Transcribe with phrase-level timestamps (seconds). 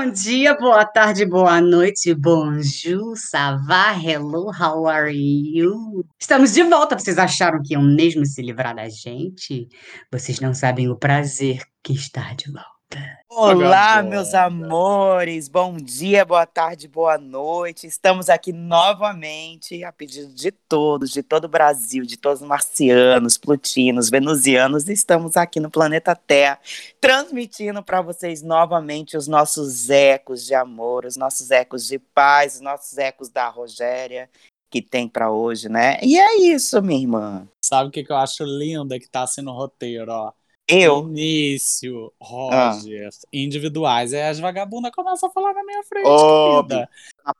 [0.00, 6.06] Bom dia, boa tarde, boa noite, bonjour, ça va, hello, how are you?
[6.18, 9.68] Estamos de volta, vocês acharam que iam mesmo se livrar da gente?
[10.10, 12.69] Vocês não sabem o prazer que está de volta.
[13.28, 15.48] Olá, meus amores.
[15.48, 17.86] Bom dia, boa tarde, boa noite.
[17.86, 23.38] Estamos aqui novamente a pedido de todos, de todo o Brasil, de todos os marcianos,
[23.38, 24.88] plutinos, venusianos.
[24.88, 26.58] Estamos aqui no planeta Terra,
[27.00, 32.60] transmitindo para vocês novamente os nossos ecos de amor, os nossos ecos de paz, os
[32.60, 34.28] nossos ecos da Rogéria
[34.70, 35.98] que tem para hoje, né?
[36.00, 37.48] E é isso, minha irmã.
[37.64, 40.32] Sabe o que, que eu acho lindo é que tá assim no roteiro, ó.
[40.70, 44.12] Eu Início, Roger, individuais.
[44.14, 46.88] Aí as vagabundas começam a falar na minha frente, querida.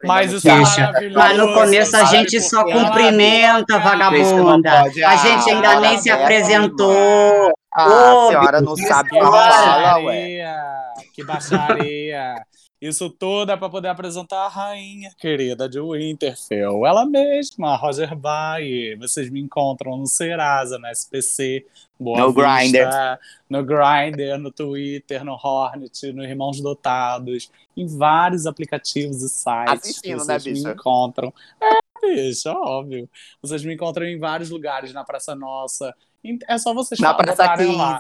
[0.05, 1.19] Mas isso é maravilhoso.
[1.19, 4.83] Mas no começo a gente só cumprimenta, vagabunda.
[4.83, 5.03] pode.
[5.05, 7.53] A gente ainda Ah, nem se parabéns, apresentou.
[7.73, 9.51] Ah, a senhora não sabe Que como Bora.
[9.53, 10.45] fala, ué.
[11.15, 12.35] Que baixaria!
[12.81, 16.87] Isso tudo é para poder apresentar a rainha querida de Winterfell.
[16.87, 18.97] Ela mesma, Roger Bay.
[18.97, 21.67] Vocês me encontram no Serasa, no SPC,
[21.99, 22.89] Boa No Grindr.
[23.51, 30.25] no Grindr, no Twitter, no Hornet, no Irmãos Dotados, em vários aplicativos e sites Assistindo,
[30.25, 30.71] né, vocês me bicha?
[30.73, 31.35] encontram.
[31.61, 33.07] É, bicho, óbvio.
[33.43, 35.95] Vocês me encontram em vários lugares, na Praça Nossa.
[36.49, 37.99] É só vocês Na Praça botarem lá.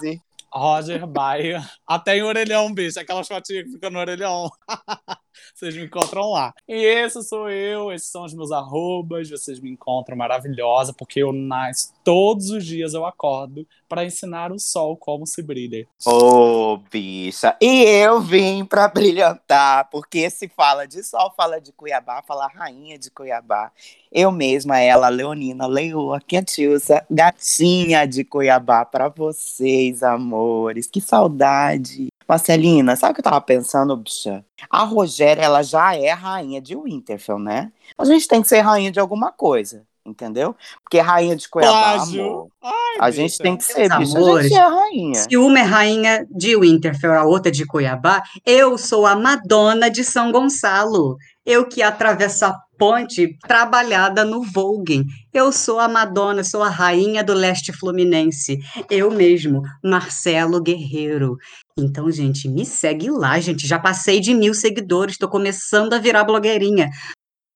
[0.52, 0.60] 15.
[0.60, 1.62] Roger Baia.
[1.86, 2.98] Até em orelhão, bicho.
[3.00, 4.50] Aquelas fotinhas que ficam no orelhão.
[5.60, 6.54] vocês me encontram lá.
[6.66, 9.28] E esse sou eu, esses são os meus arrobas.
[9.28, 14.58] Vocês me encontram maravilhosa, porque eu nasço todos os dias eu acordo para ensinar o
[14.58, 15.86] sol como se brilha.
[16.06, 17.56] Ô, bicha.
[17.60, 22.98] E eu vim pra brilhantar, porque se fala de sol, fala de Cuiabá, fala rainha
[22.98, 23.70] de Cuiabá.
[24.10, 30.86] Eu mesma, ela, Leonina Leoa, Quietilsa, gatinha de Cuiabá, pra vocês, amores.
[30.86, 32.09] Que saudade.
[32.30, 34.44] Marcelina, sabe o que eu tava pensando, bicha?
[34.70, 37.72] A Rogéria, ela já é rainha de Winterfell, né?
[37.98, 40.54] A gente tem que ser rainha de alguma coisa, entendeu?
[40.84, 42.22] Porque rainha de Cuiabá, Plágio.
[42.22, 43.12] amor, Ai, a bicha.
[43.16, 44.16] gente tem que ser, bicha.
[44.16, 44.48] A amores.
[44.48, 45.14] gente é rainha.
[45.16, 50.04] Se uma é rainha de Winterfell, a outra de Cuiabá, eu sou a Madonna de
[50.04, 51.16] São Gonçalo.
[51.44, 55.04] Eu que atravesso a ponte trabalhada no Volguen.
[55.34, 58.58] Eu sou a Madonna, sou a rainha do leste fluminense.
[58.88, 61.36] Eu mesmo, Marcelo Guerreiro.
[61.78, 63.66] Então, gente, me segue lá, gente.
[63.66, 66.88] Já passei de mil seguidores, estou começando a virar blogueirinha.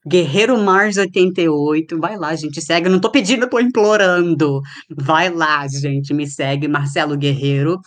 [0.06, 2.86] Guerreiro Mars 88, vai lá, gente, segue.
[2.88, 4.60] Eu não tô pedindo, eu tô implorando.
[4.94, 7.80] Vai lá, gente, me segue, Marcelo Guerreiro,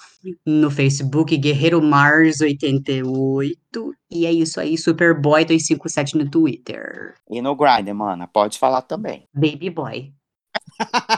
[0.45, 3.55] no Facebook, Guerreiro Mars 88.
[4.09, 7.13] E é isso aí, Superboy 257 no Twitter.
[7.29, 9.27] E no Grindr, mana, pode falar também.
[9.33, 10.16] Baby Boy.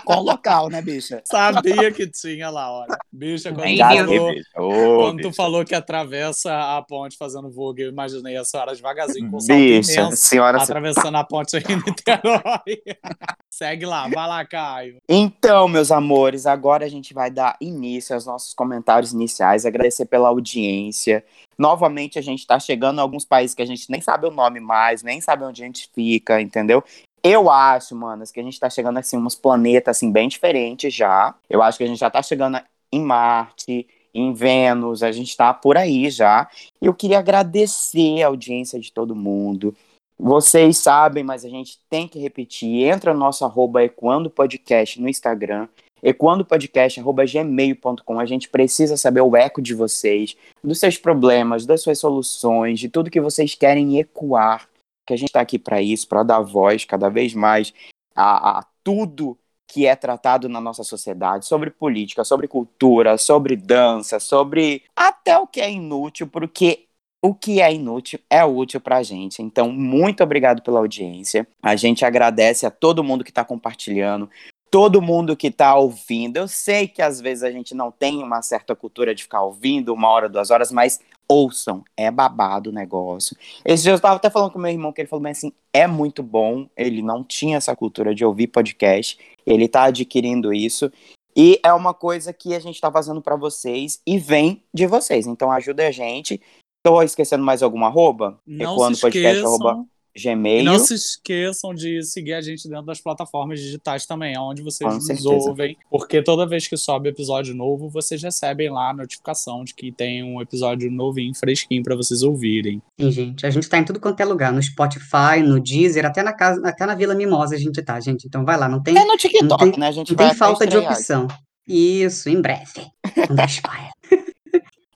[0.06, 1.22] Com o local, né, bicha?
[1.26, 2.98] Sabia que tinha lá, olha.
[3.12, 4.50] Bicha, quando tu falou, bicha.
[4.58, 5.34] Ô, Quando tu bicha.
[5.34, 10.02] falou que atravessa a ponte fazendo vogue, eu imaginei a senhora devagarzinho com salto Bicha,
[10.02, 10.62] imenso, senhora.
[10.62, 12.82] atravessando a ponte aí em Niterói.
[13.50, 14.98] Segue lá, vai lá, Caio.
[15.08, 20.30] Então, meus amores, agora a gente vai dar início aos nossos comentários iniciais, agradecer pela
[20.30, 21.24] audiência.
[21.58, 24.62] Novamente, a gente tá chegando a alguns países que a gente nem sabe o nome
[24.62, 26.82] mais, nem sabe onde a gente fica, entendeu?
[27.24, 31.36] Eu acho, manas, que a gente tá chegando assim, uns planetas assim, bem diferentes já.
[31.50, 32.60] Eu acho que a gente já tá chegando
[32.92, 36.50] em Marte, em Vênus, a gente tá por aí já.
[36.82, 39.76] Eu queria agradecer a audiência de todo mundo.
[40.18, 42.84] Vocês sabem, mas a gente tem que repetir.
[42.84, 45.70] Entra no nosso arroba Equando Podcast no Instagram,
[46.04, 48.20] equandopodcast.gmail.com.
[48.20, 52.90] A gente precisa saber o eco de vocês, dos seus problemas, das suas soluções, de
[52.90, 54.68] tudo que vocês querem ecoar.
[55.10, 57.74] Que a gente está aqui para isso, para dar voz cada vez mais
[58.16, 59.36] a, a tudo
[59.68, 65.48] que é tratado na nossa sociedade, sobre política, sobre cultura, sobre dança, sobre até o
[65.48, 66.86] que é inútil, porque
[67.24, 69.42] o que é inútil é útil pra gente.
[69.42, 71.48] Então, muito obrigado pela audiência.
[71.60, 74.30] A gente agradece a todo mundo que está compartilhando,
[74.70, 76.38] todo mundo que está ouvindo.
[76.38, 79.92] Eu sei que às vezes a gente não tem uma certa cultura de ficar ouvindo
[79.92, 83.38] uma hora, duas horas, mas ouçam, é babado o negócio.
[83.64, 85.86] Esse dia eu estava até falando com meu irmão que ele falou bem assim, é
[85.86, 90.92] muito bom, ele não tinha essa cultura de ouvir podcast, ele está adquirindo isso.
[91.36, 95.28] E é uma coisa que a gente está fazendo para vocês e vem de vocês.
[95.28, 96.42] Então ajuda a gente.
[96.84, 98.40] Tô esquecendo mais alguma arroba?
[98.48, 100.64] Não Ecoando se podcast, esqueçam arroba- E Gmail.
[100.64, 104.96] não se esqueçam de seguir a gente dentro das plataformas digitais também, onde vocês Com
[104.96, 105.30] nos certeza.
[105.30, 105.78] ouvem.
[105.90, 110.24] Porque toda vez que sobe episódio novo, vocês recebem lá a notificação de que tem
[110.24, 112.82] um episódio novinho, fresquinho pra vocês ouvirem.
[113.00, 116.24] Sim, gente, a gente tá em tudo quanto é lugar, no Spotify, no Deezer, até
[116.24, 118.26] na casa, até na Vila Mimosa a gente tá, gente.
[118.28, 119.88] Então vai lá, não tem, É no TikTok, não tem- né?
[119.88, 121.28] A gente não vai tem falta de opção.
[121.68, 122.88] Isso, em breve.
[123.30, 123.92] Não dá spoiler.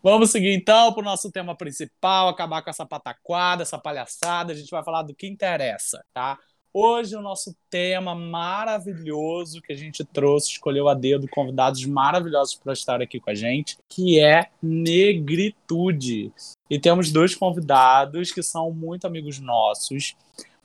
[0.05, 4.51] Vamos seguir então pro nosso tema principal, acabar com essa pataquada, essa palhaçada.
[4.51, 6.37] A gente vai falar do que interessa, tá?
[6.73, 12.73] Hoje o nosso tema maravilhoso que a gente trouxe, escolheu a dedo convidados maravilhosos para
[12.73, 16.33] estar aqui com a gente, que é negritude.
[16.69, 20.17] E temos dois convidados que são muito amigos nossos.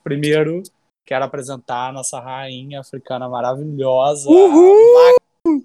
[0.03, 0.63] Primeiro,
[1.05, 4.29] quero apresentar a nossa rainha africana maravilhosa,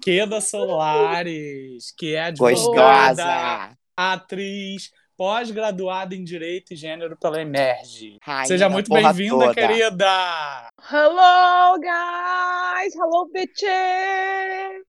[0.05, 3.77] Maqueda Solares, que é advogada, Gostosa!
[3.97, 8.19] atriz, pós-graduada em Direito e Gênero pela Emerge.
[8.21, 10.69] Rainha Seja muito bem-vinda, querida!
[10.91, 12.93] Hello, guys!
[12.93, 13.65] Hello, bitches!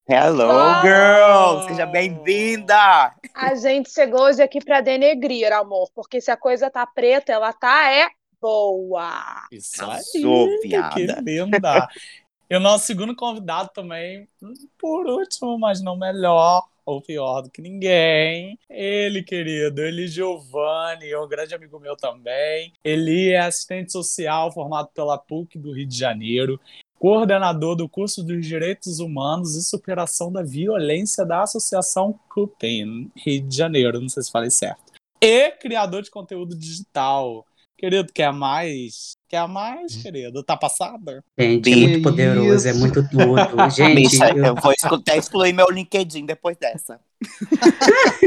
[0.06, 0.82] Hello, Oh!
[0.82, 1.66] girl!
[1.66, 3.10] Seja bem-vinda!
[3.34, 7.54] A gente chegou hoje aqui pra denegrir, amor, porque se a coisa tá preta, ela
[7.54, 8.08] tá é
[8.38, 9.46] boa.
[9.50, 10.02] Isso aí,
[10.92, 11.88] que linda!
[12.48, 14.28] E o nosso segundo convidado também,
[14.78, 21.19] por último, mas não melhor, ou pior do que ninguém, ele, querido, ele Giovanni, é
[21.19, 22.72] um grande amigo meu também.
[22.84, 26.60] Ele é assistente social formado pela PUC do Rio de Janeiro,
[27.00, 33.56] coordenador do curso dos Direitos Humanos e Superação da Violência da Associação CUPEN, Rio de
[33.56, 34.92] Janeiro, não sei se falei certo.
[35.20, 37.44] E criador de conteúdo digital.
[37.76, 39.16] Querido, quer mais?
[39.28, 40.43] Quer mais, querido?
[40.44, 41.23] Tá passada?
[41.37, 42.81] Gente, é muito poderoso, é isso?
[42.81, 43.34] muito tudo.
[43.75, 47.00] Gente, Bicha, eu- eu vou escutar, excluir meu LinkedIn depois dessa.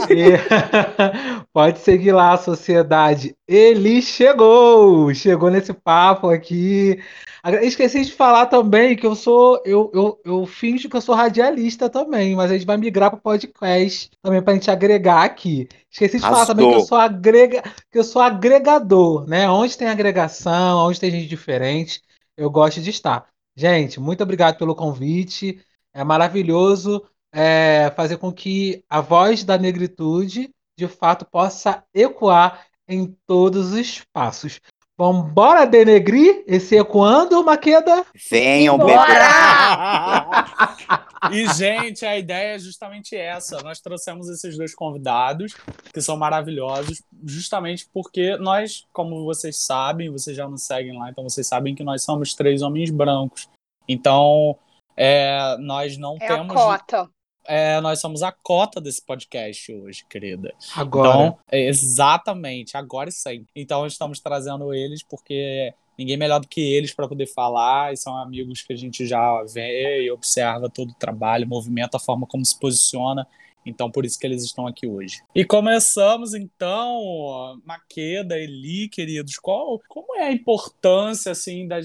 [0.10, 3.36] E- Pode seguir lá, sociedade.
[3.48, 5.14] Ele chegou!
[5.14, 7.00] Chegou nesse papo aqui.
[7.62, 9.62] Esqueci de falar também que eu sou.
[9.66, 13.20] Eu, eu, eu finjo que eu sou radialista também, mas a gente vai migrar para
[13.20, 15.70] podcast também para a gente agregar aqui.
[15.90, 19.50] Esqueci de falar também que eu sou agrega, que eu sou agregador, né?
[19.50, 22.02] Onde tem agregação, onde tem gente diferente,
[22.36, 23.28] eu gosto de estar.
[23.56, 25.64] Gente, muito obrigado pelo convite.
[25.94, 33.16] É maravilhoso é, fazer com que a voz da negritude de fato possa ecoar em
[33.28, 34.60] todos os espaços.
[35.00, 38.06] Vambora denegrir esse ecoando, Maqueda?
[38.30, 38.78] Venham.
[38.78, 40.46] Bora!
[41.34, 43.62] E, gente, a ideia é justamente essa.
[43.62, 45.54] Nós trouxemos esses dois convidados,
[45.94, 51.26] que são maravilhosos, justamente porque nós, como vocês sabem, vocês já nos seguem lá, então
[51.26, 53.50] vocês sabem que nós somos três homens brancos.
[53.86, 54.58] Então,
[54.96, 56.54] é, nós não É a temos.
[56.54, 57.10] cota.
[57.50, 60.54] É, nós somos a cota desse podcast hoje, querida.
[60.76, 61.10] Agora.
[61.10, 63.48] Então, é, exatamente, agora e sempre.
[63.56, 68.16] Então, estamos trazendo eles porque ninguém melhor do que eles para poder falar, e são
[68.16, 72.46] amigos que a gente já vê e observa todo o trabalho, movimenta a forma como
[72.46, 73.28] se posiciona.
[73.66, 75.22] Então, por isso que eles estão aqui hoje.
[75.34, 81.80] E começamos, então, Maqueda, Eli, queridos, qual, como é a importância, assim, da,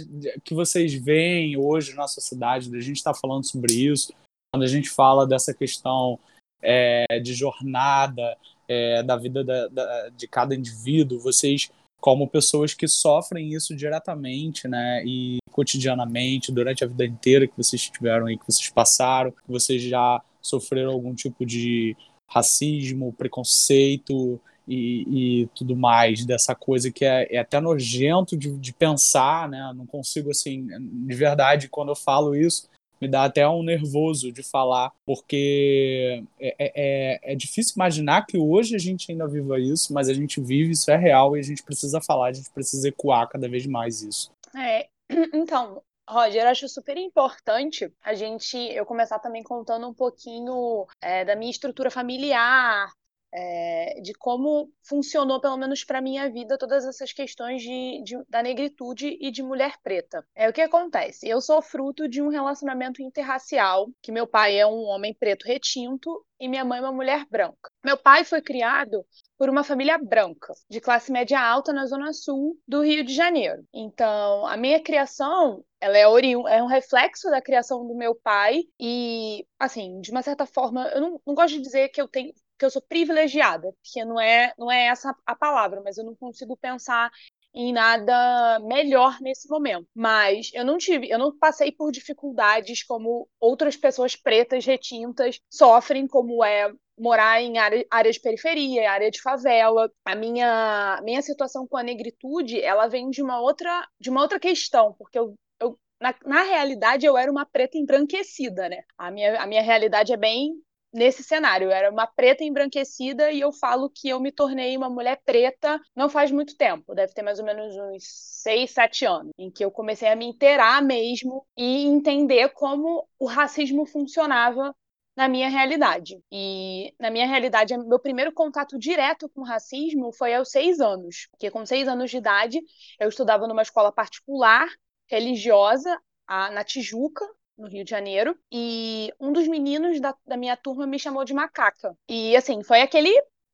[0.44, 4.12] que vocês veem hoje na sociedade, da gente estar falando sobre isso,
[4.54, 6.16] quando a gente fala dessa questão
[6.62, 8.36] é, de jornada,
[8.68, 11.68] é, da vida da- da- de cada indivíduo, vocês,
[12.00, 17.90] como pessoas que sofrem isso diretamente, né, e cotidianamente, durante a vida inteira que vocês
[17.90, 21.96] tiveram aí, que vocês passaram, que vocês já sofreram algum tipo de
[22.30, 28.72] racismo, preconceito e, e tudo mais, dessa coisa que é, é até nojento de, de
[28.72, 32.68] pensar, né, não consigo, assim, de verdade, quando eu falo isso,
[33.04, 38.74] me dá até um nervoso de falar, porque é, é, é difícil imaginar que hoje
[38.74, 41.62] a gente ainda viva isso, mas a gente vive, isso é real e a gente
[41.62, 44.32] precisa falar, a gente precisa ecoar cada vez mais isso.
[44.56, 44.88] É,
[45.34, 51.24] então, Roger, eu acho super importante a gente, eu começar também contando um pouquinho é,
[51.24, 52.90] da minha estrutura familiar,
[53.34, 58.42] é, de como funcionou, pelo menos para minha vida, todas essas questões de, de- da
[58.42, 60.24] negritude e de mulher preta.
[60.34, 61.28] É o que acontece.
[61.28, 66.24] Eu sou fruto de um relacionamento interracial, que meu pai é um homem preto retinto
[66.40, 67.70] e minha mãe é uma mulher branca.
[67.84, 69.04] Meu pai foi criado
[69.36, 73.64] por uma família branca, de classe média alta na zona sul do Rio de Janeiro.
[73.72, 78.62] Então, a minha criação, ela é, oriun é um reflexo da criação do meu pai
[78.78, 82.32] e, assim, de uma certa forma, eu não, não gosto de dizer que eu tenho
[82.58, 86.14] que eu sou privilegiada, porque não é não é essa a palavra, mas eu não
[86.14, 87.10] consigo pensar
[87.54, 89.86] em nada melhor nesse momento.
[89.94, 96.06] Mas eu não tive, eu não passei por dificuldades como outras pessoas pretas retintas sofrem,
[96.06, 99.90] como é morar em área, área de periferia, área de favela.
[100.04, 104.40] A minha, minha situação com a negritude, ela vem de uma outra, de uma outra
[104.40, 108.82] questão, porque eu, eu na, na realidade eu era uma preta embranquecida, né?
[108.98, 110.54] A minha, a minha realidade é bem
[110.94, 111.66] nesse cenário.
[111.66, 115.80] Eu era uma preta embranquecida e eu falo que eu me tornei uma mulher preta
[115.94, 118.04] não faz muito tempo, deve ter mais ou menos uns
[118.42, 123.26] seis, sete anos, em que eu comecei a me inteirar mesmo e entender como o
[123.26, 124.74] racismo funcionava
[125.16, 126.20] na minha realidade.
[126.30, 131.50] E na minha realidade, meu primeiro contato direto com racismo foi aos seis anos, porque
[131.50, 132.60] com seis anos de idade
[133.00, 134.68] eu estudava numa escola particular
[135.08, 137.24] religiosa a, na Tijuca,
[137.56, 141.34] no Rio de Janeiro, e um dos meninos da, da minha turma me chamou de
[141.34, 141.96] macaca.
[142.08, 143.10] E assim, foi aquele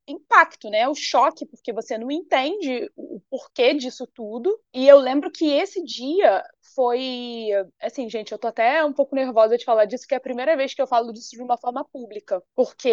[0.09, 0.89] impacto, né?
[0.89, 4.59] O choque, porque você não entende o porquê disso tudo.
[4.75, 6.43] E eu lembro que esse dia
[6.75, 7.49] foi.
[7.81, 10.57] Assim, gente, eu tô até um pouco nervosa de falar disso, que é a primeira
[10.57, 12.43] vez que eu falo disso de uma forma pública.
[12.55, 12.89] Porque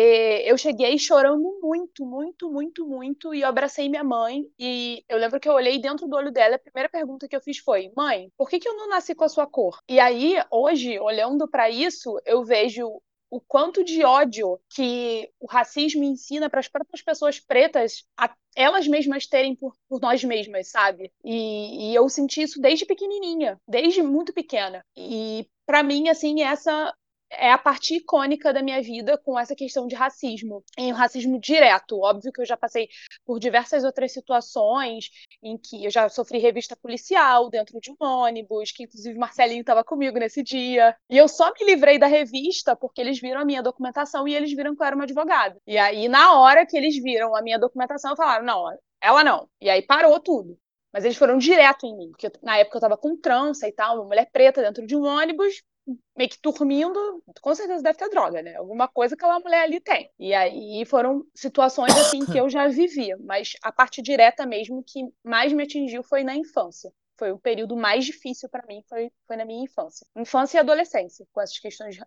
[0.45, 4.43] eu cheguei chorando muito, muito, muito, muito, e eu abracei minha mãe.
[4.59, 7.41] E eu lembro que eu olhei dentro do olho dela, a primeira pergunta que eu
[7.41, 9.79] fiz foi: Mãe, por que, que eu não nasci com a sua cor?
[9.87, 16.03] E aí, hoje, olhando para isso, eu vejo o quanto de ódio que o racismo
[16.03, 21.11] ensina para as próprias pessoas pretas a elas mesmas terem por, por nós mesmas, sabe?
[21.23, 24.83] E, e, eu senti isso desde pequenininha, desde muito pequena.
[24.97, 26.91] E para mim, assim, essa
[27.29, 30.63] é a parte icônica da minha vida com essa questão de racismo.
[30.77, 31.99] Em racismo direto.
[31.99, 32.89] Óbvio que eu já passei
[33.25, 35.09] por diversas outras situações
[35.41, 39.83] em que eu já sofri revista policial dentro de um ônibus, que inclusive Marcelinho estava
[39.83, 40.95] comigo nesse dia.
[41.09, 44.53] E eu só me livrei da revista porque eles viram a minha documentação e eles
[44.53, 45.59] viram que eu era uma advogada.
[45.67, 48.65] E aí, na hora que eles viram a minha documentação, falaram: não,
[49.01, 49.49] ela não.
[49.61, 50.57] E aí parou tudo.
[50.91, 53.97] Mas eles foram direto em mim, porque na época eu tava com trança e tal,
[53.97, 55.61] uma mulher preta dentro de um ônibus,
[56.15, 58.55] meio que dormindo, com certeza deve ter droga, né?
[58.55, 60.11] Alguma coisa que aquela mulher ali tem.
[60.19, 65.01] E aí foram situações assim que eu já vivia, mas a parte direta mesmo que
[65.23, 66.91] mais me atingiu foi na infância.
[67.17, 70.05] Foi o período mais difícil para mim, foi, foi na minha infância.
[70.15, 71.97] Infância e adolescência, com essas questões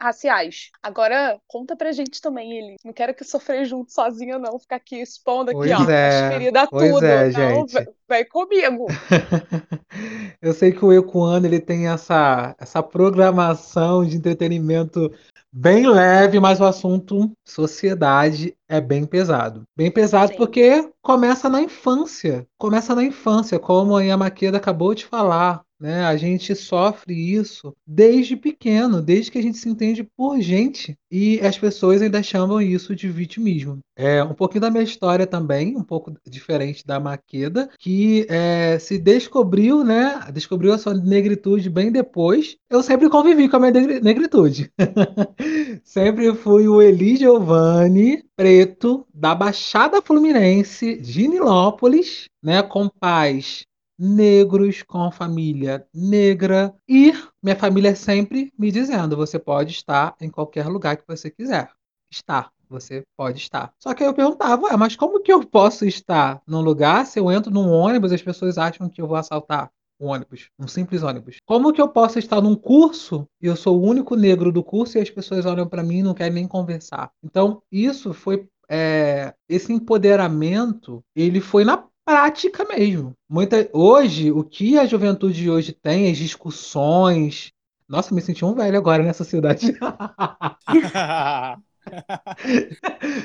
[0.00, 0.70] raciais.
[0.82, 2.76] Agora, conta pra gente também, ele.
[2.84, 4.58] Não quero que sofrer junto sozinha, não.
[4.58, 7.04] Ficar aqui expondo aqui, Pois ó, é, as feridas pois tudo.
[7.06, 7.72] é, Não, gente.
[7.74, 8.86] vem, vem comigo.
[10.42, 15.12] Eu sei que o Ecoano ele tem essa, essa programação de entretenimento
[15.52, 19.64] bem leve, mas o assunto sociedade é bem pesado.
[19.76, 20.38] Bem pesado Sim.
[20.38, 22.46] porque começa na infância.
[22.56, 25.62] Começa na infância, como a Maqueda acabou de falar.
[25.80, 26.04] Né?
[26.04, 30.94] A gente sofre isso desde pequeno, desde que a gente se entende por gente.
[31.10, 33.78] E as pessoas ainda chamam isso de vitimismo.
[33.96, 38.98] É um pouquinho da minha história também, um pouco diferente da Maqueda, que é, se
[38.98, 40.20] descobriu, né?
[40.32, 42.56] Descobriu a sua negritude bem depois.
[42.68, 44.70] Eu sempre convivi com a minha negri- negritude.
[45.84, 52.62] sempre fui o Eli Giovanni, preto, da Baixada Fluminense, de Nilópolis, né?
[52.62, 53.64] Com pais
[53.98, 56.74] negros, com família negra.
[56.88, 61.70] E minha família sempre me dizendo: você pode estar em qualquer lugar que você quiser.
[62.10, 62.50] Estar.
[62.68, 63.72] Você pode estar.
[63.82, 67.18] Só que aí eu perguntava, "Ué, mas como que eu posso estar num lugar se
[67.18, 69.70] eu entro num ônibus e as pessoas acham que eu vou assaltar
[70.00, 71.36] um ônibus, um simples ônibus?
[71.44, 74.96] Como que eu posso estar num curso e eu sou o único negro do curso
[74.96, 77.10] e as pessoas olham para mim e não querem nem conversar?
[77.22, 83.12] Então, isso foi é, esse empoderamento, ele foi na prática mesmo.
[83.28, 87.50] Muita, hoje, o que a juventude de hoje tem, as discussões.
[87.88, 89.76] Nossa, me senti um velho agora nessa cidade.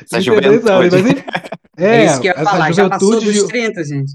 [0.04, 1.24] Essa 32 anos, juventude.
[1.26, 1.46] mas.
[1.78, 4.14] É, É, isso que eu ia falar, já passou juventude dos de- 30, gente.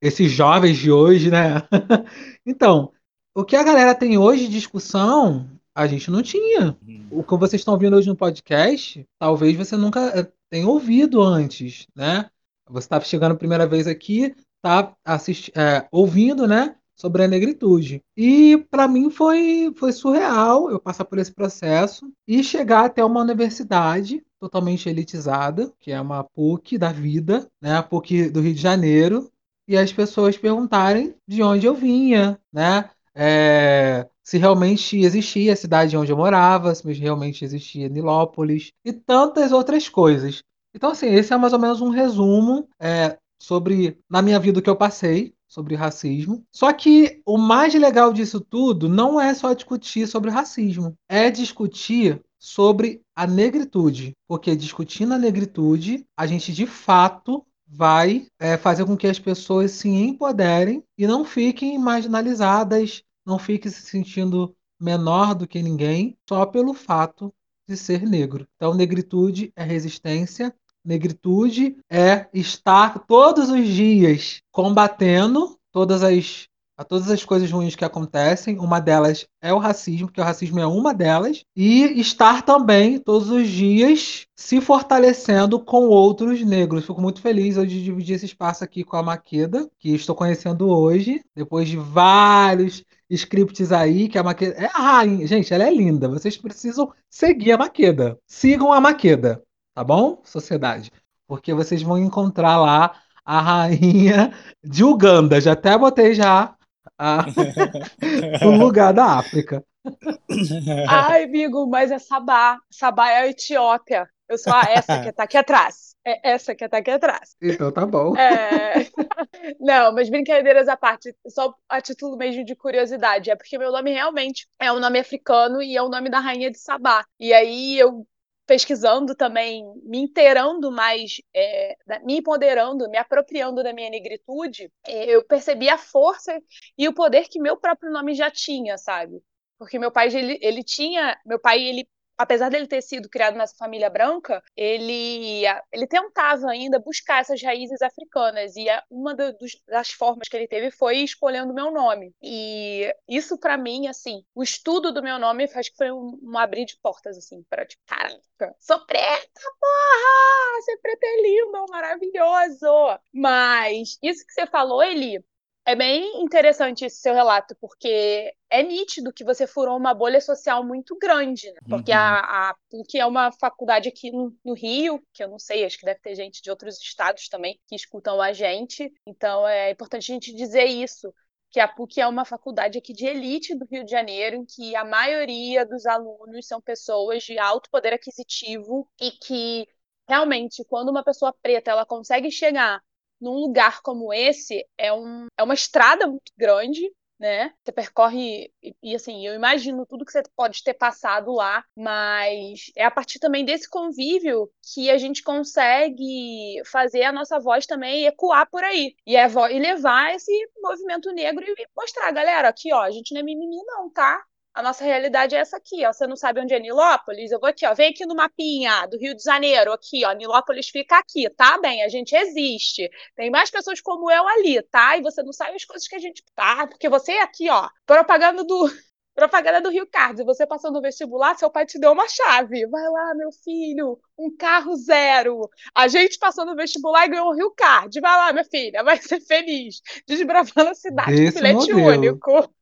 [0.00, 1.62] Esses jovens de hoje, né?
[2.44, 2.92] Então,
[3.34, 6.76] o que a galera tem hoje de discussão, a gente não tinha.
[7.10, 11.86] O que vocês estão ouvindo hoje no podcast, talvez você nunca eh, tenha ouvido antes,
[11.94, 12.28] né?
[12.68, 16.76] Você está chegando a primeira vez aqui, tá assisti- é, ouvindo, né?
[16.94, 18.02] Sobre a negritude.
[18.16, 23.20] E para mim foi, foi surreal eu passar por esse processo e chegar até uma
[23.20, 27.76] universidade totalmente elitizada, que é uma PUC da vida, né?
[27.76, 29.30] A PUC do Rio de Janeiro,
[29.68, 32.90] e as pessoas perguntarem de onde eu vinha, né?
[33.14, 39.52] É, se realmente existia a cidade onde eu morava, se realmente existia Nilópolis e tantas
[39.52, 40.42] outras coisas.
[40.74, 44.62] Então, assim, esse é mais ou menos um resumo é, sobre, na minha vida, o
[44.62, 46.42] que eu passei sobre racismo.
[46.50, 52.22] Só que o mais legal disso tudo não é só discutir sobre racismo, é discutir
[52.38, 54.16] sobre a negritude.
[54.26, 59.72] Porque discutindo a negritude, a gente de fato vai é, fazer com que as pessoas
[59.72, 66.46] se empoderem e não fiquem marginalizadas, não fiquem se sentindo menor do que ninguém, só
[66.46, 67.32] pelo fato
[67.68, 68.48] de ser negro.
[68.56, 76.46] Então, negritude é resistência, negritude é estar todos os dias combatendo todas as
[76.76, 78.58] a todas as coisas ruins que acontecem.
[78.58, 83.30] Uma delas é o racismo, que o racismo é uma delas, e estar também todos
[83.30, 86.84] os dias se fortalecendo com outros negros.
[86.84, 90.68] Fico muito feliz hoje de dividir esse espaço aqui com a Maqueda, que estou conhecendo
[90.68, 95.26] hoje, depois de vários scripts aí, que a Maqueda é a rainha.
[95.26, 96.08] Gente, ela é linda.
[96.08, 98.18] Vocês precisam seguir a Maqueda.
[98.26, 99.42] Sigam a Maqueda,
[99.74, 100.90] tá bom, sociedade?
[101.26, 105.40] Porque vocês vão encontrar lá a rainha de Uganda.
[105.40, 106.54] Já até botei já
[106.98, 107.24] a...
[108.44, 109.64] o lugar da África.
[110.88, 112.58] Ai, amigo, mas é Sabá.
[112.70, 114.08] Sabá é a Etiópia.
[114.28, 115.94] Eu sou a essa que tá aqui atrás.
[116.04, 117.36] É essa que tá aqui atrás.
[117.40, 118.16] Então tá bom.
[118.16, 118.86] É...
[119.60, 123.92] Não, mas brincadeiras à parte, só a título mesmo de curiosidade, é porque meu nome
[123.92, 127.04] realmente é um nome africano e é o nome da rainha de Sabá.
[127.20, 128.06] E aí eu
[128.52, 135.24] pesquisando também, me inteirando mais, é, me empoderando, me apropriando da minha negritude, é, eu
[135.24, 136.38] percebi a força
[136.76, 139.22] e o poder que meu próprio nome já tinha, sabe?
[139.58, 141.88] Porque meu pai, ele, ele tinha, meu pai, ele
[142.22, 147.82] apesar dele ter sido criado nessa família branca, ele, ele tentava ainda buscar essas raízes
[147.82, 148.54] africanas.
[148.56, 152.14] E uma do, dos, das formas que ele teve foi escolhendo o meu nome.
[152.22, 156.38] E isso, para mim, assim, o estudo do meu nome acho que foi um, um
[156.38, 160.62] abrir de portas, assim, para tipo, caraca, sou preta, porra!
[160.64, 163.00] Ser preta é lindo, maravilhoso!
[163.12, 165.18] Mas isso que você falou, Eli,
[165.64, 170.64] é bem interessante esse seu relato, porque é nítido que você furou uma bolha social
[170.64, 171.58] muito grande, né?
[171.68, 171.98] Porque uhum.
[171.98, 175.78] a, a PUC é uma faculdade aqui no, no, Rio, que eu não sei, acho
[175.78, 178.92] que deve ter gente de outros estados também que escutam a gente.
[179.06, 181.14] Então é importante a gente dizer isso,
[181.50, 184.74] que a PUC é uma faculdade aqui de elite do Rio de Janeiro, em que
[184.74, 189.68] a maioria dos alunos são pessoas de alto poder aquisitivo e que
[190.08, 192.82] realmente, quando uma pessoa preta ela consegue chegar
[193.22, 196.82] num lugar como esse é, um, é uma estrada muito grande,
[197.22, 197.54] né?
[197.62, 202.72] Você percorre e, e, assim, eu imagino tudo que você pode ter passado lá, mas
[202.76, 208.06] é a partir também desse convívio que a gente consegue fazer a nossa voz também
[208.06, 212.82] ecoar por aí e, é, e levar esse movimento negro e mostrar, galera, aqui ó,
[212.82, 214.20] a gente não é mimimi não, tá?
[214.54, 215.92] A nossa realidade é essa aqui, ó.
[215.92, 217.30] Você não sabe onde é Nilópolis?
[217.30, 217.74] Eu vou aqui, ó.
[217.74, 220.12] Vem aqui no mapinha do Rio de Janeiro, aqui, ó.
[220.12, 221.58] Nilópolis fica aqui, tá?
[221.58, 222.90] Bem, a gente existe.
[223.16, 224.96] Tem mais pessoas como eu ali, tá?
[224.98, 227.66] E você não sabe as coisas que a gente tá, porque você é aqui, ó.
[227.86, 228.66] Propaganda do
[229.14, 230.22] propaganda do Rio Card.
[230.22, 232.66] Você passou no vestibular, seu pai te deu uma chave.
[232.66, 235.48] Vai lá, meu filho, um carro zero.
[235.74, 237.98] A gente passou no vestibular e ganhou o Rio Card.
[238.00, 239.80] Vai lá, minha filha, vai ser feliz.
[240.06, 241.88] Desbravando a cidade Desse com bilhete modelo.
[241.88, 242.54] único.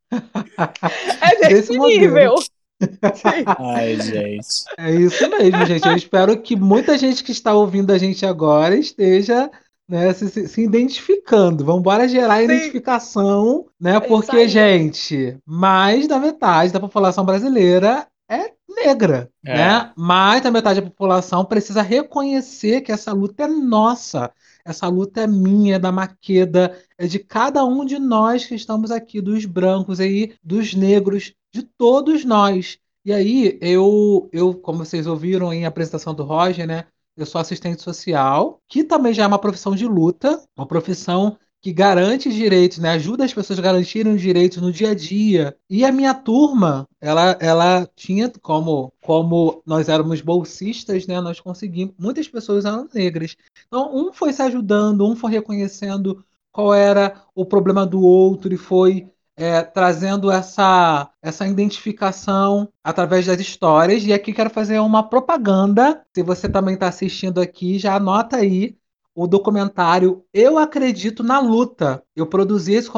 [1.20, 2.34] É desse, nível.
[3.58, 4.64] Ai, gente.
[4.78, 5.86] É isso mesmo, gente.
[5.86, 9.50] Eu espero que muita gente que está ouvindo a gente agora esteja
[9.88, 11.64] né, se, se identificando.
[11.64, 13.96] Vamos embora gerar a identificação, né?
[13.96, 19.56] É Porque, gente, mais da metade da população brasileira é negra, É.
[19.56, 19.92] né?
[19.96, 24.30] Mais da metade da população precisa reconhecer que essa luta é nossa.
[24.64, 28.90] Essa luta é minha, é da Maqueda, é de cada um de nós que estamos
[28.90, 32.78] aqui, dos brancos aí, dos negros, de todos nós.
[33.04, 36.86] E aí, eu, eu, como vocês ouviram em apresentação do Roger, né?
[37.16, 41.72] Eu sou assistente social, que também já é uma profissão de luta, uma profissão que
[41.72, 42.90] garante direitos, né?
[42.90, 45.56] Ajuda as pessoas a garantirem os direitos no dia a dia.
[45.68, 51.20] E a minha turma, ela, ela tinha como, como nós éramos bolsistas, né?
[51.20, 51.94] Nós conseguimos.
[51.98, 53.36] Muitas pessoas eram negras.
[53.66, 58.56] Então, um foi se ajudando, um foi reconhecendo qual era o problema do outro e
[58.56, 64.04] foi é, trazendo essa, essa identificação através das histórias.
[64.04, 66.02] E aqui quero fazer uma propaganda.
[66.14, 68.76] Se você também está assistindo aqui, já anota aí
[69.22, 72.02] o documentário Eu Acredito na Luta.
[72.16, 72.90] Eu produzi esse,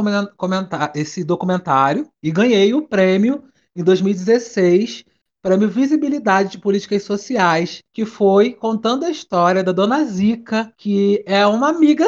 [0.94, 3.42] esse documentário e ganhei o prêmio
[3.74, 5.04] em 2016,
[5.42, 11.44] prêmio Visibilidade de Políticas Sociais, que foi contando a história da Dona Zica, que é
[11.44, 12.06] uma amiga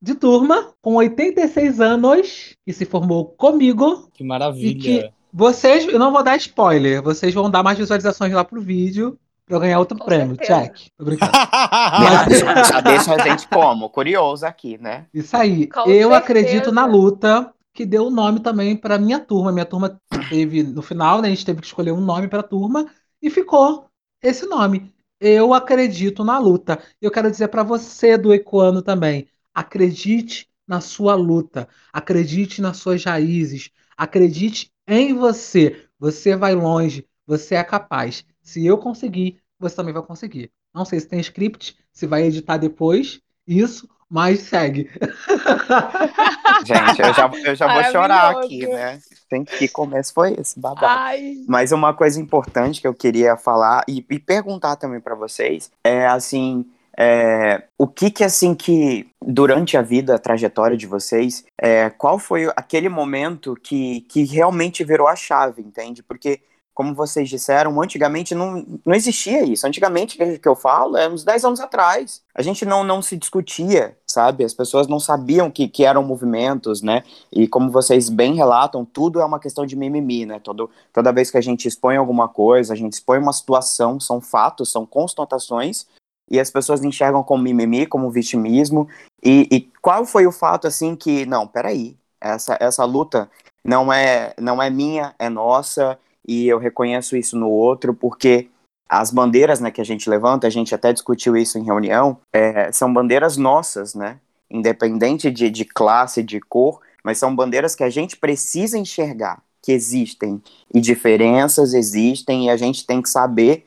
[0.00, 4.08] de turma com 86 anos, que se formou comigo.
[4.14, 4.80] Que maravilha.
[4.80, 9.18] que vocês, eu não vou dar spoiler, vocês vão dar mais visualizações lá pro vídeo
[9.48, 10.36] pra eu ganhar outro Com prêmio.
[10.36, 10.60] certeza.
[10.60, 10.90] Check.
[10.96, 11.32] Tô brincando.
[11.32, 13.90] Já, já deixa a gente como?
[13.90, 15.06] Curioso aqui, né?
[15.12, 15.66] Isso aí.
[15.66, 16.16] Com eu certeza.
[16.16, 19.50] acredito na luta, que deu o nome também para minha turma.
[19.50, 22.44] Minha turma teve, no final, né, a gente teve que escolher um nome para a
[22.44, 22.86] turma
[23.22, 23.86] e ficou
[24.22, 24.92] esse nome.
[25.20, 26.78] Eu acredito na luta.
[27.00, 33.02] Eu quero dizer para você do Ecoano também, acredite na sua luta, acredite nas suas
[33.04, 35.84] raízes, acredite em você.
[35.98, 38.24] Você vai longe, você é capaz.
[38.48, 40.50] Se eu conseguir, você também vai conseguir.
[40.74, 44.90] Não sei se tem script, se vai editar depois, isso, mas segue.
[46.64, 49.00] Gente, eu já, eu já vou chorar aqui, né?
[49.28, 50.86] Tem que começo foi esse, babado.
[50.86, 55.70] Ai, Mas uma coisa importante que eu queria falar e, e perguntar também pra vocês
[55.84, 56.64] é assim,
[56.98, 62.18] é, o que que assim que durante a vida, a trajetória de vocês, é, qual
[62.18, 66.02] foi aquele momento que, que realmente virou a chave, entende?
[66.02, 66.40] Porque
[66.78, 69.66] como vocês disseram, antigamente não, não existia isso.
[69.66, 72.22] Antigamente, que eu falo, é uns 10 anos atrás.
[72.32, 74.44] A gente não, não se discutia, sabe?
[74.44, 77.02] As pessoas não sabiam que, que eram movimentos, né?
[77.32, 80.38] E como vocês bem relatam, tudo é uma questão de mimimi, né?
[80.38, 84.20] Todo, toda vez que a gente expõe alguma coisa, a gente expõe uma situação, são
[84.20, 85.84] fatos, são constatações,
[86.30, 88.86] e as pessoas enxergam como mimimi, como vitimismo.
[89.20, 93.28] E, e qual foi o fato, assim, que, não, peraí, essa, essa luta
[93.64, 98.50] não é, não é minha, é nossa, e eu reconheço isso no outro, porque
[98.86, 102.70] as bandeiras né, que a gente levanta, a gente até discutiu isso em reunião, é,
[102.70, 104.20] são bandeiras nossas, né?
[104.50, 109.72] Independente de, de classe, de cor, mas são bandeiras que a gente precisa enxergar que
[109.72, 113.64] existem e diferenças existem e a gente tem que saber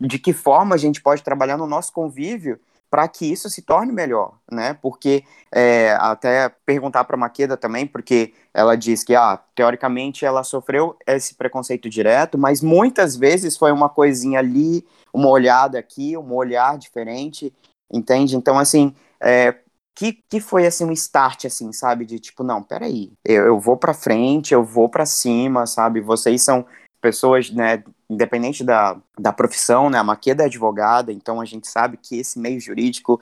[0.00, 2.58] de que forma a gente pode trabalhar no nosso convívio
[2.96, 4.72] para que isso se torne melhor, né?
[4.80, 10.96] Porque é, até perguntar para Maqueda também, porque ela diz que, ah, teoricamente ela sofreu
[11.06, 14.82] esse preconceito direto, mas muitas vezes foi uma coisinha ali,
[15.12, 17.52] uma olhada aqui, um olhar diferente,
[17.92, 18.34] entende?
[18.34, 19.54] Então, assim, é,
[19.94, 22.06] que, que foi assim um start, assim, sabe?
[22.06, 26.00] De tipo, não, peraí, eu, eu vou para frente, eu vou para cima, sabe?
[26.00, 26.64] Vocês são
[27.06, 31.96] pessoas, né, independente da, da profissão, né, a Maqueda é advogada, então a gente sabe
[31.96, 33.20] que esse meio jurídico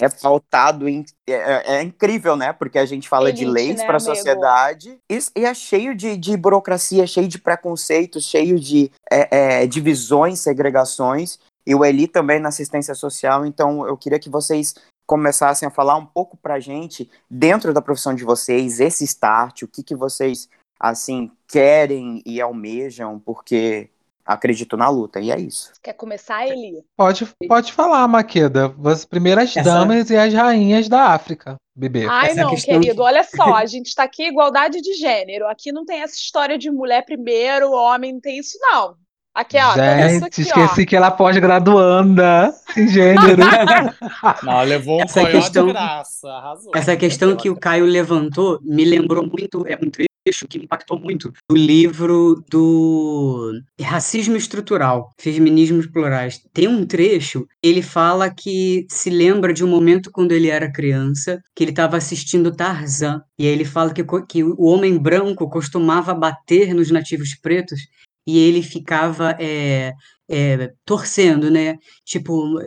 [0.00, 1.04] é pautado em.
[1.28, 2.52] É, é incrível, né?
[2.52, 5.94] Porque a gente fala de Elite, leis né, para a sociedade e, e é cheio
[5.94, 11.38] de, de burocracia, cheio de preconceitos, cheio de é, é, divisões, segregações.
[11.66, 13.46] E o Eli também na assistência social.
[13.46, 14.74] Então eu queria que vocês
[15.06, 19.68] começassem a falar um pouco pra gente, dentro da profissão de vocês, esse start, o
[19.68, 23.88] que, que vocês, assim, querem e almejam, porque
[24.24, 25.72] acredito na luta, e é isso.
[25.82, 26.82] quer começar, Eli?
[26.96, 28.74] Pode, pode falar, Maqueda.
[28.84, 32.06] As primeiras Essa- damas e as rainhas da África, bebê.
[32.10, 35.46] Ai, Essa não, questão querido, olha só, a gente tá aqui igualdade de gênero.
[35.46, 38.96] Aqui não tem essa história de mulher primeiro, homem, não tem isso, não.
[39.32, 43.36] Aqui, ó, Gente, aqui, esqueci que ela é pós-graduanda em gênero.
[44.42, 46.72] Não, levou um Essa questão- de graça, arrasou.
[46.74, 49.90] Essa questão que o Caio levantou me lembrou muito, é um
[50.26, 56.42] trecho que impactou muito do livro do Racismo Estrutural, Feminismos Plurais.
[56.52, 61.40] Tem um trecho, ele fala que se lembra de um momento quando ele era criança,
[61.54, 66.12] que ele estava assistindo Tarzan, e aí ele fala que, que o homem branco costumava
[66.12, 67.80] bater nos nativos pretos
[68.26, 69.92] e ele ficava é,
[70.28, 71.76] é, torcendo, né?
[72.04, 72.58] Tipo,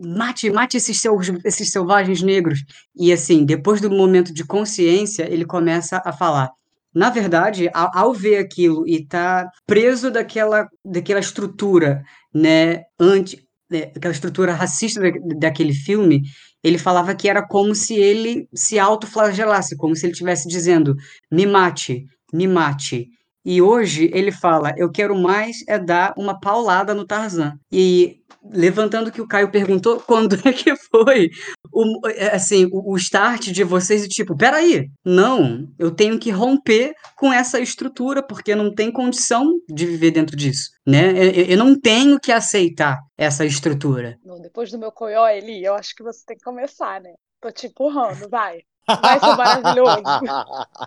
[0.00, 2.64] mate, mate esses, seus, esses selvagens negros.
[2.96, 6.50] E assim, depois do momento de consciência, ele começa a falar.
[6.96, 13.92] Na verdade, ao, ao ver aquilo e tá preso daquela, daquela estrutura, né, anti, né,
[13.94, 16.22] aquela estrutura racista da, daquele filme,
[16.64, 20.94] ele falava que era como se ele se autoflagelasse, como se ele estivesse dizendo:
[21.30, 23.08] me mate, me mate.
[23.44, 27.58] E hoje ele fala: eu quero mais é dar uma paulada no Tarzan.
[27.70, 31.30] E levantando o que o Caio perguntou, quando é que foi
[31.72, 36.30] o, é, assim, o, o start de vocês e tipo, peraí, não, eu tenho que
[36.30, 41.10] romper com essa estrutura, porque não tem condição de viver dentro disso, né?
[41.12, 44.18] Eu, eu- eu não tenho que aceitar essa estrutura.
[44.24, 47.10] Não, depois do meu coió, Eli, eu acho que você tem que começar, né?
[47.40, 48.60] Tô te empurrando, vai.
[48.88, 50.02] Vai ser maravilhoso.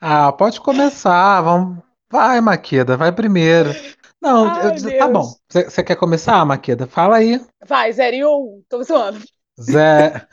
[0.00, 1.40] Ah, pode começar.
[1.40, 1.78] Vamos.
[2.10, 3.70] Vai, Maqueda, vai primeiro.
[4.20, 5.34] Não, Ai, eu- tá bom.
[5.48, 6.86] Você quer começar, Maqueda?
[6.86, 7.40] Fala aí.
[7.66, 8.62] Vai, zero ou um.
[8.68, 9.20] Tô zoando.
[9.60, 10.26] Zé.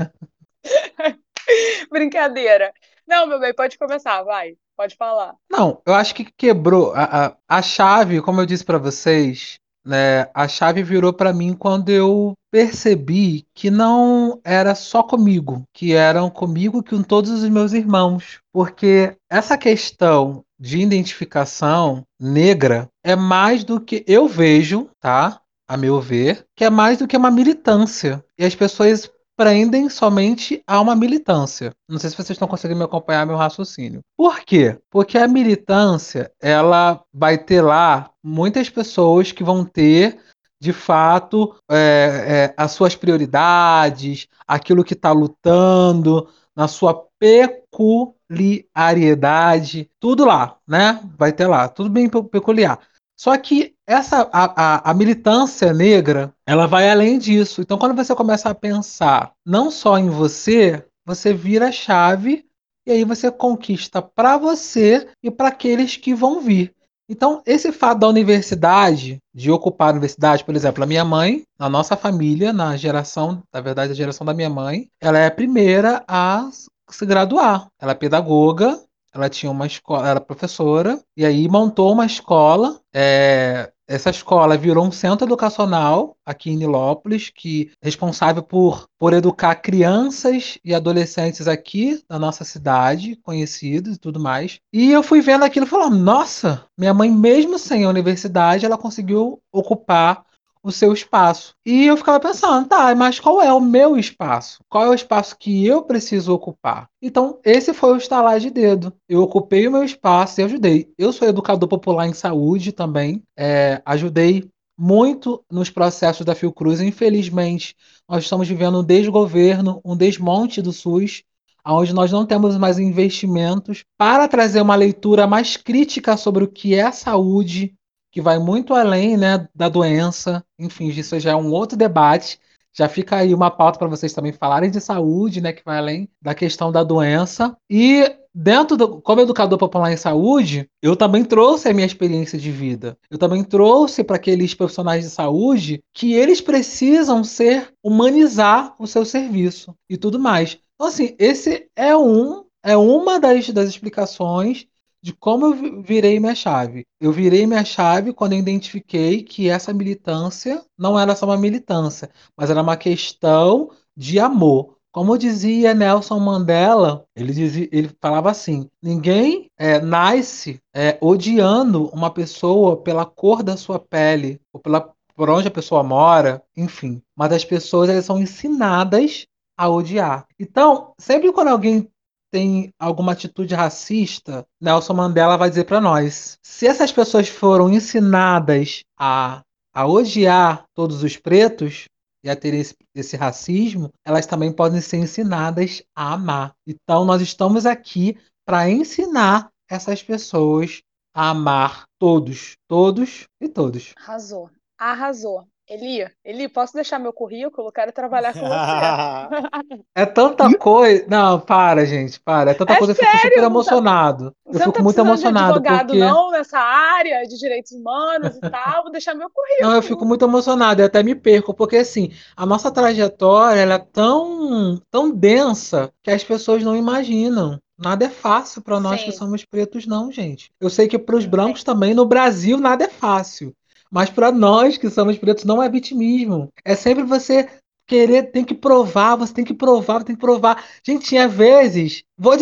[1.91, 2.74] Brincadeira.
[3.08, 4.58] Não, meu bem, pode começar, vai.
[4.76, 5.36] Pode falar.
[5.50, 10.28] Não, eu acho que quebrou a, a, a chave, como eu disse pra vocês, né?
[10.34, 16.30] A chave virou pra mim quando eu percebi que não era só comigo, que eram
[16.30, 23.63] comigo que com todos os meus irmãos, porque essa questão de identificação negra é mais
[23.63, 25.41] do que eu vejo, tá?
[25.67, 28.24] A meu ver, que é mais do que uma militância.
[28.38, 31.74] E as pessoas prendem somente a uma militância.
[31.89, 34.02] Não sei se vocês estão conseguindo me acompanhar meu raciocínio.
[34.17, 34.80] Por quê?
[34.89, 40.17] Porque a militância, ela vai ter lá muitas pessoas que vão ter,
[40.60, 50.24] de fato, é, é, as suas prioridades, aquilo que está lutando, na sua peculiaridade, tudo
[50.26, 51.02] lá, né?
[51.17, 52.80] Vai ter lá, tudo bem pe- peculiar.
[53.17, 57.62] Só que essa a, a, a, militância negra, ela vai além disso.
[57.62, 62.45] Então, quando você começa a pensar não só em você, você vira a chave
[62.86, 66.73] e aí você conquista para você e para aqueles que vão vir.
[67.08, 71.69] Então, esse fato da universidade, de ocupar a universidade, por exemplo, a minha mãe, na
[71.69, 76.04] nossa família, na geração, na verdade, a geração da minha mãe, ela é a primeira
[76.08, 76.49] a
[76.89, 77.67] se graduar.
[77.80, 78.80] Ela é pedagoga,
[79.15, 84.86] ela tinha uma escola, era professora, e aí montou uma escola é, essa escola virou
[84.86, 92.01] um centro educacional aqui em Nilópolis, que responsável por, por educar crianças e adolescentes aqui
[92.10, 94.60] na nossa cidade, conhecidos e tudo mais.
[94.73, 98.78] E eu fui vendo aquilo e falando, nossa, minha mãe, mesmo sem a universidade, ela
[98.78, 100.25] conseguiu ocupar
[100.65, 101.54] o seu espaço.
[101.63, 104.63] E eu ficava pensando, tá, mas qual é o meu espaço?
[104.67, 106.89] Qual é o espaço que eu preciso ocupar?
[106.99, 108.91] Então, esse foi o estalar de dedo.
[109.08, 110.91] Eu ocupei o meu espaço e ajudei.
[110.97, 116.82] Eu sou educador popular em saúde também, é, ajudei muito nos processos da Fiocruz.
[116.82, 117.75] Infelizmente,
[118.10, 121.21] nós estamos vivendo um desgoverno, um desmonte do SUS,
[121.63, 126.73] onde nós não temos mais investimentos para trazer uma leitura mais crítica sobre o que
[126.73, 127.75] é saúde,
[128.15, 130.41] que vai muito além né, da doença.
[130.58, 132.39] Enfim, isso já é um outro debate.
[132.73, 136.10] Já fica aí uma pauta para vocês também falarem de saúde, né, que vai além
[136.21, 137.58] da questão da doença.
[137.69, 142.51] E dentro do, como educador popular em saúde, eu também trouxe a minha experiência de
[142.51, 142.97] vida.
[143.12, 149.04] Eu também trouxe para aqueles profissionais de saúde que eles precisam ser humanizar o seu
[149.04, 150.58] serviço e tudo mais.
[150.75, 154.65] Então assim, esse é um é uma das, das explicações
[155.06, 156.84] de como eu virei minha chave.
[157.00, 162.10] Eu virei minha chave quando eu identifiquei que essa militância não era só uma militância,
[162.36, 164.78] mas era uma questão de amor.
[164.91, 172.10] Como dizia Nelson Mandela, ele, dizia, ele falava assim: ninguém é, nasce é, odiando uma
[172.10, 177.00] pessoa pela cor da sua pele, ou pela, por onde a pessoa mora, enfim.
[177.15, 180.26] Mas as pessoas elas são ensinadas a odiar.
[180.39, 181.88] Então, sempre quando alguém
[182.36, 188.84] tem alguma atitude racista, Nelson Mandela vai dizer para nós: se essas pessoas foram ensinadas
[189.00, 189.41] a,
[189.74, 191.86] a odiar todos os pretos
[192.21, 196.52] e a ter esse, esse racismo, elas também podem ser ensinadas a amar.
[196.67, 200.82] Então, nós estamos aqui para ensinar essas pessoas
[201.15, 203.93] a amar todos, todos e todos.
[203.95, 205.48] Arrasou, arrasou.
[205.67, 207.71] Eli, Eli, posso deixar meu currículo?
[207.71, 209.80] Quero trabalhar com você.
[209.95, 211.06] é tanta coisa.
[211.08, 212.51] Não, para, gente, para.
[212.51, 213.10] É tanta é coisa, sério?
[213.10, 214.36] eu fico super emocionado.
[214.45, 215.60] Você eu fico tá muito emocionado.
[215.60, 215.99] De advogado, porque...
[215.99, 218.84] não, nessa área de direitos humanos e tal.
[218.84, 219.69] Vou deixar meu currículo.
[219.69, 223.75] Não, eu fico muito emocionado, eu até me perco, porque assim, a nossa trajetória ela
[223.75, 227.60] é tão, tão densa que as pessoas não imaginam.
[227.78, 229.08] Nada é fácil para nós Sim.
[229.08, 230.51] que somos pretos, não, gente.
[230.62, 233.54] Eu sei que para os brancos também, no Brasil, nada é fácil.
[233.95, 236.49] Mas para nós que somos pretos, não é vitimismo.
[236.65, 237.47] É sempre você
[237.88, 240.62] querer, tem que provar, você tem que provar, tem que provar.
[240.86, 242.03] Gente, tinha vezes.
[242.17, 242.34] Vou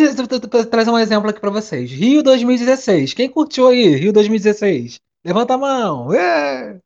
[0.68, 1.92] trazer um exemplo aqui para vocês.
[1.92, 3.14] Rio 2016.
[3.14, 4.98] Quem curtiu aí, Rio 2016?
[5.24, 6.12] Levanta a mão.
[6.12, 6.76] É.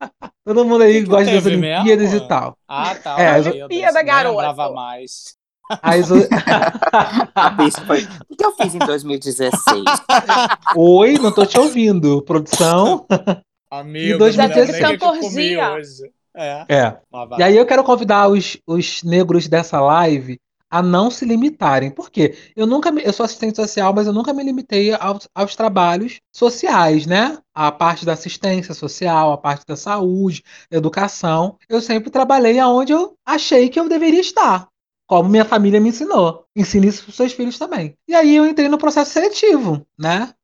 [0.44, 2.24] Todo mundo aí que gosta das Olimpíadas mesmo?
[2.24, 2.58] e tal.
[2.66, 3.20] Ah, tá.
[3.20, 4.38] É, as Olimpíada, garoto.
[4.38, 5.36] Lembrava mais.
[5.82, 6.08] As...
[7.86, 8.08] foi...
[8.28, 9.84] O que eu fiz em 2016?
[10.74, 12.22] Oi, não tô te ouvindo.
[12.22, 13.06] Produção.
[13.70, 14.78] Amigo, em 2016.
[15.58, 16.12] hoje.
[16.34, 16.66] É.
[16.68, 16.98] é.
[17.38, 20.38] E aí eu quero convidar os, os negros dessa live
[20.70, 21.90] a não se limitarem.
[21.90, 22.36] Por quê?
[22.54, 27.06] Eu nunca eu sou assistente social, mas eu nunca me limitei aos, aos trabalhos sociais,
[27.06, 27.38] né?
[27.54, 31.56] A parte da assistência social, a parte da saúde, educação.
[31.68, 34.68] Eu sempre trabalhei aonde eu achei que eu deveria estar.
[35.08, 36.44] Como minha família me ensinou.
[36.54, 37.96] Ensine isso para os seus filhos também.
[38.08, 40.34] E aí eu entrei no processo seletivo, né?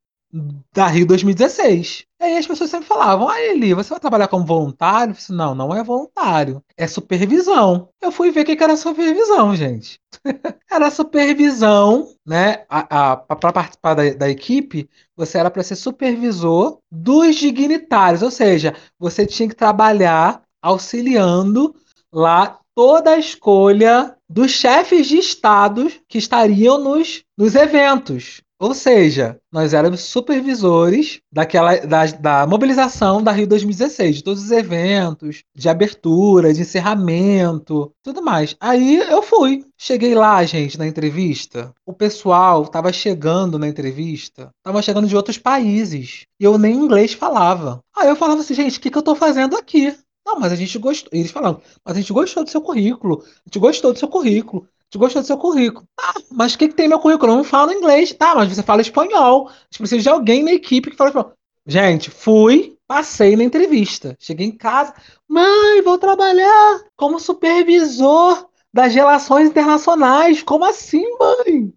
[0.73, 2.07] Da Rio 2016.
[2.21, 5.13] E aí as pessoas sempre falavam, ah, Eli, você vai trabalhar como voluntário?
[5.13, 7.89] Eu disse, não, não é voluntário, é supervisão.
[8.01, 10.01] Eu fui ver o que era supervisão, gente.
[10.71, 12.65] era supervisão, né?
[12.69, 19.27] Para participar da, da equipe, você era para ser supervisor dos dignitários, ou seja, você
[19.27, 21.75] tinha que trabalhar auxiliando
[22.13, 28.41] lá toda a escolha dos chefes de estados que estariam nos, nos eventos.
[28.63, 34.53] Ou seja, nós éramos supervisores daquela, da, da, mobilização da Rio 2016, de todos os
[34.53, 38.55] eventos, de abertura, de encerramento, tudo mais.
[38.61, 39.65] Aí eu fui.
[39.77, 41.75] Cheguei lá, gente, na entrevista.
[41.85, 46.27] O pessoal estava chegando na entrevista, estava chegando de outros países.
[46.39, 47.81] E eu nem inglês falava.
[47.97, 49.93] Aí eu falava assim, gente, o que, que eu estou fazendo aqui?
[50.25, 51.11] Não, mas a gente gostou.
[51.13, 53.25] Eles falavam, mas a gente gostou do seu currículo.
[53.25, 55.87] A gente gostou do seu currículo gente gostou do seu currículo.
[55.97, 57.33] Tá, mas o que, que tem meu currículo?
[57.33, 58.13] Eu não falo inglês.
[58.13, 59.49] Tá, mas você fala espanhol.
[59.49, 61.33] A gente precisa de alguém na equipe que fala espanhol.
[61.67, 64.15] Gente, fui, Passei na entrevista.
[64.21, 64.95] Cheguei em casa.
[65.27, 70.43] Mãe, vou trabalhar como supervisor das relações internacionais.
[70.43, 71.73] Como assim, mãe?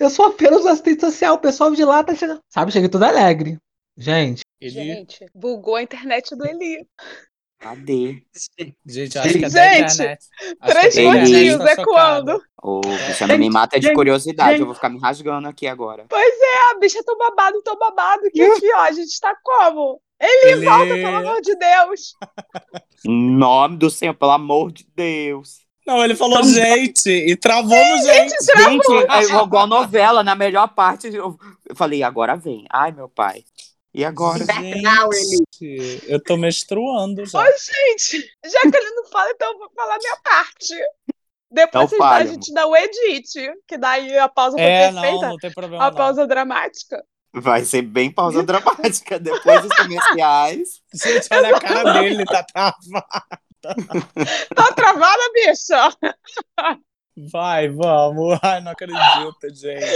[0.00, 1.34] Eu sou apenas um assistente social.
[1.34, 2.40] O pessoal de lá tá chegando.
[2.48, 3.58] Sabe, cheguei todo alegre.
[3.98, 6.88] Gente, Ele, Gente, bugou a internet do Eli.
[7.58, 8.22] Cadê?
[8.86, 10.18] gente, acho que é da Gente, internet.
[10.60, 12.42] Acho Três que é da internet, pontinhos, tá é quando?
[12.62, 14.50] Ô, Cristiano, me mata de gente, curiosidade.
[14.52, 14.60] gente.
[14.60, 16.06] Eu vou ficar me rasgando aqui agora.
[16.12, 18.22] A bicha tô babado, tô babado.
[18.30, 20.00] Que aqui, ó, a gente tá como?
[20.20, 22.14] Ele, Ele- volta, pelo amor de Deus.
[23.04, 25.66] Em nome do Senhor, pelo amor de Deus.
[25.86, 28.34] Não, ele falou gente e travou no gente.
[28.44, 31.06] Gente, é igual novela, na melhor parte.
[31.14, 31.38] Eu
[31.68, 32.64] eu falei, agora vem.
[32.70, 33.42] Ai, meu pai.
[33.96, 34.44] E agora?
[34.82, 37.38] Não, Gente, eu tô menstruando já.
[37.40, 38.30] Oi, gente.
[38.44, 40.74] Já que ele não fala, então eu vou falar minha parte.
[41.50, 45.28] Depois Então a gente dá o edit, que daí a pausa foi É, não, perfeita.
[45.28, 45.84] não tem problema.
[45.86, 45.96] a não.
[45.96, 47.02] pausa dramática.
[47.32, 49.18] Vai ser bem pausa dramática.
[49.18, 50.82] Depois dos comerciais.
[50.92, 52.76] Gente, olha a cara dele, tá travado.
[54.54, 55.96] Tá travada, bicha?
[57.32, 58.38] Vai, vamos.
[58.42, 59.86] Ai, não acredito, gente.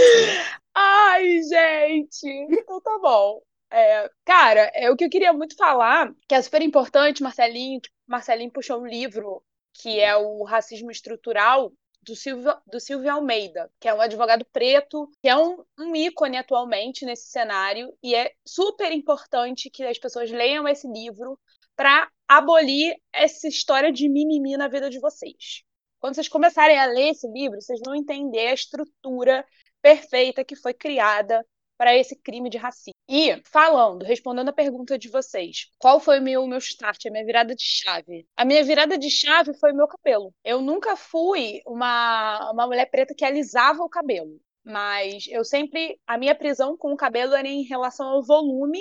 [0.73, 2.27] Ai, gente.
[2.49, 3.41] Então tá bom.
[3.71, 8.51] É, cara, é o que eu queria muito falar, que é super importante, Marcelinho, Marcelinho
[8.51, 9.41] puxou um livro
[9.73, 11.71] que é o Racismo Estrutural
[12.03, 16.37] do Silvio, do Silvio Almeida, que é um advogado preto, que é um, um ícone
[16.37, 21.39] atualmente nesse cenário, e é super importante que as pessoas leiam esse livro
[21.75, 25.63] para abolir essa história de mimimi na vida de vocês.
[25.99, 29.45] Quando vocês começarem a ler esse livro, vocês vão entender a estrutura
[29.81, 31.45] perfeita que foi criada
[31.81, 32.93] para esse crime de racismo.
[33.09, 37.25] E falando, respondendo a pergunta de vocês, qual foi o meu, meu start, a minha
[37.25, 38.27] virada de chave?
[38.37, 40.31] A minha virada de chave foi o meu cabelo.
[40.43, 46.19] Eu nunca fui uma, uma mulher preta que alisava o cabelo, mas eu sempre, a
[46.19, 48.79] minha prisão com o cabelo era em relação ao volume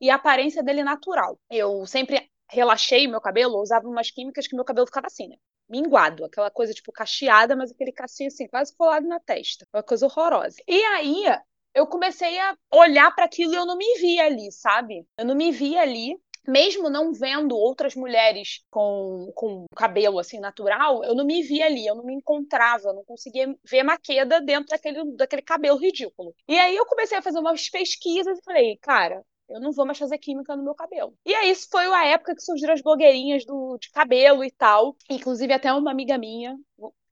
[0.00, 1.38] e a aparência dele natural.
[1.48, 5.36] Eu sempre relaxei meu cabelo, usava umas químicas que meu cabelo ficava assim, né?
[5.68, 10.04] minguado, aquela coisa tipo cacheada, mas aquele cacinho assim, quase colado na testa, uma coisa
[10.06, 10.56] horrorosa.
[10.66, 11.24] E aí
[11.74, 15.06] eu comecei a olhar para aquilo e eu não me via ali, sabe?
[15.16, 16.16] Eu não me via ali.
[16.48, 21.86] Mesmo não vendo outras mulheres com, com cabelo assim natural, eu não me via ali,
[21.86, 26.34] eu não me encontrava, eu não conseguia ver Maqueda dentro daquele, daquele cabelo ridículo.
[26.48, 29.98] E aí eu comecei a fazer umas pesquisas e falei, cara, eu não vou mais
[29.98, 31.12] fazer química no meu cabelo.
[31.26, 34.96] E aí, isso foi a época que surgiram as blogueirinhas do, de cabelo e tal.
[35.10, 36.56] Inclusive, até uma amiga minha,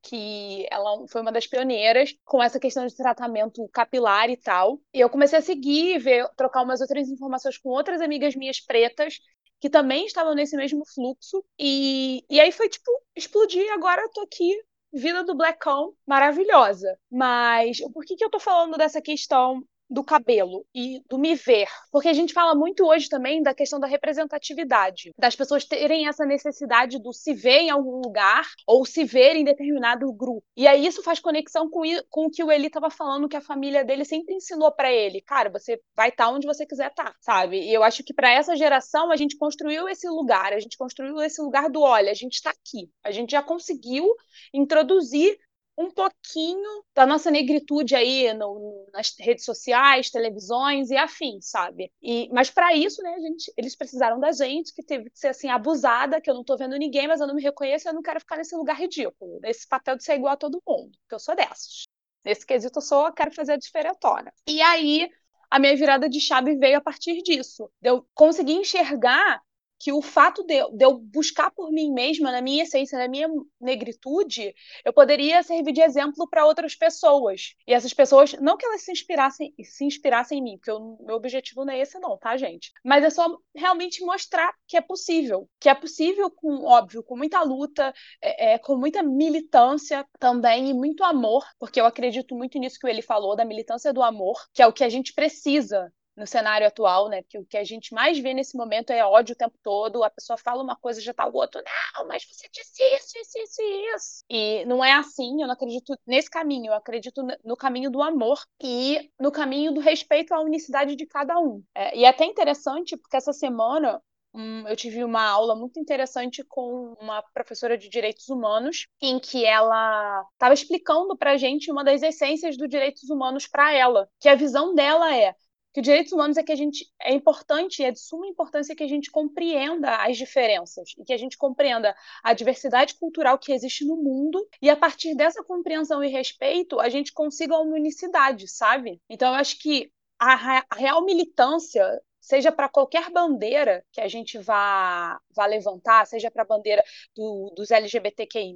[0.01, 4.79] que ela foi uma das pioneiras com essa questão de tratamento capilar e tal.
[4.93, 9.19] E eu comecei a seguir, ver, trocar umas outras informações com outras amigas minhas pretas
[9.59, 11.43] que também estavam nesse mesmo fluxo.
[11.59, 14.55] E, e aí foi tipo, explodir, agora eu tô aqui
[14.91, 16.97] vida do Blackão, maravilhosa.
[17.11, 21.67] Mas por que, que eu tô falando dessa questão do cabelo e do me ver.
[21.91, 26.25] Porque a gente fala muito hoje também da questão da representatividade, das pessoas terem essa
[26.25, 30.43] necessidade do se ver em algum lugar ou se ver em determinado grupo.
[30.55, 33.41] E aí isso faz conexão com, com o que o Eli estava falando, que a
[33.41, 35.21] família dele sempre ensinou para ele.
[35.21, 37.59] Cara, você vai estar tá onde você quiser estar, tá, sabe?
[37.59, 41.19] E eu acho que para essa geração a gente construiu esse lugar, a gente construiu
[41.21, 42.89] esse lugar do olha, a gente está aqui.
[43.03, 44.05] A gente já conseguiu
[44.53, 45.37] introduzir
[45.79, 51.89] um pouquinho da nossa negritude aí no, nas redes sociais, televisões e afins, sabe?
[52.01, 55.47] E, mas para isso, né, gente, eles precisaram da gente, que teve que ser assim
[55.47, 58.19] abusada, que eu não tô vendo ninguém, mas eu não me reconheço, eu não quero
[58.19, 61.33] ficar nesse lugar ridículo, nesse papel de ser igual a todo mundo, porque eu sou
[61.33, 61.83] dessas.
[62.25, 64.33] Nesse quesito eu sou, eu quero fazer a diferentona.
[64.45, 65.09] E aí
[65.49, 67.71] a minha virada de chave veio a partir disso.
[67.81, 69.41] Eu conseguir enxergar
[69.79, 73.29] que o fato de, de, eu buscar por mim mesma, na minha essência, na minha
[73.59, 77.55] negritude, eu poderia servir de exemplo para outras pessoas.
[77.65, 81.15] E essas pessoas, não que elas se inspirassem, se inspirassem em mim, porque o meu
[81.15, 82.71] objetivo não é esse não, tá, gente?
[82.83, 85.49] Mas é só realmente mostrar que é possível.
[85.59, 90.73] Que é possível, com, óbvio, com muita luta, é, é, com muita militância também e
[90.73, 94.61] muito amor, porque eu acredito muito nisso que ele falou, da militância do amor, que
[94.61, 97.21] é o que a gente precisa no cenário atual, né?
[97.21, 100.03] Porque o que a gente mais vê nesse momento é ódio o tempo todo.
[100.03, 101.61] A pessoa fala uma coisa já tá o outro,
[101.95, 103.61] não, mas você disse isso, isso, isso,
[103.95, 104.23] isso.
[104.29, 108.39] E não é assim, eu não acredito nesse caminho, eu acredito no caminho do amor
[108.61, 111.63] e no caminho do respeito à unicidade de cada um.
[111.73, 114.01] É, e é até interessante, porque essa semana
[114.33, 119.43] Hum, eu tive uma aula muito interessante com uma professora de direitos humanos, em que
[119.43, 124.29] ela estava explicando para a gente uma das essências dos direitos humanos para ela, que
[124.29, 125.33] a visão dela é
[125.73, 128.87] que direitos humanos é que a gente é importante, é de suma importância que a
[128.87, 133.95] gente compreenda as diferenças e que a gente compreenda a diversidade cultural que existe no
[133.95, 139.01] mundo e a partir dessa compreensão e respeito a gente consiga uma unicidade, sabe?
[139.09, 145.19] Então eu acho que a, real militância seja para qualquer bandeira que a gente vá,
[145.35, 146.83] vá levantar, seja para a bandeira
[147.15, 148.55] do, dos LGBTQI,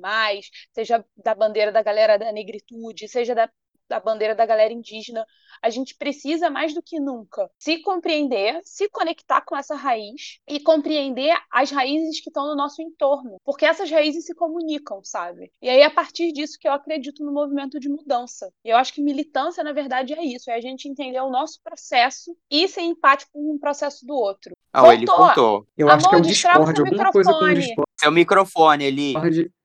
[0.74, 3.50] seja da bandeira da galera da negritude, seja da,
[3.94, 5.24] da bandeira da galera indígena,
[5.62, 10.60] a gente precisa mais do que nunca se compreender, se conectar com essa raiz e
[10.60, 15.52] compreender as raízes que estão no nosso entorno, porque essas raízes se comunicam, sabe?
[15.62, 18.52] E aí a partir disso que eu acredito no movimento de mudança.
[18.66, 21.60] E eu acho que militância, na verdade, é isso, é a gente entender o nosso
[21.64, 24.54] processo e ser empático com o processo do outro.
[24.74, 25.68] Ah, ele voltou.
[25.78, 27.62] Eu acho que é um Amor, Discord, seu alguma coisa com microfone.
[27.62, 27.92] Discord.
[28.00, 29.14] Seu microfone, ele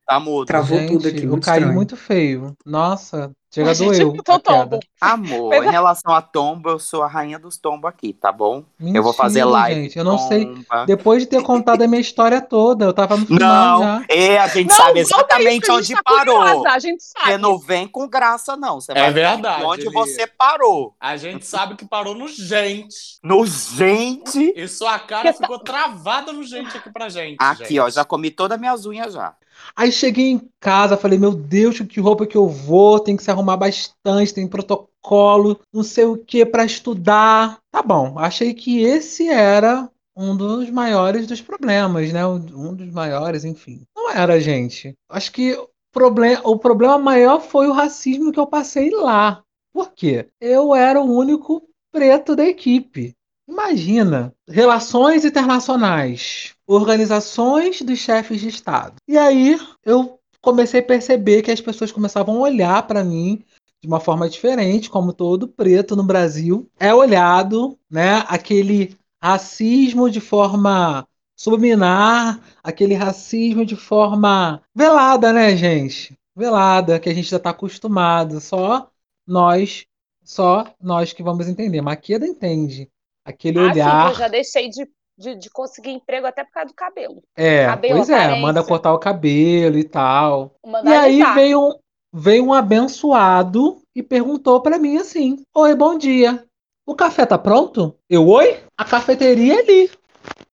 [0.06, 0.46] tá mudo.
[0.46, 1.74] Travou Gente, tudo aqui, eu muito caí estranho.
[1.74, 2.56] muito feio.
[2.64, 4.78] Nossa, chega A gente doeu tombo.
[5.00, 8.64] Amor, Mas- em relação a tombo, eu sou a rainha dos tombos aqui, tá bom?
[8.80, 9.82] eu vou fazer Mentira, live.
[9.82, 10.52] gente, eu não sei.
[10.86, 14.04] Depois de ter contado a minha história toda, eu tava no final Não, já.
[14.08, 16.36] é, a gente Não, sabe exatamente isso, onde tá parou.
[16.40, 17.26] curiosa, a gente sabe.
[17.30, 18.80] Você não vem com graça, não.
[18.80, 20.94] Você É vai verdade, onde ele- você parou.
[21.00, 23.18] A gente sabe que parou no gente.
[23.22, 24.52] No gente.
[24.56, 27.36] E sua cara ficou travada no gente aqui pra gente.
[27.40, 27.80] Aqui, gente.
[27.80, 29.34] ó, já comi todas as minhas unhas já.
[29.74, 32.98] Aí cheguei em casa, falei, meu Deus, que roupa que eu vou?
[32.98, 37.58] Tem que se arrumar bastante, tem protocolo, não sei o que pra estudar.
[37.70, 42.26] Tá bom, achei que esse era um dos maiores dos problemas, né?
[42.26, 43.82] Um dos maiores, enfim.
[43.96, 44.94] Não era, gente.
[45.08, 49.44] Acho que o problema, o problema maior foi o racismo que eu passei lá.
[49.72, 50.28] Por quê?
[50.40, 53.14] Eu era o único preto da equipe.
[53.48, 58.96] Imagina, relações internacionais, organizações dos chefes de Estado.
[59.08, 63.42] E aí eu comecei a perceber que as pessoas começavam a olhar para mim
[63.80, 68.24] de uma forma diferente, como todo preto no Brasil é olhado, né?
[68.28, 71.06] Aquele racismo de forma
[71.36, 76.14] subliminar, aquele racismo de forma velada, né, gente?
[76.36, 78.40] Velada, que a gente já está acostumado.
[78.40, 78.88] Só
[79.26, 79.86] nós,
[80.24, 81.80] só nós que vamos entender.
[81.80, 82.88] Maqueda entende.
[83.24, 84.10] Aquele Ah, sim, olhar.
[84.10, 84.88] eu já deixei de,
[85.18, 87.22] de, de conseguir emprego até por causa do cabelo.
[87.36, 88.40] É, Cabelo, pois é, aparência.
[88.40, 90.54] manda cortar o cabelo e tal.
[90.64, 91.72] Mandar E aí veio um,
[92.12, 96.44] veio um abençoado e perguntou pra mim assim: Oi, bom dia.
[96.86, 97.94] O café tá pronto?
[98.08, 98.60] Eu, oi?
[98.78, 99.90] A cafeteria é ali.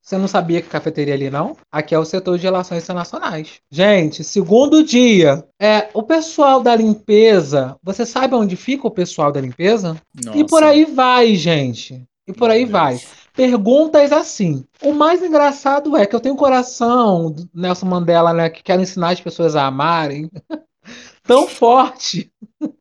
[0.02, 1.58] Você não sabia que cafeteria é ali, não?
[1.72, 3.60] Aqui é o setor de relações internacionais.
[3.72, 5.44] Gente, segundo dia.
[5.60, 7.76] É, o pessoal da limpeza.
[7.82, 10.00] Você sabe onde fica o pessoal da limpeza?
[10.36, 10.66] E por Nossa.
[10.68, 12.04] aí vai, gente.
[12.28, 12.94] E por aí Meu vai.
[12.98, 13.25] Deus.
[13.36, 14.66] Perguntas assim.
[14.82, 19.10] O mais engraçado é que eu tenho um coração, Nelson Mandela, né, que quer ensinar
[19.12, 20.30] as pessoas a amarem,
[21.24, 22.32] tão forte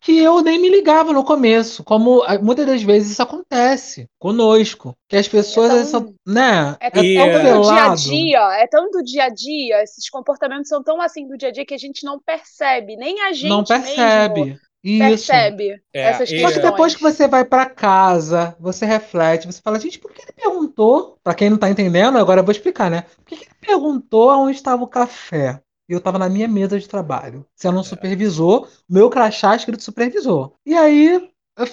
[0.00, 4.94] que eu nem me ligava no começo, como ah, muitas das vezes isso acontece conosco,
[5.08, 7.84] que as pessoas É tão- são, né, É é tão, E, tão é, do dia
[7.84, 11.48] a dia, é tão do dia a dia, esses comportamentos são tão assim do dia
[11.48, 14.58] a dia que a gente não percebe, nem a gente Não mesmo percebe.
[14.82, 15.32] Isso.
[15.32, 19.60] percebe É, essas e- Só que depois que você vai pra casa, você reflete, você
[19.60, 21.18] fala, gente, por que ele perguntou?
[21.22, 23.02] Pra quem não tá entendendo, agora eu vou explicar, né?
[23.16, 25.60] Por que ele perguntou aonde estava o café?
[25.88, 30.52] E eu tava na minha mesa de trabalho, sendo um supervisor, meu crachá escrito supervisor.
[30.66, 31.66] E aí eu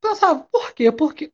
[0.00, 0.90] pensava, por quê?
[0.92, 1.32] Porque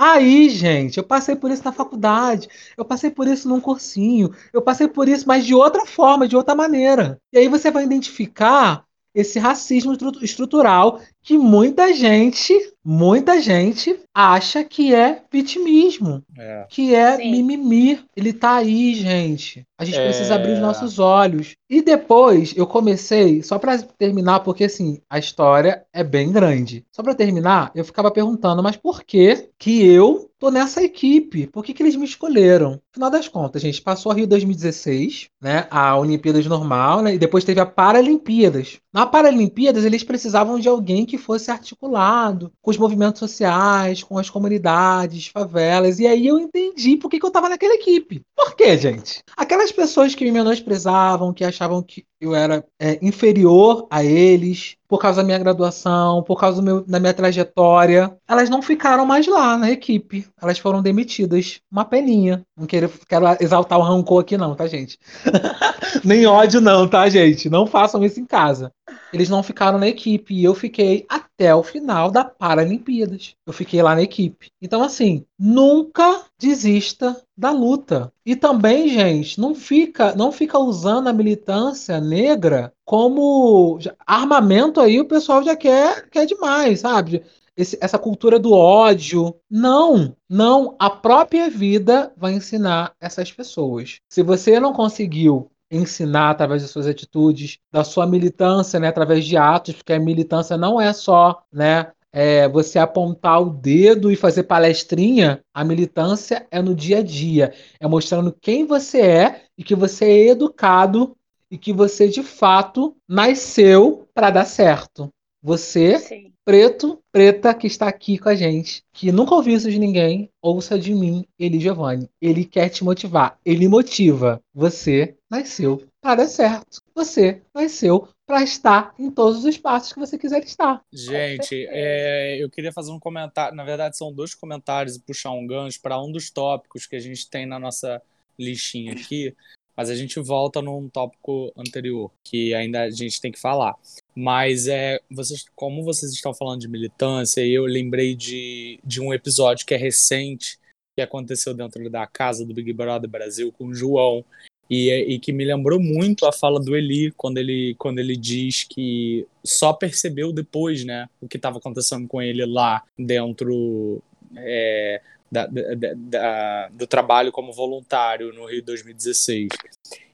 [0.00, 4.62] Aí, gente, eu passei por isso na faculdade, eu passei por isso num cursinho, eu
[4.62, 7.20] passei por isso, mas de outra forma, de outra maneira.
[7.32, 8.84] E aí você vai identificar
[9.18, 16.64] esse racismo estru- estrutural que muita gente, muita gente acha que é vitimismo, É.
[16.70, 17.30] que é Sim.
[17.30, 18.00] mimimi.
[18.16, 19.62] Ele tá aí, gente.
[19.78, 20.04] A gente É.
[20.04, 21.54] precisa abrir os nossos olhos.
[21.68, 26.82] E depois eu comecei, só pra terminar, porque assim, a história é bem grande.
[26.90, 31.46] Só pra terminar, eu ficava perguntando, mas por que que eu tô nessa equipe?
[31.48, 32.80] Por que que eles me escolheram?
[32.94, 35.66] Final das contas, gente, passou a Rio 2016, né?
[35.70, 37.14] A Olimpíadas normal, né?
[37.14, 38.78] E depois teve a Paralimpíadas.
[38.92, 44.30] Na Paralimpíadas, eles precisavam de alguém que fosse articulado com os movimentos sociais, com as
[44.30, 45.98] comunidades, favelas.
[45.98, 48.22] E aí eu entendi por que, que eu tava naquela equipe.
[48.34, 49.22] Por quê, gente?
[49.36, 54.98] Aquelas pessoas que me menosprezavam, que achavam que eu era é, inferior a eles, por
[54.98, 59.56] causa da minha graduação, por causa meu- da minha trajetória, elas não ficaram mais lá
[59.56, 60.26] na equipe.
[60.40, 61.60] Elas foram demitidas.
[61.70, 62.44] Uma peninha.
[62.56, 64.98] Não quero, quero exaltar o rancor aqui, não, tá, gente?
[66.04, 67.48] Nem ódio, não, tá, gente?
[67.48, 68.72] Não façam isso em casa.
[69.12, 73.34] Eles não ficaram na equipe e eu fiquei até o final da Paralimpíadas.
[73.46, 74.50] Eu fiquei lá na equipe.
[74.60, 78.12] Então, assim, nunca desista da luta.
[78.24, 85.06] E também, gente, não fica, não fica usando a militância negra como armamento aí, o
[85.08, 87.22] pessoal já quer, quer demais, sabe?
[87.56, 89.34] Esse- essa cultura do ódio.
[89.50, 90.76] Não, não.
[90.78, 93.98] A própria vida vai ensinar essas pessoas.
[94.08, 99.36] Se você não conseguiu ensinar através das suas atitudes, da sua militância, né, através de
[99.36, 104.44] atos, porque a militância não é só, né, é, você apontar o dedo e fazer
[104.44, 109.74] palestrinha, a militância é no dia a dia, é mostrando quem você é e que
[109.74, 111.16] você é educado
[111.50, 115.10] e que você de fato nasceu para dar certo.
[115.42, 116.32] Você, Sim.
[116.48, 120.78] Preto, preta que está aqui com a gente, que nunca ouviu isso de ninguém, ouça
[120.78, 122.08] de mim, Eli Giovanni.
[122.18, 124.40] Ele quer te motivar, ele motiva.
[124.54, 126.80] Você nasceu para dar certo.
[126.94, 130.82] Você nasceu para estar em todos os espaços que você quiser estar.
[130.90, 133.54] Gente, é, eu queria fazer um comentário.
[133.54, 137.00] Na verdade, são dois comentários e puxar um gancho para um dos tópicos que a
[137.00, 138.00] gente tem na nossa
[138.38, 139.36] listinha aqui,
[139.78, 143.76] mas a gente volta num tópico anterior que ainda a gente tem que falar.
[144.12, 149.64] Mas é, vocês, como vocês estão falando de militância, eu lembrei de, de um episódio
[149.64, 150.58] que é recente,
[150.96, 154.24] que aconteceu dentro da casa do Big Brother Brasil com o João,
[154.68, 158.64] e, e que me lembrou muito a fala do Eli, quando ele, quando ele diz
[158.64, 164.02] que só percebeu depois, né, o que estava acontecendo com ele lá dentro
[164.36, 165.00] é,
[165.30, 169.48] da, da, da, do trabalho como voluntário no Rio 2016.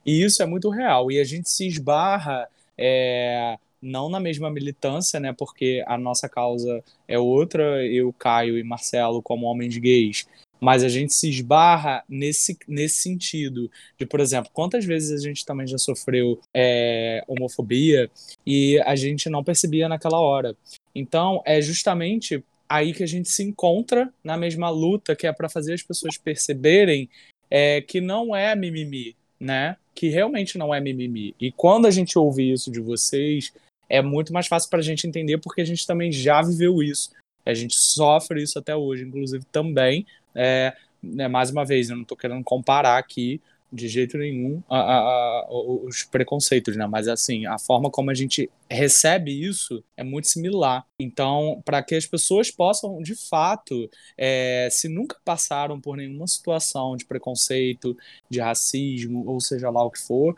[0.05, 2.47] E isso é muito real, e a gente se esbarra.
[2.77, 5.31] É, não na mesma militância, né?
[5.31, 10.25] Porque a nossa causa é outra, eu, Caio e Marcelo, como homens gays.
[10.59, 13.69] Mas a gente se esbarra nesse, nesse sentido.
[13.97, 18.09] De, por exemplo, quantas vezes a gente também já sofreu é, homofobia
[18.45, 20.55] e a gente não percebia naquela hora.
[20.93, 25.49] Então, é justamente aí que a gente se encontra na mesma luta, que é para
[25.49, 27.09] fazer as pessoas perceberem
[27.49, 29.77] é, que não é mimimi, né?
[29.93, 31.35] Que realmente não é mimimi.
[31.39, 33.53] E quando a gente ouve isso de vocês,
[33.89, 37.11] é muito mais fácil para a gente entender porque a gente também já viveu isso.
[37.45, 40.05] A gente sofre isso até hoje, inclusive também.
[40.33, 43.39] É, né, mais uma vez, eu não estou querendo comparar aqui
[43.75, 45.47] de jeito nenhum a, a, a,
[45.83, 46.87] os preconceitos, né?
[46.87, 50.85] Mas assim, a forma como a gente recebe isso é muito similar.
[50.97, 56.95] Então, para que as pessoas possam, de fato, é, se nunca passaram por nenhuma situação
[56.95, 57.95] de preconceito,
[58.29, 60.35] de racismo, ou seja lá o que for,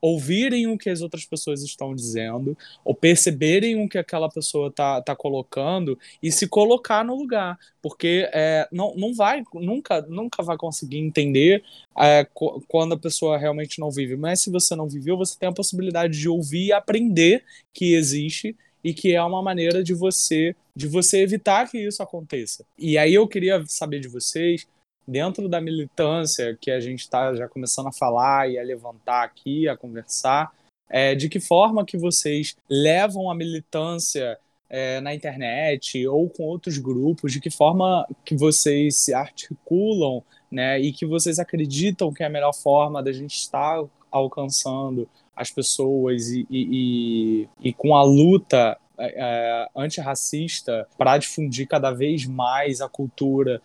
[0.00, 5.00] ouvirem o que as outras pessoas estão dizendo, ou perceberem o que aquela pessoa tá,
[5.02, 10.56] tá colocando e se colocar no lugar, porque é, não, não vai, nunca, nunca vai
[10.56, 11.62] conseguir entender
[11.98, 12.26] é,
[12.68, 14.16] quando a pessoa realmente não vive.
[14.16, 18.56] Mas se você não viveu, você tem a possibilidade de ouvir e aprender que existe
[18.82, 22.64] e que é uma maneira de você de você evitar que isso aconteça.
[22.78, 24.66] E aí eu queria saber de vocês
[25.10, 29.68] dentro da militância que a gente está já começando a falar e a levantar aqui,
[29.68, 30.52] a conversar,
[30.88, 34.38] é, de que forma que vocês levam a militância
[34.68, 40.78] é, na internet ou com outros grupos, de que forma que vocês se articulam, né,
[40.80, 46.28] e que vocês acreditam que é a melhor forma da gente estar alcançando as pessoas
[46.28, 52.88] e, e, e, e com a luta é, antirracista para difundir cada vez mais a
[52.88, 53.60] cultura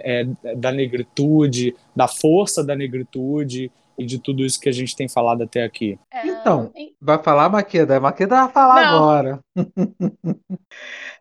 [0.00, 0.24] é,
[0.56, 5.42] da negritude, da força da negritude e de tudo isso que a gente tem falado
[5.42, 5.98] até aqui.
[6.10, 7.96] É, Então, em- vai falar, Maqueda?
[7.96, 8.80] A Maqueda vai falar Não.
[8.80, 9.40] agora.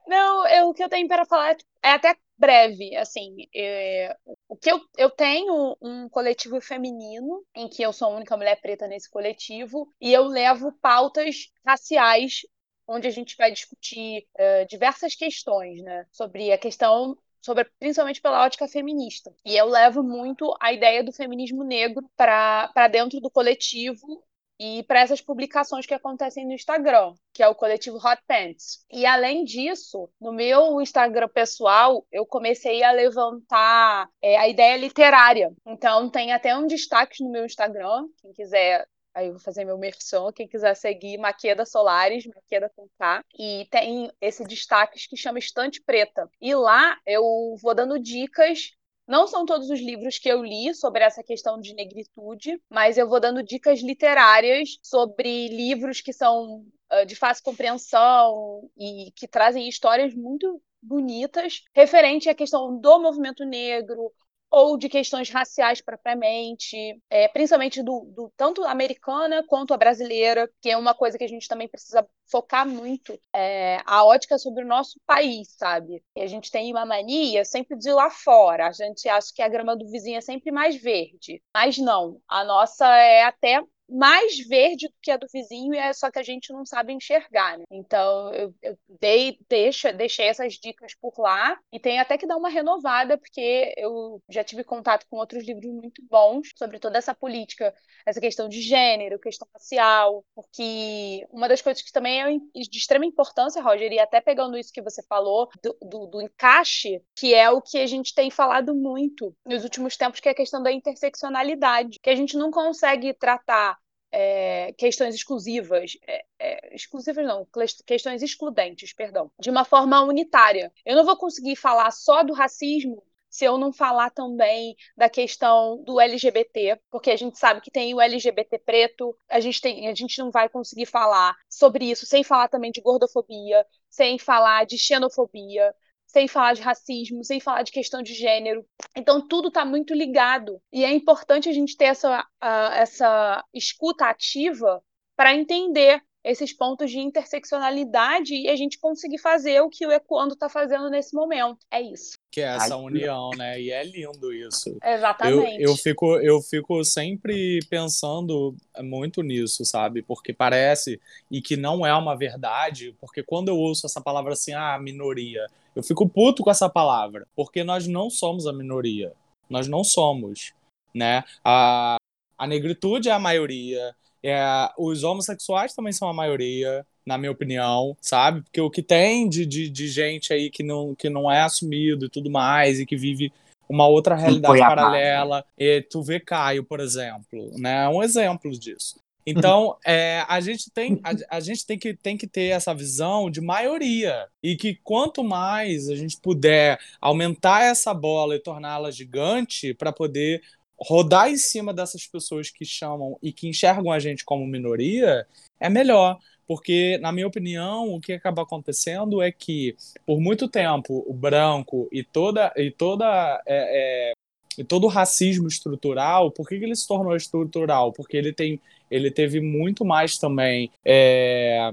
[0.06, 4.16] Não, eu, o que eu tenho para falar é, é até breve, assim, é,
[4.48, 8.60] o que eu, eu tenho um coletivo feminino, em que eu sou a única mulher
[8.62, 12.42] preta nesse coletivo, e eu levo pautas raciais,
[12.88, 17.18] onde a gente vai discutir é, diversas questões, né, sobre a questão
[17.48, 19.34] sobre principalmente pela ótica feminista.
[19.46, 24.22] E eu levo muito a ideia do feminismo negro para dentro do coletivo
[24.60, 28.84] e para essas publicações que acontecem no Instagram, que é o coletivo Hot Pants.
[28.92, 35.54] E além disso, no meu Instagram pessoal, eu comecei a levantar é, a ideia literária.
[35.66, 38.86] Então tem até um destaque no meu Instagram, quem quiser
[39.18, 40.32] Aí eu vou fazer meu merchan.
[40.32, 43.24] Quem quiser seguir, Maqueda Solares, Maqueda com K.
[43.36, 46.30] E tem esse destaque que chama Estante Preta.
[46.40, 48.74] E lá eu vou dando dicas
[49.08, 53.08] não são todos os livros que eu li sobre essa questão de negritude, mas eu
[53.08, 59.68] vou dando dicas literárias sobre livros que são uh, de fácil compreensão e que trazem
[59.68, 64.12] histórias muito bonitas referente à questão do movimento negro
[64.50, 70.70] ou de questões raciais propriamente, é, principalmente do, do tanto americana quanto a brasileira, que
[70.70, 74.68] é uma coisa que a gente também precisa focar muito é, a ótica sobre o
[74.68, 76.04] nosso país, sabe?
[76.16, 78.68] E a gente tem uma mania sempre de ir lá fora.
[78.68, 81.42] A gente acha que a grama do vizinho é sempre mais verde.
[81.54, 82.22] Mas não.
[82.28, 86.20] A nossa é até mais verde do que a do vizinho, e é só que
[86.20, 87.58] a gente não sabe enxergar.
[87.58, 87.66] Né?
[87.72, 92.38] Então, eu, eu dei, deixa, deixei essas dicas por lá, e tem até que dar
[92.38, 97.14] uma renovada, porque eu já tive contato com outros livros muito bons sobre toda essa
[97.16, 97.74] política,
[98.06, 103.06] essa questão de gênero, questão racial, porque uma das coisas que também é de extrema
[103.06, 107.50] importância, Roger, e até pegando isso que você falou, do, do, do encaixe, que é
[107.50, 110.72] o que a gente tem falado muito nos últimos tempos, que é a questão da
[110.72, 113.77] interseccionalidade, que a gente não consegue tratar
[114.12, 117.48] é, questões exclusivas, é, é, exclusivas não,
[117.86, 120.72] questões excludentes, perdão, de uma forma unitária.
[120.86, 125.84] Eu não vou conseguir falar só do racismo se eu não falar também da questão
[125.84, 129.94] do LGBT, porque a gente sabe que tem o LGBT preto, a gente, tem, a
[129.94, 134.78] gente não vai conseguir falar sobre isso sem falar também de gordofobia, sem falar de
[134.78, 135.74] xenofobia,
[136.08, 138.66] sem falar de racismo, sem falar de questão de gênero.
[138.96, 140.60] Então, tudo está muito ligado.
[140.72, 144.82] E é importante a gente ter essa, uh, essa escuta ativa
[145.16, 150.34] para entender esses pontos de interseccionalidade e a gente conseguir fazer o que o Ecoando
[150.34, 151.60] está fazendo nesse momento.
[151.72, 152.18] É isso.
[152.30, 153.62] Que é essa Ai, união, né?
[153.62, 154.78] E é lindo isso.
[154.84, 155.62] Exatamente.
[155.62, 160.02] Eu, eu, fico, eu fico sempre pensando muito nisso, sabe?
[160.02, 161.00] Porque parece,
[161.32, 165.48] e que não é uma verdade, porque quando eu ouço essa palavra assim, ah, minoria,
[165.78, 169.14] eu fico puto com essa palavra, porque nós não somos a minoria.
[169.48, 170.52] Nós não somos,
[170.92, 171.24] né?
[171.46, 171.98] A,
[172.36, 174.42] a negritude é a maioria, é,
[174.76, 178.42] os homossexuais também são a maioria, na minha opinião, sabe?
[178.42, 182.08] Porque o que tem de, de, de gente aí que não, que não é assumido
[182.08, 183.32] e tudo mais, e que vive
[183.70, 185.46] uma outra realidade paralela.
[185.56, 187.86] E tu vê Caio, por exemplo, né?
[187.86, 189.00] É um exemplo disso.
[189.30, 193.30] Então, é, a gente, tem, a, a, gente tem, que, tem que ter essa visão
[193.30, 194.26] de maioria.
[194.42, 200.42] E que quanto mais a gente puder aumentar essa bola e torná-la gigante para poder
[200.80, 205.28] rodar em cima dessas pessoas que chamam e que enxergam a gente como minoria
[205.60, 206.18] é melhor.
[206.48, 209.76] Porque, na minha opinião, o que acaba acontecendo é que,
[210.06, 214.14] por muito tempo, o branco e toda, e toda é, é,
[214.58, 217.94] e todo o racismo estrutural, por que, ele se tornou estrutural?
[217.94, 218.60] Porque ele tem
[218.90, 221.72] ele teve muito mais também é,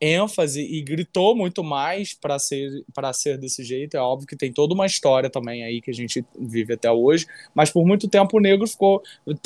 [0.00, 3.96] ênfase e gritou muito mais para ser para ser desse jeito.
[3.96, 7.26] É óbvio que tem toda uma história também aí que a gente vive até hoje,
[7.54, 9.02] mas por muito tempo o negro ficou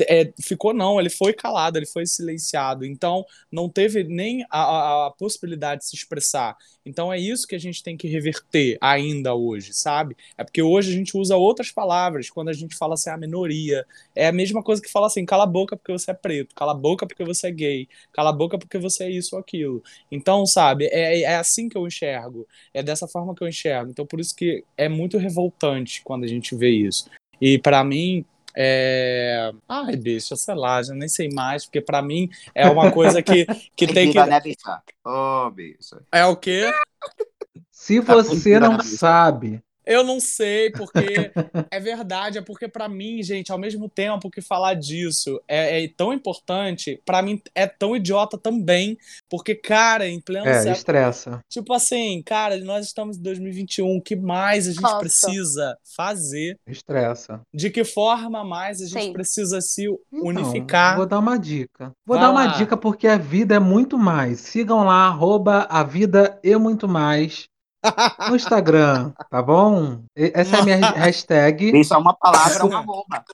[0.06, 2.84] é, ficou não, ele foi calado, ele foi silenciado.
[2.84, 6.56] Então não teve nem a, a, possibilidade de se expressar.
[6.84, 10.16] Então é isso que a gente tem que reverter ainda hoje, sabe?
[10.36, 13.86] É porque hoje a gente usa outras palavras quando a gente fala assim a minoria.
[14.14, 16.72] É a mesma coisa que fala assim, cala a boca porque você é preto, cala
[16.72, 19.82] a boca porque você é gay, cala a boca porque você é isso ou aquilo.
[20.10, 22.46] Então sabe, é, é assim que eu enxergo.
[22.74, 23.90] É dessa forma que eu enxergo.
[23.90, 27.10] Então, por isso que é muito revoltante quando a gente vê isso.
[27.40, 28.24] E para mim,
[28.56, 29.52] é...
[29.68, 33.46] Ai, bicho, sei lá, já nem sei mais, porque para mim é uma coisa que,
[33.76, 34.22] que tem que.
[34.24, 34.58] Né, bicho?
[35.04, 36.00] Oh, bicho.
[36.10, 36.70] É o quê?
[37.70, 41.30] Se você não sabe eu não sei, porque
[41.70, 45.88] é verdade, é porque para mim, gente, ao mesmo tempo que falar disso é, é
[45.88, 48.96] tão importante, para mim é tão idiota também,
[49.28, 51.40] porque, cara, em pleno É, século, estressa.
[51.48, 54.98] Tipo assim, cara, nós estamos em 2021, o que mais a gente Nossa.
[54.98, 56.58] precisa fazer?
[56.66, 57.40] Estressa.
[57.52, 59.12] De que forma mais a gente Sim.
[59.12, 60.96] precisa se então, unificar?
[60.96, 61.92] Vou dar uma dica.
[62.06, 62.52] Vou Vai dar uma lá.
[62.58, 64.40] dica porque a vida é muito mais.
[64.40, 67.48] Sigam lá, arroba a vida e muito mais
[68.28, 70.02] no Instagram, tá bom?
[70.14, 71.78] Essa é a minha hashtag.
[71.78, 73.24] Isso é uma palavra, uma roupa.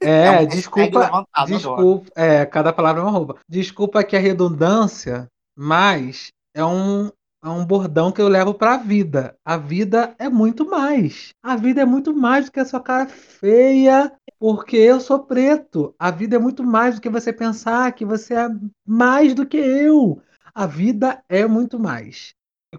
[0.00, 1.26] É, é desculpa.
[1.46, 2.10] Desculpa.
[2.14, 3.36] É, cada palavra é uma roupa.
[3.48, 5.26] Desculpa aqui a redundância,
[5.56, 7.10] mas é um,
[7.44, 9.36] é um bordão que eu levo pra vida.
[9.44, 11.30] A vida é muito mais.
[11.42, 15.94] A vida é muito mais do que a sua cara feia, porque eu sou preto.
[15.98, 18.48] A vida é muito mais do que você pensar que você é
[18.86, 20.20] mais do que eu.
[20.54, 22.34] A vida é muito mais.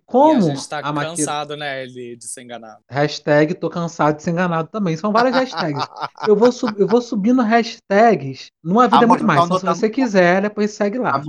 [0.06, 2.80] Como e a gente tá a cansado, né, de, de ser enganado.
[2.90, 4.98] Hashtag tô cansado de ser enganado também.
[4.98, 5.86] São várias hashtags.
[6.28, 9.46] eu, vou eu vou subindo hashtags numa vida ah, muito mais.
[9.46, 11.22] Então, se você quiser, depois segue lá.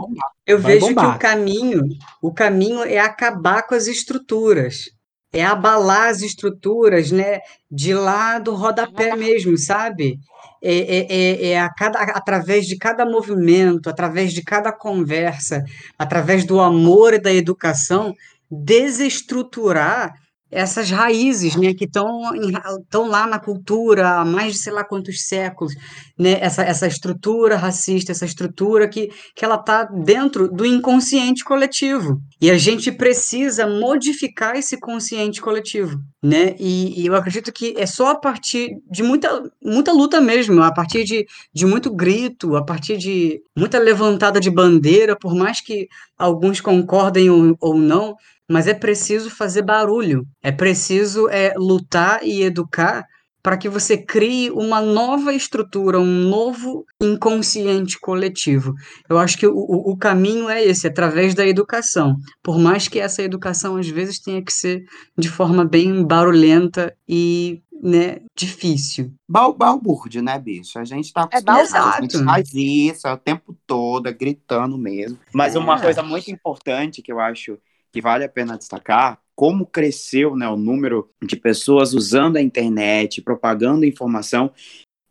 [0.47, 1.11] Eu Vai vejo bombar.
[1.11, 1.83] que o caminho,
[2.23, 4.85] o caminho é acabar com as estruturas.
[5.31, 7.41] É abalar as estruturas, né?
[7.71, 10.19] De lá do rodapé mesmo, sabe?
[10.63, 15.63] É, é, é, é a cada, através de cada movimento, através de cada conversa,
[15.99, 18.15] através do amor e da educação,
[18.51, 20.13] desestruturar
[20.55, 25.75] essas raízes, né, que estão lá na cultura há mais de sei lá quantos séculos,
[26.17, 32.21] né, essa, essa estrutura racista, essa estrutura que, que ela está dentro do inconsciente coletivo.
[32.41, 36.55] E a gente precisa modificar esse consciente coletivo, né?
[36.59, 40.73] E, e eu acredito que é só a partir de muita, muita luta mesmo, a
[40.73, 45.89] partir de, de muito grito, a partir de muita levantada de bandeira, por mais que
[46.17, 48.15] alguns concordem ou, ou não,
[48.51, 53.05] mas é preciso fazer barulho, é preciso é, lutar e educar
[53.43, 58.73] para que você crie uma nova estrutura, um novo inconsciente coletivo.
[59.07, 62.17] Eu acho que o, o caminho é esse, através da educação.
[62.43, 64.83] Por mais que essa educação às vezes tenha que ser
[65.19, 69.13] de forma bem barulhenta e né, difícil.
[69.29, 70.79] Bal balbúrdio, né, bicho?
[70.79, 75.19] A gente tá É acostumado, a gente faz isso o tempo todo, é gritando mesmo.
[75.35, 75.59] Mas É.
[75.59, 77.59] uma coisa muito importante que eu acho
[77.95, 83.23] que vale a pena destacar, como cresceu né, o número de pessoas usando a internet,
[83.23, 84.51] propagando informação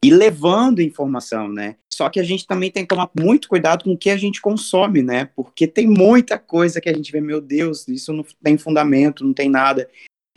[0.03, 1.77] e levando informação, né?
[1.93, 4.41] Só que a gente também tem que tomar muito cuidado com o que a gente
[4.41, 5.29] consome, né?
[5.34, 9.34] Porque tem muita coisa que a gente vê, meu Deus, isso não tem fundamento, não
[9.34, 9.89] tem nada.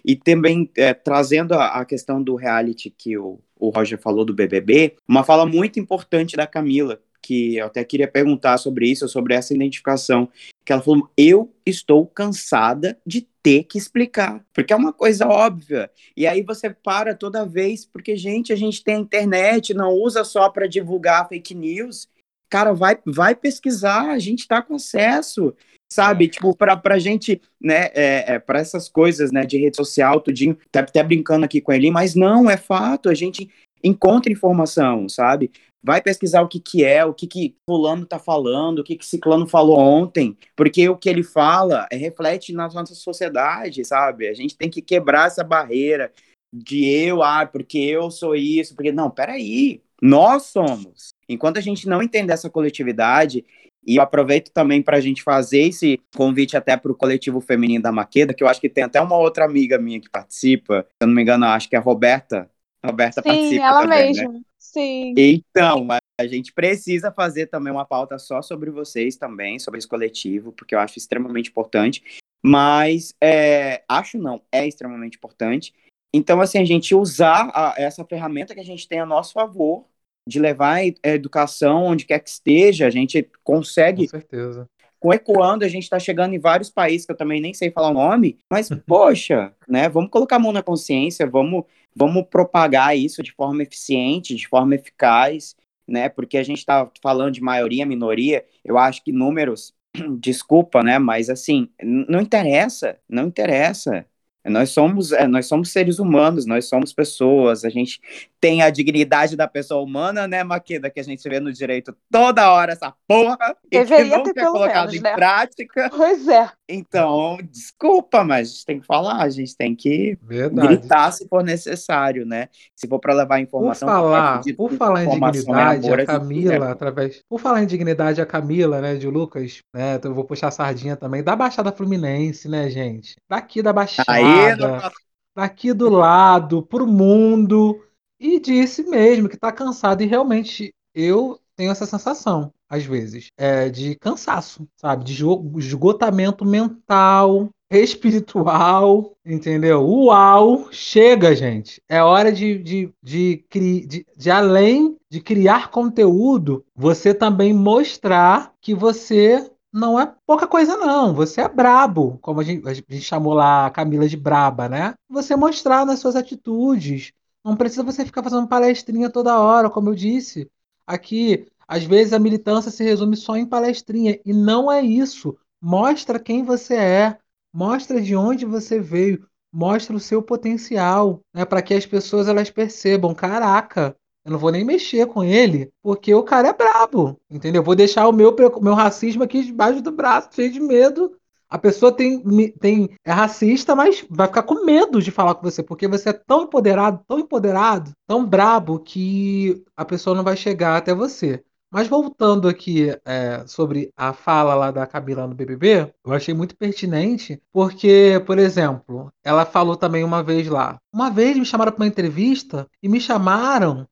[0.05, 4.33] E também, é, trazendo a, a questão do reality que o, o Roger falou do
[4.33, 9.35] BBB, uma fala muito importante da Camila, que eu até queria perguntar sobre isso, sobre
[9.35, 10.29] essa identificação,
[10.65, 15.91] que ela falou, eu estou cansada de ter que explicar, porque é uma coisa óbvia.
[16.17, 20.23] E aí você para toda vez, porque, gente, a gente tem a internet, não usa
[20.23, 22.09] só para divulgar fake news.
[22.49, 25.53] Cara, vai, vai pesquisar, a gente está com acesso,
[25.93, 26.29] sabe?
[26.29, 30.57] Tipo, para pra gente, né, é, é, para essas coisas, né, de rede social, tudinho,
[30.71, 33.51] tá até brincando aqui com ele, mas não, é fato, a gente
[33.83, 35.51] encontra informação, sabe?
[35.87, 39.07] Vai pesquisar o que que é, o que que fulano tá falando, o que que
[39.07, 44.27] ciclano falou ontem, porque o que ele fala é, reflete na nossa sociedade, sabe?
[44.27, 46.13] A gente tem que quebrar essa barreira
[46.53, 51.11] de eu, ah, porque eu sou isso, porque não, peraí, nós somos.
[51.29, 53.45] Enquanto a gente não entender essa coletividade,
[53.87, 57.85] e eu aproveito também para a gente fazer esse convite até para o coletivo feminino
[57.85, 60.97] da Maqueda, que eu acho que tem até uma outra amiga minha que participa, se
[61.01, 62.51] eu não me engano, acho que é a Roberta.
[62.83, 64.41] A Roberta Sim, participa ela também, né?
[64.77, 65.15] Sim.
[65.17, 69.89] Então, a- a gente precisa fazer também uma pauta só sobre vocês também, sobre esse
[69.89, 72.03] coletivo, porque eu acho extremamente importante.
[72.45, 75.73] Mas é, acho não, é extremamente importante.
[76.15, 79.87] Então, assim, a gente usar a- essa ferramenta que a gente tem a nosso favor,
[80.29, 84.69] de levar a a educação onde quer que esteja, a gente Com consegue certeza.
[85.01, 87.91] com ecoando, a gente está chegando em vários países que eu também nem sei falar
[87.91, 89.89] o nome, mas poxa, né?
[89.89, 91.65] Vamos colocar a mão na consciência, vamos,
[91.97, 95.57] vamos propagar isso de forma eficiente, de forma eficaz,
[95.89, 96.09] né?
[96.09, 99.75] Porque a gente está falando de maioria, minoria, eu acho que números,
[100.21, 100.99] desculpa, né?
[100.99, 104.07] Mas assim, não interessa, não interessa.
[104.49, 108.01] Nós somos, é, nós somos seres humanos, nós somos pessoas, a gente
[108.41, 112.53] tem a dignidade da pessoa humana, né, Maqueda, que a gente vê no direito toda
[112.53, 115.15] hora essa porra, e que Deveria nunca ter é colocado menos, em né?
[115.15, 115.91] prática.
[115.91, 116.49] Pois é.
[116.69, 120.69] Então, desculpa, mas a gente tem que falar, a gente tem que Verdade.
[120.69, 122.49] gritar se for necessário, né?
[122.75, 125.95] Se for para levar Por informação, eu falar, acredito por falar em é dignidade, amor,
[125.95, 126.71] a gente Camila, leva.
[126.71, 127.23] através.
[127.29, 129.95] Por falar em dignidade, a Camila, né, de Lucas, né?
[129.95, 133.17] então Eu vou puxar a sardinha também, da Baixada Fluminense, né, gente?
[133.29, 133.73] Daqui da
[134.07, 134.91] Aí, Baixada, não-
[135.35, 137.83] daqui do lado, pro mundo.
[138.19, 140.03] E disse mesmo que tá cansado.
[140.03, 145.05] E realmente eu tenho essa sensação, às vezes, é, de cansaço, sabe?
[145.05, 149.87] De esgo- esgotamento mental, espiritual, entendeu?
[149.87, 150.69] Uau!
[150.73, 151.81] Chega, gente.
[151.89, 158.53] É hora de, de, de, cri- de, de além de criar conteúdo, você também mostrar
[158.61, 161.13] que você não é pouca coisa, não.
[161.15, 164.95] Você é brabo, como a gente, a gente chamou lá a Camila de braba, né?
[165.09, 167.13] Você mostrar nas suas atitudes.
[167.45, 170.51] Não precisa você ficar fazendo palestrinha toda hora, como eu disse.
[170.87, 174.19] Aqui, às vezes a militância se resume só em palestrinha.
[174.25, 175.37] E não é isso.
[175.61, 177.19] Mostra quem você é.
[177.53, 179.29] Mostra de onde você veio.
[179.53, 181.45] Mostra o seu potencial, né?
[181.45, 183.95] Para que as pessoas elas percebam, caraca,
[184.27, 187.63] eu não vou nem mexer com ele, porque o cara é brabo, entendeu?
[187.63, 191.13] Vou deixar o meu, meu racismo aqui debaixo do braço, cheio de medo.
[191.49, 195.63] A pessoa tem, tem, é racista, mas vai ficar com medo de falar com você,
[195.63, 200.77] porque você é tão empoderado, tão empoderado, tão brabo, que a pessoa não vai chegar
[200.77, 201.45] até você.
[201.71, 206.57] Mas voltando aqui é, sobre a fala lá da Camila no BBB, eu achei muito
[206.57, 210.79] pertinente, porque, por exemplo, ela falou também uma vez lá.
[210.93, 213.87] Uma vez me chamaram para uma entrevista e me chamaram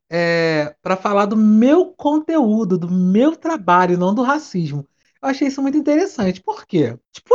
[0.83, 4.87] para falar do meu conteúdo, do meu trabalho, não do racismo.
[5.22, 6.43] Eu achei isso muito interessante.
[6.43, 6.97] Por quê?
[7.12, 7.35] Tipo,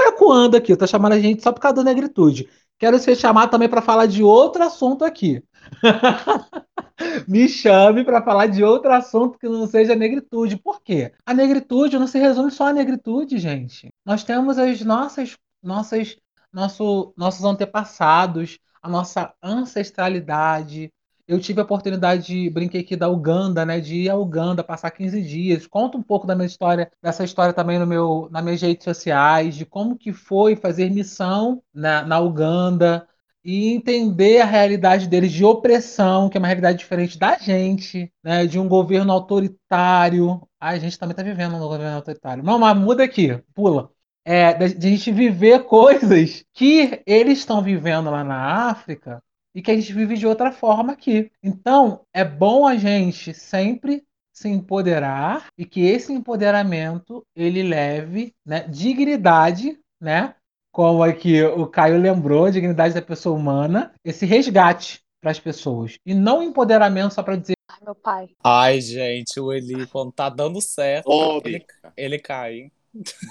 [0.55, 2.47] aqui, eu tô chamando a gente só por causa da negritude.
[2.77, 5.43] quero ser chamado também para falar de outro assunto aqui.
[7.27, 10.57] Me chame para falar de outro assunto que não seja negritude.
[10.57, 11.13] Por quê?
[11.25, 13.89] A negritude não se resume só à negritude, gente.
[14.05, 16.17] Nós temos as nossas, nossas,
[16.51, 20.91] nosso, nossos antepassados, a nossa ancestralidade.
[21.27, 23.79] Eu tive a oportunidade de brinquei aqui da Uganda, né?
[23.79, 25.67] De ir à Uganda, passar 15 dias.
[25.67, 29.55] Conta um pouco da minha história, dessa história também no meu, nas minhas redes sociais,
[29.55, 33.07] de como que foi fazer missão na, na Uganda,
[33.43, 38.45] e entender a realidade deles de opressão, que é uma realidade diferente da gente, né,
[38.45, 40.41] de um governo autoritário.
[40.59, 42.43] A gente também está vivendo um governo autoritário.
[42.43, 43.91] Não, mas muda aqui, pula.
[44.25, 49.21] É, de, de a gente viver coisas que eles estão vivendo lá na África
[49.55, 51.31] e que a gente vive de outra forma aqui.
[51.41, 58.61] Então, é bom a gente sempre se empoderar e que esse empoderamento ele leve né,
[58.69, 60.33] dignidade né,
[60.79, 65.97] como aqui o Caio lembrou, a dignidade da pessoa humana, esse resgate para as pessoas.
[66.05, 67.55] E não empoderamento só para dizer.
[67.69, 68.29] Ai, meu pai.
[68.41, 71.65] Ai, gente, o Eli, quando tá dando certo, Ô, ele,
[71.97, 72.53] ele cai.
[72.53, 72.71] hein?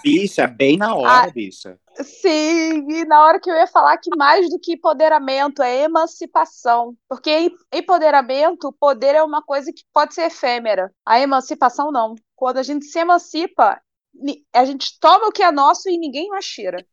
[0.04, 1.30] Bicha, bem na hora, Ah.
[1.30, 1.78] bicha.
[2.02, 6.94] Sim, e na hora que eu ia falar que mais do que empoderamento é emancipação.
[7.08, 10.92] Porque em- empoderamento, o poder é uma coisa que pode ser efêmera.
[11.04, 12.14] A emancipação não.
[12.36, 13.80] Quando a gente se emancipa,
[14.52, 16.84] a gente toma o que é nosso e ninguém mais tira.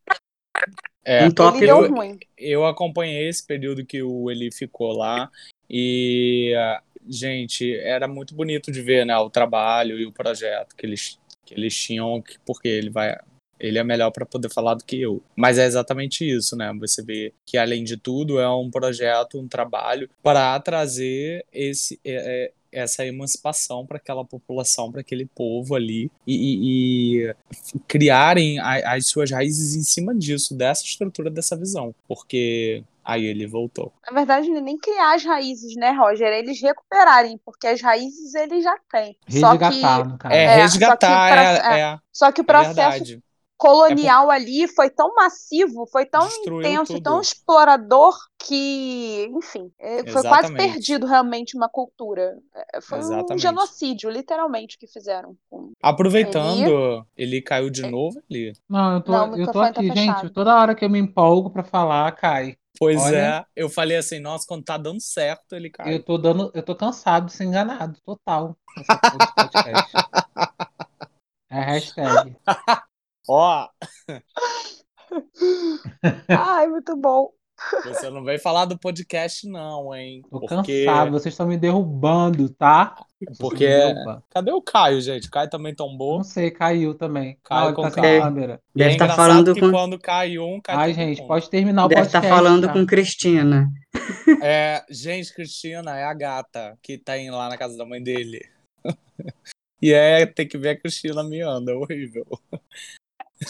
[1.03, 2.19] É, Um Ele deu eu, ruim.
[2.37, 5.29] eu acompanhei esse período que o Eli ficou lá
[5.69, 10.85] e, ah, gente, era muito bonito de ver, né, o trabalho e o projeto que
[10.85, 13.15] eles, que eles tinham, que- porque ele vai,
[13.59, 15.21] ele é melhor para poder falar do que eu.
[15.35, 16.73] Mas é exatamente isso, né?
[16.79, 22.45] Você vê que além de tudo é um projeto, um trabalho para trazer esse é,
[22.45, 28.95] é, essa emancipação para aquela população, para aquele povo ali e, e- e criarem a-
[28.95, 31.93] as suas raízes em cima disso, dessa estrutura, dessa visão.
[32.07, 33.93] Porque aí ele voltou.
[34.07, 36.27] Na verdade, é nem criar as raízes, né, Roger?
[36.27, 39.15] É eles recuperarem, porque as raízes eles já têm.
[39.29, 40.35] Só que, Resgatar, no caso.
[40.35, 42.45] É, É, resgatar, só que o proce- é, é, só que o é
[43.57, 44.03] processo verdade.
[44.03, 47.03] colonial ali foi tão massivo, foi tão Destruiu intenso, tudo.
[47.03, 50.71] tão explorador que, enfim, é, foi quase Exatamente.
[50.73, 52.37] perdido realmente uma cultura.
[52.73, 53.41] É, Foi um Exatamente.
[53.41, 55.35] genocídio, literalmente, o que fizeram.
[55.81, 58.53] Aproveitando, ele caiu de novo ali.
[58.69, 59.99] Não, eu tô, Não, eu tô tá aqui, gente.
[59.99, 60.29] fechado.
[60.31, 62.55] Toda hora que eu me empolgo para falar, cai.
[62.77, 63.17] Pois Olha.
[63.17, 65.95] é, eu falei assim, nossa, quando tá dando certo, ele cai.
[65.95, 68.57] Eu tô dando, eu tô cansado de ser enganado, total.
[68.75, 69.93] podcast.
[71.47, 72.35] É a hashtag.
[73.27, 73.67] Ó,
[76.29, 77.29] Ai, muito bom.
[77.85, 80.21] você não vem falar do podcast não, hein?
[80.29, 82.95] Tô Porque cansado, vocês estão me derrubando, tá?
[83.39, 83.93] Porque-
[84.29, 85.27] cadê o Caio, gente?
[85.27, 86.17] O Caio também tombou.
[86.17, 87.37] Não sei, caiu também.
[87.49, 88.61] Ele com tá sem câmera.
[88.75, 91.27] E Deve é estar falando que com quando cai um, cai Ai, gente, mundo.
[91.27, 92.25] pode terminar o deve podcast.
[92.25, 92.73] estar falando tá?
[92.73, 93.71] com Cristina.
[94.43, 98.41] É, gente, Cristina é a gata que tá indo lá na casa da mãe dele.
[99.81, 102.25] e é, tem que ver a Cristina miando, é horrível.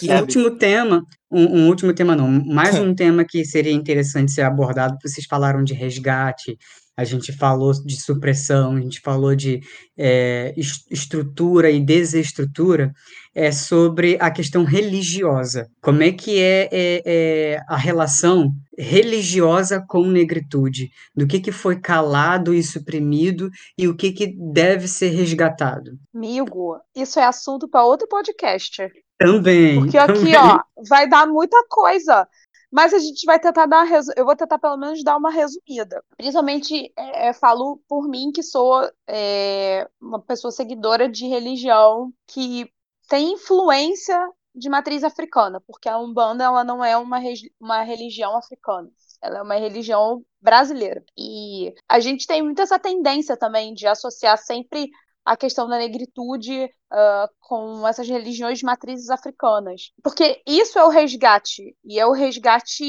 [0.01, 4.31] E um último tema, um, um último tema não, mais um tema que seria interessante
[4.31, 6.57] ser abordado, vocês falaram de resgate,
[6.97, 9.59] a gente falou de supressão, a gente falou de
[9.97, 12.93] é, es- estrutura e desestrutura,
[13.33, 15.67] é sobre a questão religiosa.
[15.81, 20.89] Como é que é, é, é a relação religiosa com negritude?
[21.13, 25.91] Do que, que foi calado e suprimido e o que, que deve ser resgatado?
[26.15, 28.87] Amigo, isso é assunto para outro podcast.
[29.17, 30.35] Também, Porque aqui, também.
[30.37, 32.27] ó, vai dar muita coisa.
[32.71, 34.11] Mas a gente vai tentar dar uma resu...
[34.17, 36.03] Eu vou tentar pelo menos dar uma resumida.
[36.17, 42.69] Principalmente é, é, falo por mim que sou é, uma pessoa seguidora de religião que
[43.07, 44.19] tem influência
[44.53, 47.19] de matriz africana, porque a Umbanda ela não é uma,
[47.59, 48.89] uma religião africana.
[49.21, 51.03] Ela é uma religião brasileira.
[51.17, 54.89] E a gente tem muito essa tendência também de associar sempre
[55.25, 59.91] a questão da negritude ah, com essas religiões de matrizes africanas.
[60.03, 62.83] Porque isso é o resgate, e é o resgate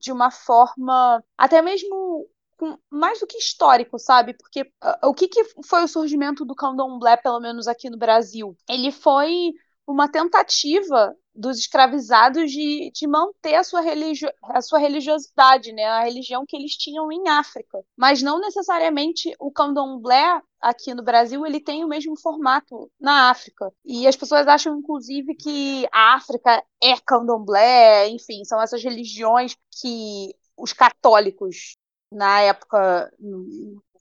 [0.00, 4.34] de uma forma até mesmo com- mais do que histórico, sabe?
[4.34, 8.56] Porque ah, o que, que foi o surgimento do candomblé, pelo menos aqui no Brasil?
[8.68, 9.52] Ele foi
[9.86, 15.84] uma tentativa dos escravizados de, de manter a sua, religio, a sua religiosidade, né?
[15.84, 17.78] A religião que eles tinham em África.
[17.96, 23.72] Mas não necessariamente o candomblé aqui no Brasil ele tem o mesmo formato na África.
[23.84, 30.34] E as pessoas acham, inclusive, que a África é candomblé, enfim, são essas religiões que
[30.56, 31.76] os católicos,
[32.10, 33.12] na época,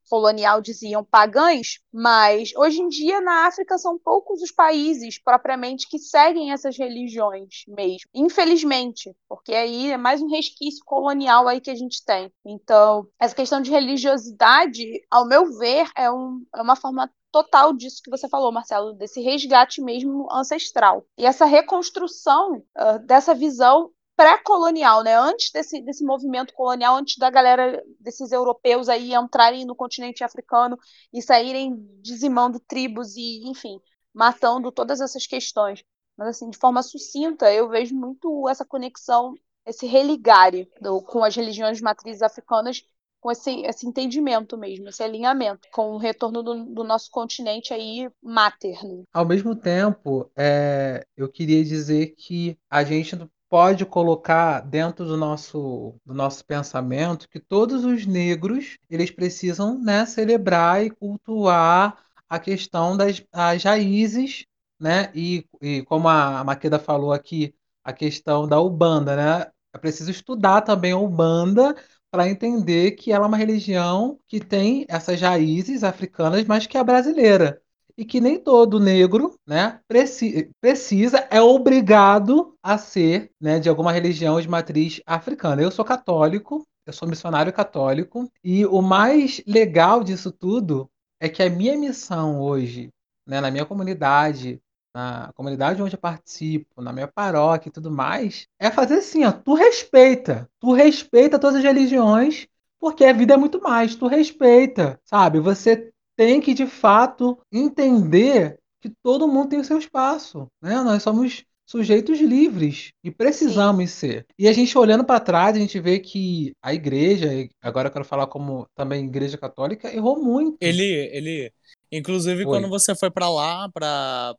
[0.10, 5.99] colonial diziam pagãs, mas hoje em dia na África são poucos os países propriamente que
[5.99, 11.76] seguem essas religiões mesmo, infelizmente, porque aí é mais um resquício colonial aí que a
[11.76, 12.32] gente tem.
[12.45, 18.01] Então, essa questão de religiosidade, ao meu ver, é, um, é uma forma total disso
[18.01, 21.06] que você falou, Marcelo, desse resgate mesmo ancestral.
[21.18, 25.16] E essa reconstrução uh, dessa visão pré-colonial, né?
[25.18, 30.78] Antes desse, desse movimento colonial, antes da galera desses europeus aí entrarem no continente africano
[31.13, 33.80] e saírem dizimando tribos e, enfim,
[34.13, 35.84] matando todas essas questões.
[36.18, 39.34] Mas assim, de forma sucinta, eu vejo muito essa conexão,
[39.66, 42.84] esse religare do, com as religiões matrizes africanas
[43.26, 48.07] com esse, esse entendimento mesmo, esse alinhamento com o retorno do, do nosso continente aí
[48.22, 49.03] materno.
[49.11, 53.16] Ao mesmo tempo, é, eu queria dizer que a gente
[53.49, 60.05] pode colocar dentro do nosso, do nosso pensamento que todos os negros eles precisam né,
[60.05, 61.97] celebrar e cultuar
[62.29, 64.45] a questão das as raízes,
[64.79, 65.11] né?
[65.15, 69.51] E, e como a Maqueda falou aqui, a questão da Ubanda, né?
[69.73, 71.75] É preciso estudar também a Ubanda
[72.09, 76.83] para entender que ela é uma religião que tem essas raízes africanas, mas que é
[76.83, 77.61] brasileira.
[77.97, 83.91] E que nem todo negro né, preci precisa, é obrigado a ser né, de alguma
[83.91, 85.61] religião de matriz africana.
[85.61, 90.89] Eu sou católico, eu sou missionário católico, e o mais legal disso tudo
[91.19, 92.89] é que a minha missão hoje,
[93.25, 94.61] né, na minha comunidade,
[94.93, 99.31] na comunidade onde eu participo, na minha paróquia e tudo mais, é fazer assim, ó,
[99.31, 102.47] tu respeita, tu respeita todas as religiões,
[102.79, 105.39] porque a vida é muito mais, tu respeita, sabe?
[105.39, 110.82] Você tem que de fato entender que todo mundo tem o seu espaço, né?
[110.82, 113.97] Nós somos sujeitos livres e precisamos Sim.
[113.97, 114.26] ser.
[114.38, 117.30] E a gente olhando para trás, a gente vê que a igreja,
[117.61, 120.57] agora eu quero falar como também igreja católica, errou muito.
[120.61, 121.51] Ele, ele
[121.91, 122.51] Inclusive, foi.
[122.51, 124.36] quando você foi para lá, para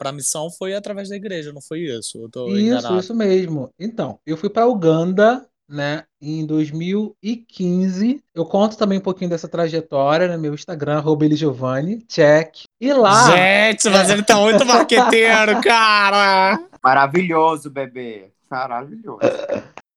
[0.00, 2.18] a missão, foi através da igreja, não foi isso?
[2.18, 2.98] Eu tô isso, enganado.
[2.98, 3.70] isso mesmo.
[3.78, 8.22] Então, eu fui para Uganda, né, em 2015.
[8.34, 11.02] Eu conto também um pouquinho dessa trajetória no meu Instagram,
[11.32, 12.64] Giovanni, check.
[12.80, 13.36] E lá.
[13.36, 16.58] Gente, mas ele tá muito marqueteiro, cara!
[16.82, 18.30] Maravilhoso, bebê.
[18.50, 19.20] Maravilhoso.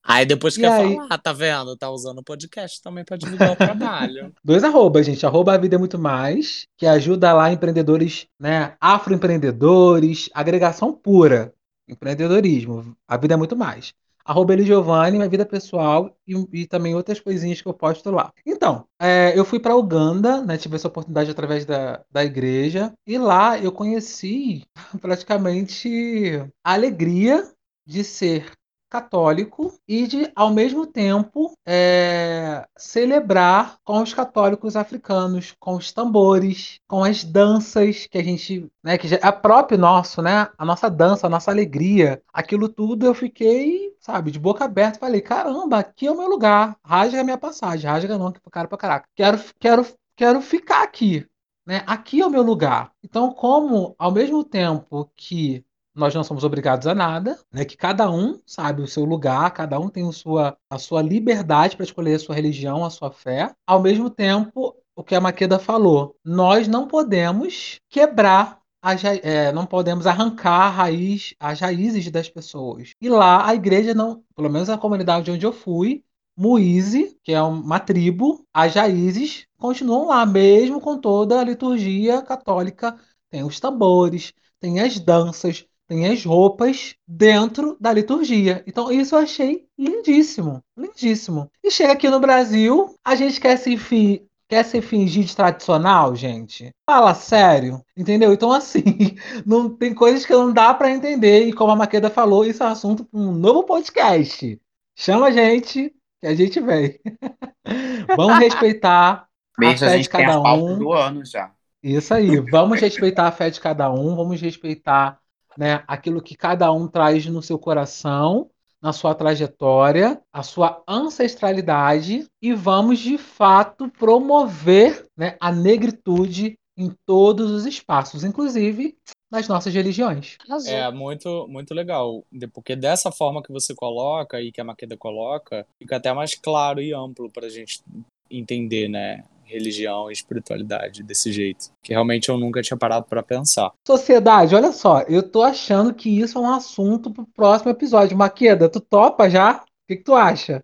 [0.03, 0.95] Aí depois quer aí...
[0.95, 1.77] falar, tá vendo?
[1.77, 4.33] Tá usando o podcast também para divulgar o trabalho.
[4.43, 5.25] Dois arrobas, gente.
[5.25, 8.75] Arroba a vida é muito mais, que ajuda lá empreendedores, né?
[8.81, 11.53] Afroempreendedores, agregação pura.
[11.87, 12.95] Empreendedorismo.
[13.07, 13.93] A vida é muito mais.
[14.25, 18.31] Arroba Eli Giovanni, minha vida pessoal e, e, também outras coisinhas que eu posto lá.
[18.45, 20.57] Então, é, eu fui para Uganda, né?
[20.57, 22.93] Tive essa oportunidade através da, da igreja.
[23.05, 24.63] E lá eu conheci
[25.01, 27.49] praticamente a alegria
[27.85, 28.51] de ser
[28.91, 36.79] católico e de, ao mesmo tempo, é, celebrar com os católicos africanos, com os tambores,
[36.87, 41.25] com as danças que a gente, né, que é próprio nosso, né, a nossa dança,
[41.25, 46.11] a nossa alegria, aquilo tudo eu fiquei, sabe, de boca aberta, falei, caramba, aqui é
[46.11, 49.87] o meu lugar, rasga a minha passagem, rasga não, que cara pra caraca, quero, quero,
[50.17, 51.25] quero ficar aqui,
[51.65, 51.83] né?
[51.87, 52.91] Aqui é o meu lugar.
[53.03, 55.63] Então, como ao mesmo tempo que
[55.93, 57.65] nós não somos obrigados a nada, né?
[57.65, 61.75] Que cada um sabe o seu lugar, cada um tem a sua, a sua liberdade
[61.75, 63.53] para escolher a sua religião, a sua fé.
[63.65, 69.65] Ao mesmo tempo, o que a Maqueda falou, nós não podemos quebrar as, é, não
[69.65, 72.93] podemos arrancar a raiz, as raízes das pessoas.
[72.99, 76.03] E lá a igreja não, pelo menos a comunidade onde eu fui,
[76.35, 82.97] Muíze, que é uma tribo, as raízes continuam lá, mesmo com toda a liturgia católica.
[83.29, 88.63] Tem os tambores, tem as danças, tem as roupas dentro da liturgia.
[88.65, 90.63] Então, isso eu achei lindíssimo.
[90.77, 91.51] Lindíssimo.
[91.61, 96.15] E chega aqui no Brasil, a gente quer se, fi quer se fingir de tradicional,
[96.15, 96.73] gente?
[96.89, 98.31] Fala sério, entendeu?
[98.31, 98.81] Então, assim,
[99.45, 101.47] não tem coisas que não dá para entender.
[101.47, 104.57] E como a Maqueda falou, isso é assunto para um novo podcast.
[104.95, 107.01] Chama a gente, que a gente vem.
[108.15, 109.27] Vamos respeitar
[109.61, 110.79] a fé de cada um.
[110.79, 111.51] Do ano já.
[111.83, 115.19] Isso aí, vamos respeitar a fé de cada um, vamos respeitar
[115.57, 118.49] né, aquilo que cada um traz no seu coração,
[118.81, 126.91] na sua trajetória, a sua ancestralidade e vamos de fato promover né, a negritude em
[127.05, 128.97] todos os espaços, inclusive
[129.31, 130.37] nas nossas religiões.
[130.67, 132.23] É muito, muito legal,
[132.53, 136.81] porque dessa forma que você coloca e que a Maqueda coloca, fica até mais claro
[136.81, 137.81] e amplo para a gente
[138.29, 139.23] entender, né?
[139.51, 143.71] Religião e espiritualidade desse jeito, que realmente eu nunca tinha parado para pensar.
[143.85, 148.17] Sociedade, olha só, eu tô achando que isso é um assunto pro próximo episódio.
[148.17, 149.57] Maqueda, tu topa já?
[149.57, 150.63] O que, que tu acha?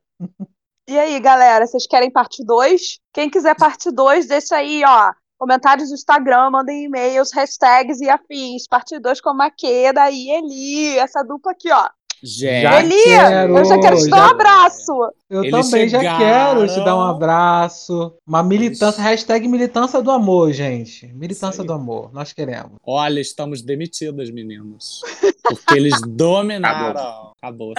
[0.89, 2.99] E aí, galera, vocês querem parte 2?
[3.13, 5.11] Quem quiser parte 2, deixa aí, ó.
[5.37, 8.65] Comentários do Instagram, mandem e-mails, hashtags e afins.
[8.67, 10.97] Parte 2 com Maqueda e Eli.
[10.97, 11.89] Essa dupla aqui, ó.
[12.23, 14.91] Gente, Já Eli, quero, eu já quero te dar um já- abraço.
[15.29, 16.17] Eu Eles também já chegaram.
[16.65, 18.13] quero te dar um abraço.
[18.25, 21.07] Uma militância, hashtag militância do amor, gente.
[21.13, 22.73] Militância do amor, nós queremos.
[22.85, 25.01] olha, estamos demitidas, meninos.
[25.43, 27.31] Porque eles dominaram.
[27.41, 27.73] Acabou.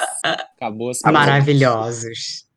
[0.56, 0.92] Acabou.
[1.04, 2.47] Maravilhosos.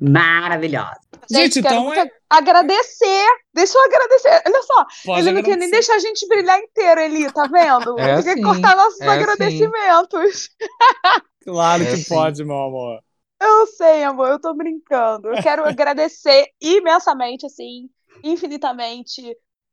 [0.00, 0.98] Maravilhosos.
[1.30, 3.26] Gente, quero então é- agradecer.
[3.54, 4.42] Deixa eu agradecer.
[4.46, 7.98] Olha só, Pode ele não quer nem deixar a gente brilhar inteiro, Eli, tá vendo?
[7.98, 9.22] É Tem que cortar nossos é assim.
[9.22, 10.48] agradecimentos.
[11.44, 12.14] Claro É que assim.
[12.14, 13.00] pode, meu amor.
[13.40, 15.28] Eu sei, amor, eu tô brincando.
[15.28, 17.88] Eu quero agradecer imensamente, assim,
[18.22, 19.22] infinitamente.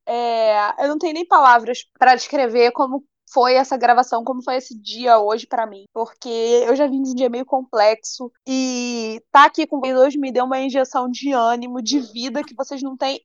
[0.06, 4.74] É, eu não tenho nem palavras para descrever como foi essa gravação, como foi esse
[4.80, 6.30] dia hoje pra mim, porque
[6.66, 10.32] eu já vim de um dia meio complexo e tá aqui com vocês hoje me
[10.32, 13.20] deu uma injeção de ânimo, de vida que vocês não têm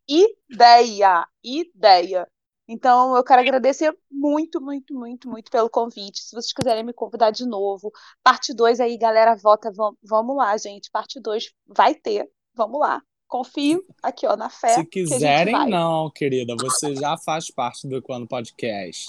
[0.50, 2.26] ideia, ideia.
[2.68, 6.20] Então, eu quero agradecer muito, muito, muito, muito pelo convite.
[6.22, 7.90] Se vocês quiserem me convidar de novo,
[8.22, 9.70] parte 2 aí, galera, vota.
[9.72, 10.88] vam- Vamos lá, gente.
[10.90, 12.30] Parte 2 vai ter.
[12.54, 13.02] Vamos lá.
[13.26, 14.74] Confio aqui, ó, na fé.
[14.76, 15.68] Se que quiserem, vai.
[15.68, 16.54] não, querida.
[16.60, 19.06] Você já faz parte do Equano Podcast.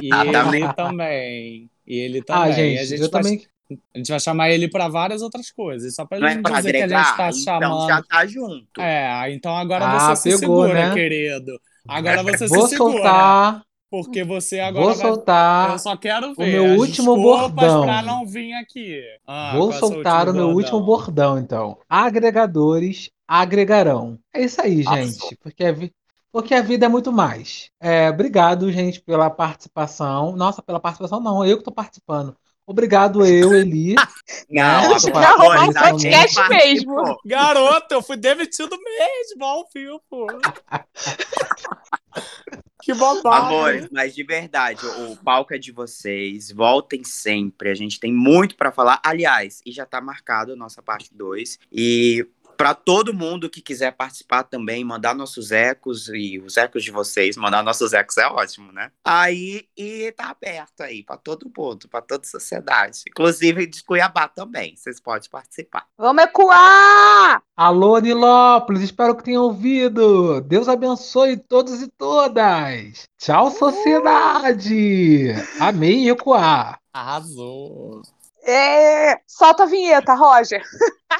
[0.03, 1.71] E ele também.
[1.87, 2.43] E ele também.
[2.43, 3.47] Ah, a, gente, gente eu vai, também.
[3.95, 5.95] a gente vai chamar ele pra várias outras coisas.
[5.95, 7.87] Só pra Não ele é não pra dizer que a gente tá então chamando.
[7.89, 8.81] já tá junto.
[8.81, 10.95] É, então agora Ah, você se pegou, segura, né?
[10.95, 11.59] querido.
[11.89, 12.93] Agora você Vou se segura.
[12.93, 15.07] soltar, Porque você agora vou vai.
[15.07, 16.53] soltar, Eu só quero ver.
[16.53, 17.85] meu as último bordão.
[17.85, 19.01] pra não vir aqui.
[19.27, 21.79] Ah, vou é o soltar o meu último bordão, então.
[21.89, 24.19] Agregadores agregarão.
[24.35, 25.03] É isso aí, Nossa.
[25.03, 25.37] gente.
[25.43, 25.93] Porque a, vi-
[26.39, 27.69] porque a vida é muito mais.
[27.81, 30.37] É, obrigado, gente, pela participação.
[30.37, 32.37] Nossa, pela participação não, eu que tô participando.
[32.65, 33.97] Obrigado, eu, Eli.
[34.49, 37.19] Não, arrumar um a gente podcast mesmo.
[37.25, 40.01] Garoto, eu fui demitido mesmo ao vivo.
[42.83, 43.47] que bobagem.
[43.47, 46.53] Amores, mas de verdade, o palco é de vocês.
[46.53, 47.71] Voltem sempre.
[47.71, 49.01] A gente tem muito pra falar.
[49.03, 51.59] Aliás, e já tá marcado a nossa parte 2.
[51.73, 52.29] E
[52.59, 57.37] pra todo mundo que quiser participar também, mandar nossos ecos e os ecos de vocês,
[57.37, 58.91] mandar nossos ecos é ótimo, né?
[59.05, 63.03] Aí e tá aberto aí pra todo mundo, pra toda a sociedade.
[63.09, 64.75] Inclusive de Cuiabá também.
[64.77, 65.87] Vocês podem participar.
[65.97, 67.41] Vamos ecoar!
[67.57, 70.41] Alô, Nilópolis, espero que tenham ouvido.
[70.41, 73.05] Deus abençoe todos e todas.
[73.19, 75.29] Tchau, sociedade.
[75.61, 76.81] Amei ecoar.
[76.93, 78.03] Arrasou.
[78.51, 80.63] É, Solta a vinheta, Roger.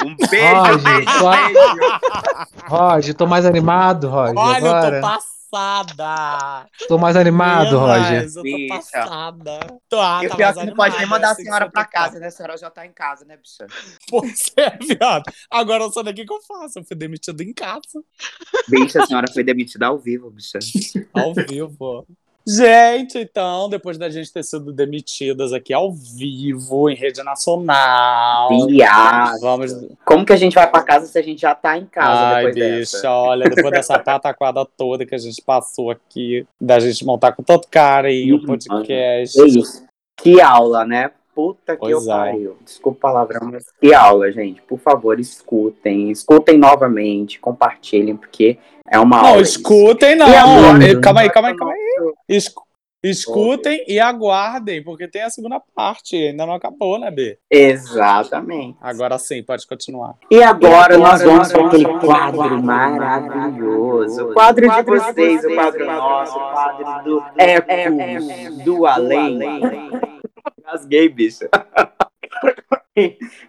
[0.03, 2.01] Um beijo, Roger, beijo.
[2.67, 4.39] Roger, tô mais animado, Roger.
[4.39, 5.01] Olha, eu agora.
[5.01, 6.67] tô passada.
[6.89, 8.03] Tô mais animado, Roger.
[8.03, 8.75] Demais, Eu tô Bicha.
[8.75, 9.61] passada.
[9.91, 11.71] Tô, ah, E o tá pior é que não pode nem mandar a assim senhora
[11.71, 12.29] pra casa, né?
[12.29, 13.67] A senhora já tá em casa, né, bicha?
[14.09, 15.25] Pois é, viado.
[15.51, 16.79] Agora eu sou daqui que eu faço.
[16.79, 17.81] Eu fui demitido em casa.
[18.69, 20.59] Bicha, a senhora foi demitida ao vivo, bicha.
[21.15, 22.07] Ao vivo.
[22.49, 28.49] Gente, então, depois da gente ter sido demitidas aqui ao vivo, em rede nacional.
[28.67, 29.39] Viado.
[29.41, 29.71] Vamos.
[30.03, 32.47] Como que a gente vai pra casa se a gente já tá em casa Ai,
[32.47, 33.13] depois bicha, dessa?
[33.13, 37.67] olha, depois dessa pataquada toda que a gente passou aqui, da gente montar com todo
[37.71, 39.39] carinho o podcast.
[39.39, 39.87] É isso.
[40.19, 41.11] Que aula, né?
[41.39, 42.17] Puta que Pois eu é.
[42.17, 42.57] pariu.
[42.65, 44.61] Desculpa o palavrão, mas que aula, gente.
[44.63, 46.11] Por favor, escutem.
[46.11, 48.59] Escutem novamente, compartilhem, porque
[48.91, 49.41] é uma Não, aula.
[49.43, 50.29] escutem, não.
[50.29, 50.85] E agora?
[50.85, 52.13] Eh, Calma aí, calma aí, calma aí.
[52.29, 52.65] Escu-
[53.05, 56.17] escutem e aguardem, porque tem a segunda parte.
[56.17, 57.39] Ainda não acabou, né, B?
[57.49, 58.77] Exatamente.
[58.81, 60.15] Agora sim, pode continuar.
[60.29, 64.25] E agora, E nós agora vamos para nós aquele quadro aquele maravilhoso.
[64.31, 69.39] O quadro de vocês, o quadro nosso, o quadro do Ecos do Além.
[70.65, 71.49] Rasguei, bicho.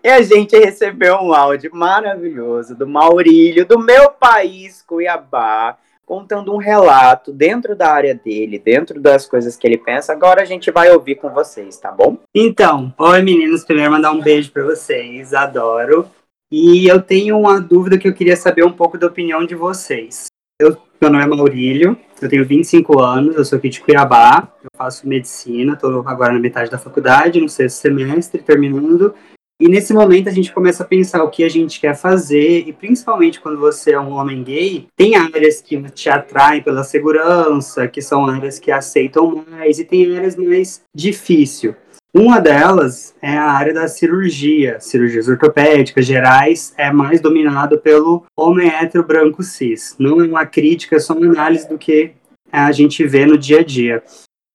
[0.03, 5.75] E a gente recebeu um áudio maravilhoso do Maurílio, do meu país, Cuiabá,
[6.05, 10.13] contando um relato dentro da área dele, dentro das coisas que ele pensa.
[10.13, 12.17] Agora a gente vai ouvir com vocês, tá bom?
[12.33, 16.09] Então, oi meninos, primeiro mandar um beijo pra vocês, adoro.
[16.51, 20.25] E eu tenho uma dúvida que eu queria saber um pouco da opinião de vocês.
[20.59, 24.69] Eu, meu nome é Maurílio, eu tenho 25 anos, eu sou aqui de Cuiabá, eu
[24.75, 29.13] faço medicina, estou agora na metade da faculdade, no sexto semestre, terminando.
[29.61, 32.73] E nesse momento a gente começa a pensar o que a gente quer fazer, e
[32.73, 38.01] principalmente quando você é um homem gay, tem áreas que te atraem pela segurança, que
[38.01, 41.75] são áreas que aceitam mais, e tem áreas mais difíceis.
[42.11, 48.67] Uma delas é a área da cirurgia, cirurgias ortopédicas gerais, é mais dominado pelo homem
[48.67, 49.95] hétero branco cis.
[49.99, 52.13] Não é uma crítica, é só uma análise do que
[52.51, 54.01] a gente vê no dia a dia.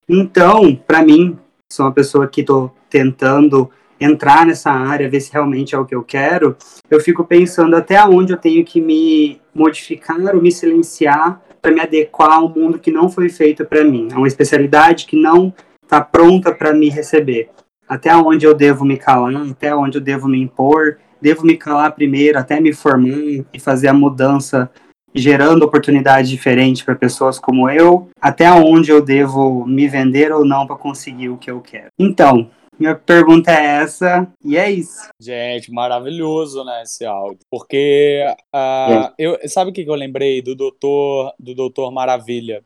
[0.09, 1.39] Então, para mim,
[1.73, 3.71] sou uma pessoa que estou tentando
[4.01, 6.57] entrar nessa área, ver se realmente é o que eu quero,
[6.91, 11.81] eu fico pensando até onde eu tenho que me modificar ou me silenciar para me
[11.81, 15.55] adequar ao mundo que não foi feito para mim, a uma especialidade que não
[15.85, 17.51] está pronta para me receber.
[17.89, 21.95] Até onde eu devo me calar, até onde eu devo me impor, devo me calar
[21.95, 24.71] primeiro até me formar e fazer a mudança
[25.15, 30.67] gerando oportunidades diferentes para pessoas como eu, até onde eu devo me vender ou não
[30.67, 31.89] para conseguir o que eu quero.
[31.99, 35.09] Então, minha pergunta é essa, e é isso.
[35.21, 37.39] Gente, maravilhoso, né, esse áudio.
[37.49, 42.65] Porque, uh, eu, sabe o que eu lembrei do doutor, do doutor Maravilha?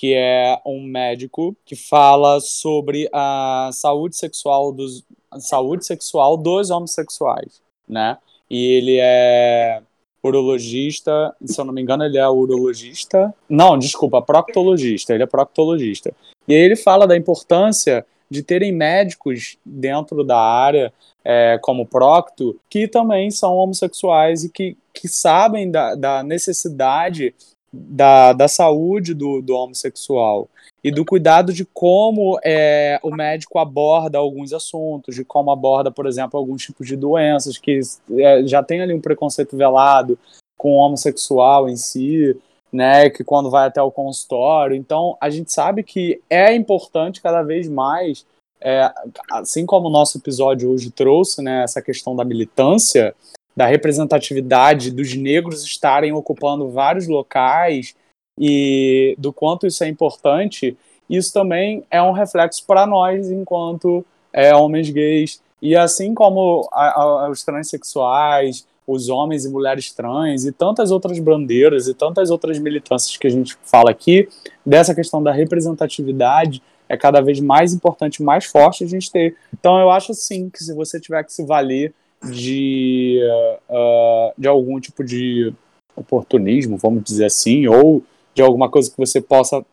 [0.00, 5.04] Que é um médico que fala sobre a saúde sexual dos,
[5.38, 8.16] saúde sexual dos homossexuais, né?
[8.48, 9.82] E ele é
[10.22, 13.34] urologista, se eu não me engano, ele é urologista.
[13.46, 16.14] Não, desculpa, proctologista, ele é proctologista.
[16.48, 22.58] E aí ele fala da importância de terem médicos dentro da área, é, como procto,
[22.70, 27.34] que também são homossexuais e que, que sabem da, da necessidade
[27.72, 30.48] da, da saúde do, do homossexual
[30.82, 36.06] e do cuidado de como é, o médico aborda alguns assuntos, de como aborda, por
[36.06, 37.80] exemplo, alguns tipos de doenças que
[38.18, 40.18] é, já tem ali um preconceito velado
[40.56, 42.36] com o homossexual em si,
[42.72, 44.76] né, que quando vai até o consultório.
[44.76, 48.26] Então, a gente sabe que é importante cada vez mais,
[48.60, 48.90] é,
[49.30, 53.14] assim como o nosso episódio hoje trouxe, né, essa questão da militância,
[53.60, 57.94] da representatividade dos negros estarem ocupando vários locais
[58.38, 60.74] e do quanto isso é importante,
[61.10, 65.42] isso também é um reflexo para nós enquanto é, homens gays.
[65.60, 71.18] E assim como a, a, os transexuais, os homens e mulheres trans e tantas outras
[71.18, 74.26] bandeiras e tantas outras militâncias que a gente fala aqui,
[74.64, 79.36] dessa questão da representatividade é cada vez mais importante, mais forte a gente ter.
[79.52, 81.92] Então eu acho sim que se você tiver que se valer
[82.24, 83.20] de,
[83.68, 85.52] uh, de algum tipo de
[85.96, 88.02] oportunismo, vamos dizer assim, ou
[88.34, 89.64] de alguma coisa que você possa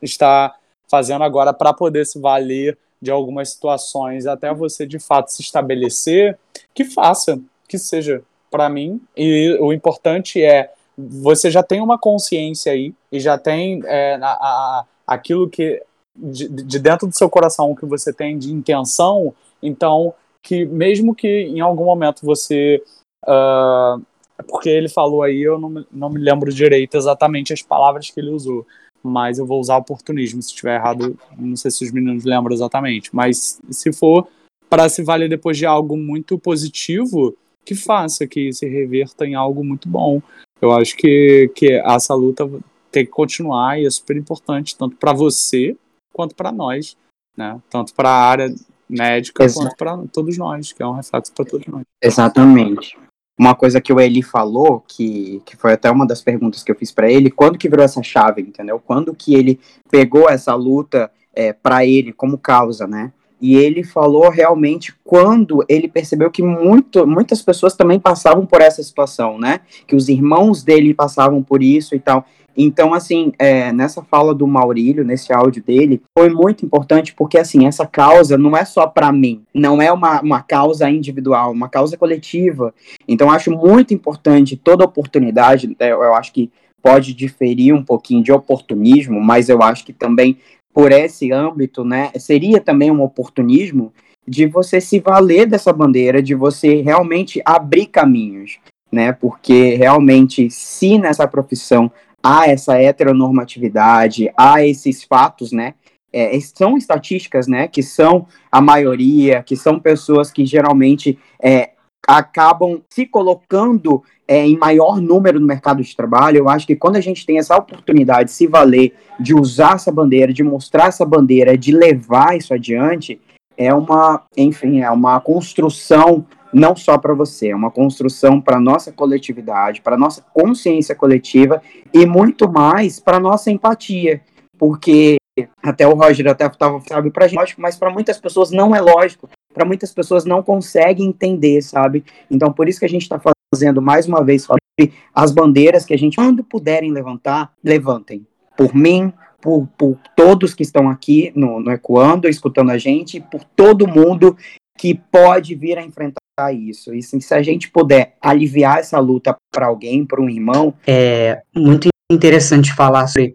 [0.00, 0.54] estar
[0.88, 6.38] fazendo agora para poder se valer de algumas situações até você de fato se estabelecer,
[6.74, 9.00] que faça, que seja para mim.
[9.16, 14.28] E o importante é você já tem uma consciência aí e já tem é, a,
[14.28, 15.82] a, aquilo que
[16.14, 20.14] de, de, dentro do seu coração que você tem de intenção, então
[20.46, 22.80] que mesmo que em algum momento você
[23.24, 24.00] uh,
[24.46, 28.30] porque ele falou aí, eu não, não me lembro direito exatamente as palavras que ele
[28.30, 28.64] usou,
[29.02, 30.40] mas eu vou usar oportunismo.
[30.40, 34.28] Se estiver errado, não sei se os meninos lembram exatamente, mas se for
[34.70, 39.64] para se valer depois de algo muito positivo, que faça, que se reverta em algo
[39.64, 40.22] muito bom.
[40.62, 42.48] Eu acho que, que essa luta
[42.92, 45.76] tem que continuar e é super importante, tanto para você
[46.12, 46.96] quanto para nós,
[47.36, 47.60] né?
[47.68, 48.54] Tanto para a área
[48.88, 51.82] médica quanto para todos nós, que é um reflexo para todos nós.
[52.02, 52.96] Exatamente.
[53.38, 56.76] Uma coisa que o Eli falou, que, que foi até uma das perguntas que eu
[56.76, 58.80] fiz para ele, quando que virou essa chave, entendeu?
[58.80, 59.60] Quando que ele
[59.90, 63.12] pegou essa luta é, para ele como causa, né?
[63.38, 68.82] E ele falou realmente quando ele percebeu que muito, muitas pessoas também passavam por essa
[68.82, 69.60] situação, né?
[69.86, 72.24] Que os irmãos dele passavam por isso e tal.
[72.56, 77.66] Então, assim, é, nessa fala do Maurílio, nesse áudio dele, foi muito importante porque, assim,
[77.66, 81.96] essa causa não é só para mim, não é uma, uma causa individual, uma causa
[81.96, 82.72] coletiva.
[83.06, 86.50] Então, acho muito importante toda oportunidade, é, eu acho que
[86.82, 90.38] pode diferir um pouquinho de oportunismo, mas eu acho que também
[90.72, 93.92] por esse âmbito, né, seria também um oportunismo
[94.28, 98.58] de você se valer dessa bandeira, de você realmente abrir caminhos,
[98.90, 99.12] né?
[99.12, 101.90] Porque realmente, se nessa profissão
[102.22, 105.74] há essa heteronormatividade, há esses fatos, né?
[106.12, 107.68] É, são estatísticas, né?
[107.68, 111.70] Que são a maioria, que são pessoas que geralmente é,
[112.06, 116.38] acabam se colocando é, em maior número no mercado de trabalho.
[116.38, 119.92] Eu acho que quando a gente tem essa oportunidade de se valer, de usar essa
[119.92, 123.20] bandeira, de mostrar essa bandeira, de levar isso adiante,
[123.56, 126.26] é uma, enfim, é uma construção
[126.56, 131.60] não só para você, é uma construção para nossa coletividade, para nossa consciência coletiva
[131.92, 134.22] e muito mais para nossa empatia,
[134.56, 135.16] porque
[135.62, 139.28] até o Roger até estava sabe para gente, mas para muitas pessoas não é lógico,
[139.52, 142.02] para muitas pessoas não conseguem entender, sabe?
[142.30, 143.20] Então por isso que a gente está
[143.52, 148.26] fazendo mais uma vez sobre as bandeiras que a gente quando puderem levantar, levantem.
[148.56, 149.12] Por mim,
[149.42, 154.34] por, por, todos que estão aqui no, no Ecoando, escutando a gente, por todo mundo
[154.76, 156.94] que pode vir a enfrentar isso.
[156.94, 160.74] E se a gente puder aliviar essa luta para alguém, para um irmão.
[160.86, 163.34] É muito interessante falar sobre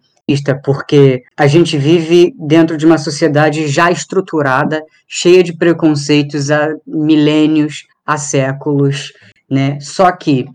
[0.64, 7.86] porque a gente vive dentro de uma sociedade já estruturada, cheia de preconceitos há milênios,
[8.06, 9.12] há séculos,
[9.50, 9.78] né?
[9.82, 10.46] Só que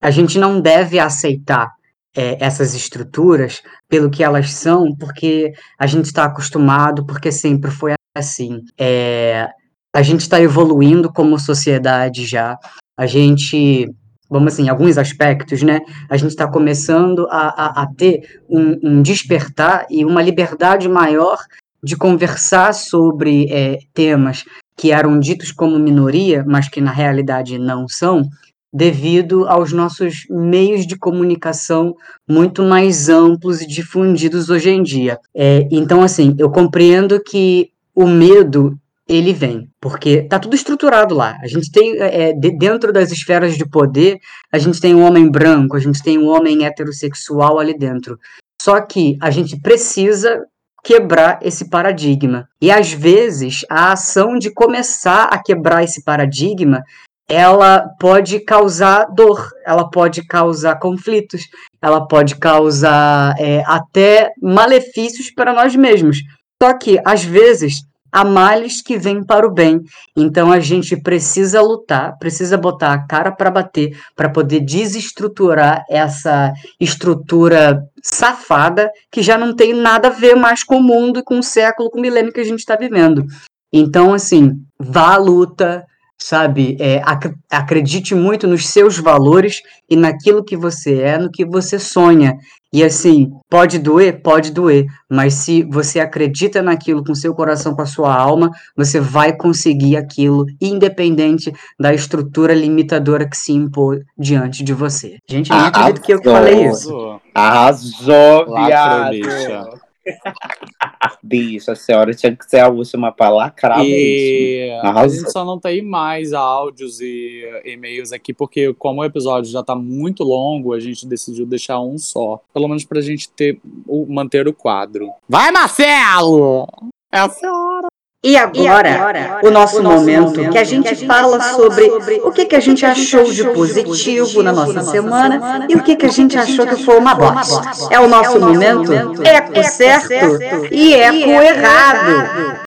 [0.00, 1.70] a gente não deve aceitar
[2.16, 7.92] é, essas estruturas pelo que elas são, porque a gente está acostumado, porque sempre foi
[8.16, 8.62] assim.
[8.78, 9.50] É,
[9.96, 12.58] a gente está evoluindo como sociedade já.
[12.98, 13.88] A gente
[14.28, 15.78] vamos assim, alguns aspectos, né,
[16.10, 21.38] a gente está começando a, a, a ter um, um, despertar e uma liberdade maior
[21.80, 24.44] de conversar sobre é, temas
[24.76, 28.28] que eram ditos como minoria, mas que na realidade não são,
[28.74, 31.94] devido aos nossos meios de comunicação
[32.28, 35.20] muito mais amplos e difundidos hoje em dia.
[35.32, 38.76] É, então, assim, eu compreendo que o medo
[39.08, 41.38] ele vem, porque tá tudo estruturado lá.
[41.40, 44.18] A gente tem, é, de, dentro das esferas de poder,
[44.52, 48.18] a gente tem um homem branco, a gente tem um homem heterossexual ali dentro.
[48.60, 50.42] Só que a gente precisa
[50.82, 52.48] quebrar esse paradigma.
[52.60, 56.82] E às vezes a ação de começar a quebrar esse paradigma,
[57.28, 61.42] ela pode causar dor, ela pode causar conflitos,
[61.82, 66.18] ela pode causar é, até malefícios para nós mesmos.
[66.62, 67.82] Só que às vezes
[68.16, 69.82] há males que vêm para o bem.
[70.16, 76.50] Então a gente precisa lutar, precisa botar a cara para bater, para poder desestruturar essa
[76.80, 81.42] estrutura safada que já não tem nada a ver mais com o mundo, com o
[81.42, 83.26] século, com o milênio que a gente está vivendo.
[83.70, 85.84] Então, assim, vá à luta,
[86.18, 86.76] sabe?
[86.80, 91.78] É, ac acredite muito nos seus valores e naquilo que você é, no que você
[91.78, 92.36] sonha.
[92.72, 94.20] E assim, pode doer?
[94.22, 94.86] Pode doer.
[95.08, 99.96] Mas se você acredita naquilo com seu coração, com a sua alma, você vai conseguir
[99.96, 105.16] aquilo, independente da estrutura limitadora que se impõe diante de você.
[105.28, 107.20] Gente, nem acredito que eu que falei isso.
[107.34, 109.85] Arrasou, viado.
[110.06, 111.18] Bicha.
[111.22, 114.98] Bicho, a senhora tinha que ser a última pra lacrar E mesmo.
[114.98, 119.62] a gente só não tem mais áudios e e-mails aqui, porque como o episódio já
[119.62, 122.40] tá muito longo, a gente decidiu deixar um só.
[122.54, 125.10] Pelo menos pra gente ter, o- manter o quadro.
[125.28, 126.66] Vai, Marcelo!
[127.12, 127.88] É a senhora!
[128.26, 131.84] E agora, o nosso, momento, que a gente fala sobre,
[132.24, 136.06] o que, que a gente achou de positivo na nossa semana e o que, que
[136.06, 137.62] a gente achou que foi uma bosta.
[137.88, 138.92] É o nosso momento
[139.22, 140.40] eco certo
[140.72, 142.66] e eco errado.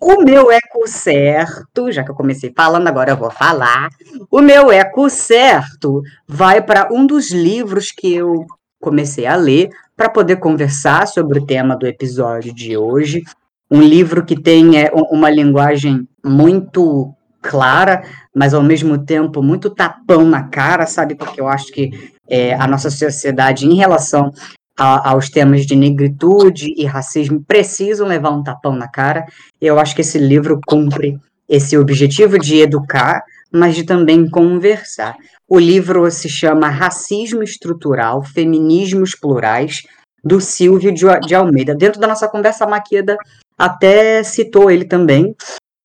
[0.00, 3.88] O meu eco certo, já que eu comecei falando, agora eu vou falar.
[4.28, 8.46] O meu eco certo vai para um dos livros que eu
[8.80, 13.22] comecei a ler para poder conversar sobre o tema do episódio de hoje.
[13.72, 18.02] Um livro que tem é, um- uma linguagem muito clara,
[18.36, 21.14] mas ao mesmo tempo muito tapão na cara, sabe?
[21.14, 21.90] Porque eu acho que
[22.28, 24.30] é, a nossa sociedade, em relação
[24.78, 29.24] a- aos temas de negritude e racismo, precisam levar um tapão na cara.
[29.60, 31.18] Eu acho que esse livro cumpre
[31.48, 35.14] esse objetivo de educar, mas de também conversar.
[35.48, 39.82] O livro se chama Racismo Estrutural, Feminismos Plurais,
[40.24, 41.74] do Silvio de, de Almeida.
[41.74, 43.16] Dentro da nossa conversa, Maqueda
[43.56, 45.34] até citou ele também,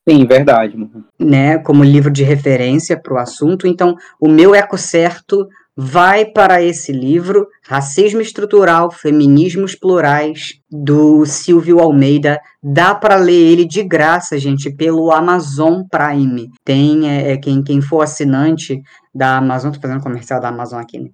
[0.08, 0.78] Sim, verdade.
[1.20, 3.68] né, como livro de referência para o assunto.
[3.68, 5.48] Então, o meu eco certo
[5.80, 12.40] vai para esse livro, Racismo Estrutural, Feminismos Plurais, do Silvio Almeida.
[12.64, 16.50] Dá para ler ele de graça, gente, pelo Amazon Prime.
[16.66, 18.82] Tem é, é, quem, quem for assinante
[19.14, 21.10] da Amazon, tô fazendo comercial da Amazon aqui, né?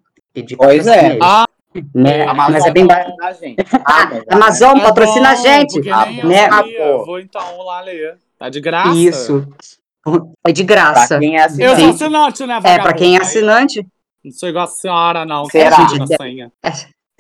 [0.58, 1.20] Pois é.
[1.22, 1.46] Ah,
[1.94, 2.24] né?
[2.28, 3.56] Amazon Mas é bem ba- patrocina a gente.
[3.86, 5.90] Ah, Amazon é patrocina a gente.
[5.92, 6.50] Ah, nem eu né?
[6.78, 7.06] Pô.
[7.06, 8.18] Vou então lá ler.
[8.40, 8.94] Tá de graça?
[8.96, 9.48] Isso.
[10.46, 11.20] É de Pra graça.
[11.20, 11.90] quem é Eu sou assinante.
[12.04, 12.96] assinante, né, É, para vagabundo?
[12.98, 13.88] quem é assinante,
[14.24, 15.46] Não sou igual a senhora, não.
[15.46, 15.86] Será?
[15.88, 16.72] Que pede a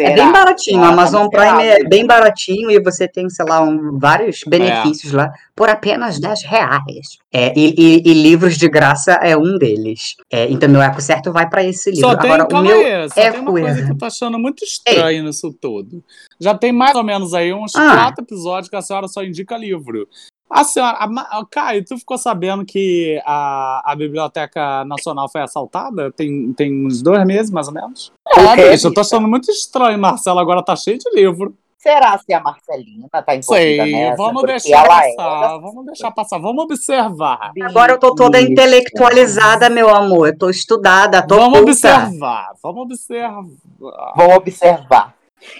[0.03, 0.81] é bem baratinho.
[0.81, 4.41] O Ah, Amazon tá Prime é bem baratinho e você tem, sei lá, um- vários
[4.47, 7.17] benefícios lá por apenas 10 reais.
[7.31, 10.15] É, e, e- e livros de graça é um deles.
[10.31, 12.09] É, então, meu eco certo vai para esse livro.
[12.09, 14.37] Só tem, Agora, o meu aí, só tem uma eco coisa que eu tô achando
[14.39, 16.03] muito estranho nisso tudo.
[16.39, 17.95] Já tem mais ou menos aí uns Ah.
[17.95, 20.07] quatro episódios que a senhora só indica livro.
[20.49, 21.05] A senhora, a,
[21.39, 26.11] a- Caio, tu ficou sabendo que a, a Biblioteca Nacional foi assaltada?
[26.11, 28.11] Tem, tem uns dois meses, mais ou menos?
[28.37, 28.87] É, bicho, bicha.
[28.87, 29.97] eu tô achando muito estranho.
[29.99, 31.53] Marcelo agora tá cheio de livro.
[31.77, 33.43] Será se a Marcelina tá envolvida
[33.83, 34.15] Sei, nessa?
[34.15, 37.51] vamos Porque deixar ela é passar, vamos deixar passar, vamos observar.
[37.61, 38.51] Agora eu tô toda Isso.
[38.53, 40.29] intelectualizada, meu amor.
[40.29, 41.71] Eu tô estudada, tô Vamos culta.
[41.71, 43.43] observar, vamos observar.
[44.15, 45.13] Vou observar.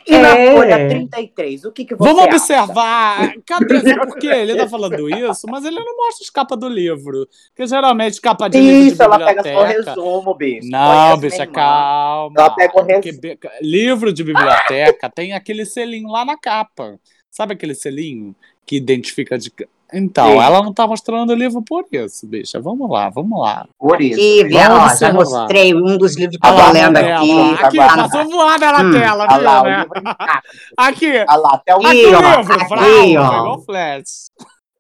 [0.08, 0.54] E na É.
[0.56, 2.36] folha 33, o que, que você Vamos acha?
[2.36, 3.34] observar.
[3.46, 3.96] Cadê?
[3.96, 4.28] Por quê?
[4.28, 7.28] Ele tá falando isso, mas ele não mostra as capas do livro.
[7.50, 9.84] Porque geralmente capa de livro de Isso, ela pega biblioteca.
[9.84, 10.70] só resumo, bicho.
[10.70, 11.54] Não, bicha, irmã.
[11.54, 12.34] calma.
[12.38, 13.38] Ela pega o Porque resumo.
[13.62, 17.00] livro de biblioteca tem aquele selinho lá na capa.
[17.30, 18.36] Sabe aquele selinho
[18.66, 19.52] que identifica de.
[19.94, 20.40] Então, Sim.
[20.40, 22.60] ela não tá mostrando o livro por isso, bicha.
[22.60, 23.68] Vamos lá, vamos lá.
[23.78, 24.20] Por isso.
[24.20, 27.28] Aqui, ó, já mostrei um dos livros que eu tô lendo aqui.
[27.36, 29.78] ver, Aqui, agora- passou voada na Hum, tela, viu, lá, né?
[29.78, 30.16] livro.
[30.78, 33.30] Aqui, Olha lá, até o aqui Aqui, o ó, livro, aqui, ó.
[33.30, 34.32] pegou flash.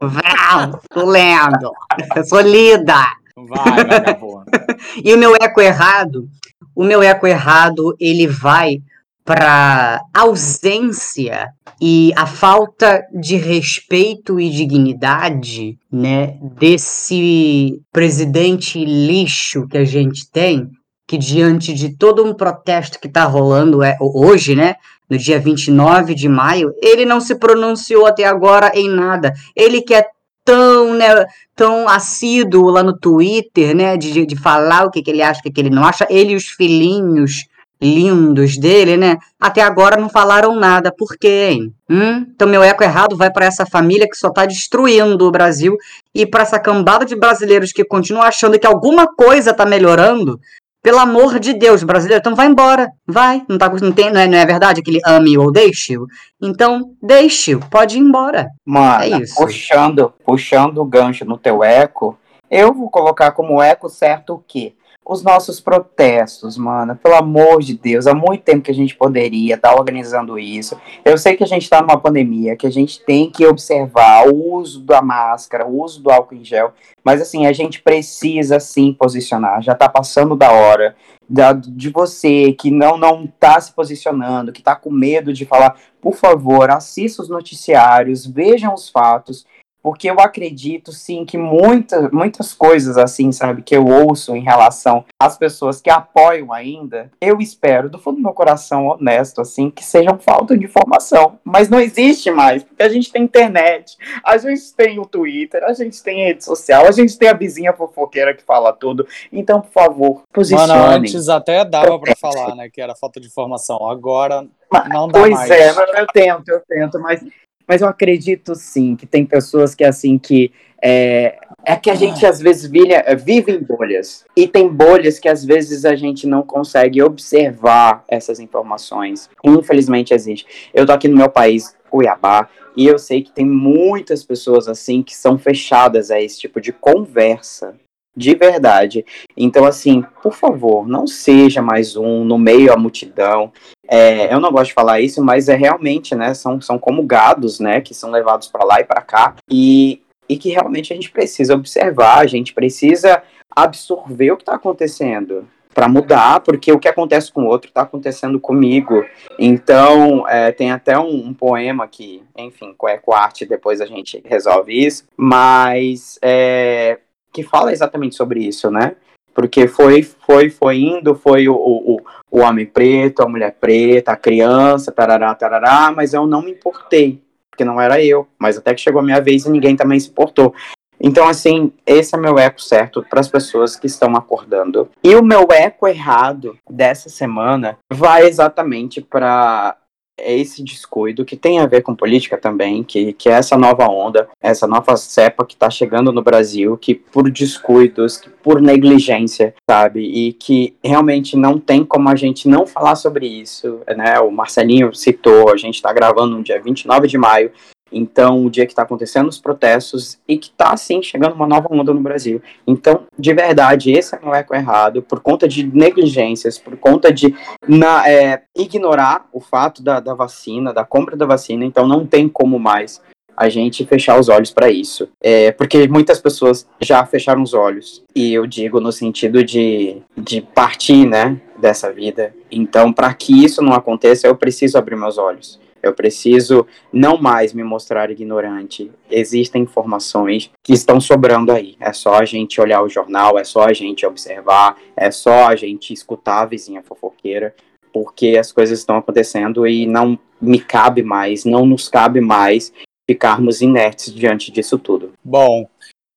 [0.02, 1.72] Vrau, tô lendo.
[2.16, 2.96] Eu sou lida.
[3.36, 4.46] Vai, vagabundo.
[5.04, 6.28] E o meu eco errado,
[6.76, 8.80] o meu eco errado, ele vai
[9.26, 11.50] para ausência
[11.82, 20.70] e a falta de respeito e dignidade, né, desse presidente lixo que a gente tem,
[21.08, 24.76] que diante de todo um protesto que está rolando é, hoje, né,
[25.10, 29.34] no dia 29 de maio, ele não se pronunciou até agora em nada.
[29.56, 30.06] Ele que é
[30.44, 31.26] tão, né,
[31.56, 35.44] tão assíduo lá no Twitter, né, de, de falar o que, que ele acha, o
[35.44, 37.46] que, que ele não acha, ele e os filhinhos
[37.84, 40.92] lindos dele, né, até agora não falaram nada.
[40.92, 41.74] Por quê, hein?
[41.90, 42.26] Hum?
[42.34, 45.76] Então meu eco errado vai para essa família que só tá destruindo o Brasil
[46.16, 50.40] e para essa cambada de brasileiros que continuam achando que alguma coisa tá melhorando.
[50.82, 53.42] Pelo amor de Deus, brasileiro, então vai embora, vai.
[53.48, 56.06] Não, tá, não, tem, não, é, não é verdade aquele ame ou deixe-o?
[56.42, 58.50] Então, deixe-o, pode ir embora.
[58.66, 62.18] Mano, É puxando, puxando o gancho no teu eco,
[62.52, 64.74] eu vou colocar como eco certo o quê?
[65.06, 66.96] Os nossos protestos, mano.
[66.96, 70.80] Pelo amor de Deus, há muito tempo que a gente poderia estar organizando isso.
[71.04, 74.54] Eu sei que a gente está numa pandemia, que a gente tem que observar o
[74.54, 76.72] uso da máscara, o uso do álcool em gel,
[77.04, 79.62] mas assim, a gente precisa sim posicionar.
[79.62, 80.96] Já tá passando da hora
[81.30, 85.76] da- de você que não não tá se posicionando, que tá com medo de falar,
[86.02, 89.46] por favor, assista os noticiários, vejam os fatos,
[89.84, 95.04] porque eu acredito sim que muita, muitas coisas assim, sabe, que eu ouço em relação
[95.22, 99.84] às pessoas que apoiam ainda, eu espero do fundo do meu coração honesto assim que
[99.84, 104.74] sejam falta de informação, mas não existe mais, porque a gente tem internet, a gente
[104.74, 108.44] tem o Twitter, a gente tem rede social, a gente tem a vizinha fofoqueira que
[108.44, 109.06] fala tudo.
[109.32, 110.76] Então, por favor, posicionem.
[110.76, 113.90] Mano, antes até dava pra falar, né, que era falta de informação.
[113.90, 114.48] Agora
[114.90, 115.52] não dá Pois mais.
[115.52, 117.24] é, mas eu tento, eu tento, mas,
[117.68, 122.26] mas eu acredito sim que tem pessoas que assim que é, é que a gente
[122.26, 126.44] às vezes vilha- vive em bolhas e tem bolhas que às vezes a gente não
[126.44, 129.30] consegue observar essas informações.
[129.44, 130.46] Infelizmente existe.
[130.74, 135.02] Eu tô aqui no meu país, Cuiabá, e eu sei que tem muitas pessoas assim
[135.02, 137.76] que são fechadas a esse tipo de conversa.
[138.16, 139.04] De verdade.
[139.36, 143.52] Então, assim, por favor, não seja mais um no meio à multidão.
[143.88, 146.34] É, eu não gosto de falar isso, mas é realmente, né?
[146.34, 147.82] São, são como gados, né?
[147.82, 149.36] Que são levados para lá e para cá.
[149.50, 153.24] E, e que realmente a gente precisa observar, a gente precisa
[153.56, 157.82] absorver o que está acontecendo para mudar, porque o que acontece com o outro está
[157.82, 159.04] acontecendo comigo.
[159.40, 164.22] Então, é, tem até um, um poema que, enfim, com Eco Arte, depois a gente
[164.26, 167.00] resolve isso, mas é,
[167.34, 168.96] que fala exatamente sobre isso, né?
[169.34, 172.00] Porque foi, foi, foi indo, foi o, o,
[172.30, 177.20] o homem preto, a mulher preta, a criança, tarará, tarará, mas eu não me importei,
[177.50, 178.28] porque não era eu.
[178.38, 180.54] Mas até que chegou a minha vez e ninguém também se importou.
[181.02, 184.90] Então, assim, esse é meu eco certo para as pessoas que estão acordando.
[185.04, 189.76] E o meu eco errado dessa semana vai exatamente para
[190.18, 194.28] esse descuido que tem a ver com política também, que, que é essa nova onda,
[194.42, 200.02] essa nova cepa que está chegando no Brasil, que por descuidos, que por negligência, sabe?
[200.02, 204.20] E que realmente não tem como a gente não falar sobre isso, né?
[204.20, 207.52] O Marcelinho citou, a gente está gravando no dia 29 de maio,
[207.94, 211.68] então, o dia que está acontecendo os protestos e que está, assim, chegando uma nova
[211.70, 212.42] onda no Brasil.
[212.66, 217.36] Então, de verdade, esse é o eco errado, por conta de negligências, por conta de
[217.68, 221.64] na, é, ignorar o fato da, da vacina, da compra da vacina.
[221.64, 223.00] Então, não tem como mais
[223.36, 225.10] a gente fechar os olhos para isso.
[225.22, 228.04] É, porque muitas pessoas já fecharam os olhos.
[228.16, 232.34] E eu digo no sentido de, de partir, né, dessa vida.
[232.52, 235.60] Então, para que isso não aconteça, eu preciso abrir meus olhos.
[235.84, 238.90] Eu preciso não mais me mostrar ignorante.
[239.12, 241.76] Existem informações que estão sobrando aí.
[241.80, 245.56] É só a gente olhar o jornal, é só a gente observar, é só a
[245.58, 247.54] gente escutar a vizinha fofoqueira,
[247.92, 252.72] porque as coisas estão acontecendo e não me cabe mais, não nos cabe mais
[253.06, 255.14] ficarmos inertes diante disso tudo.
[255.24, 255.68] Bom,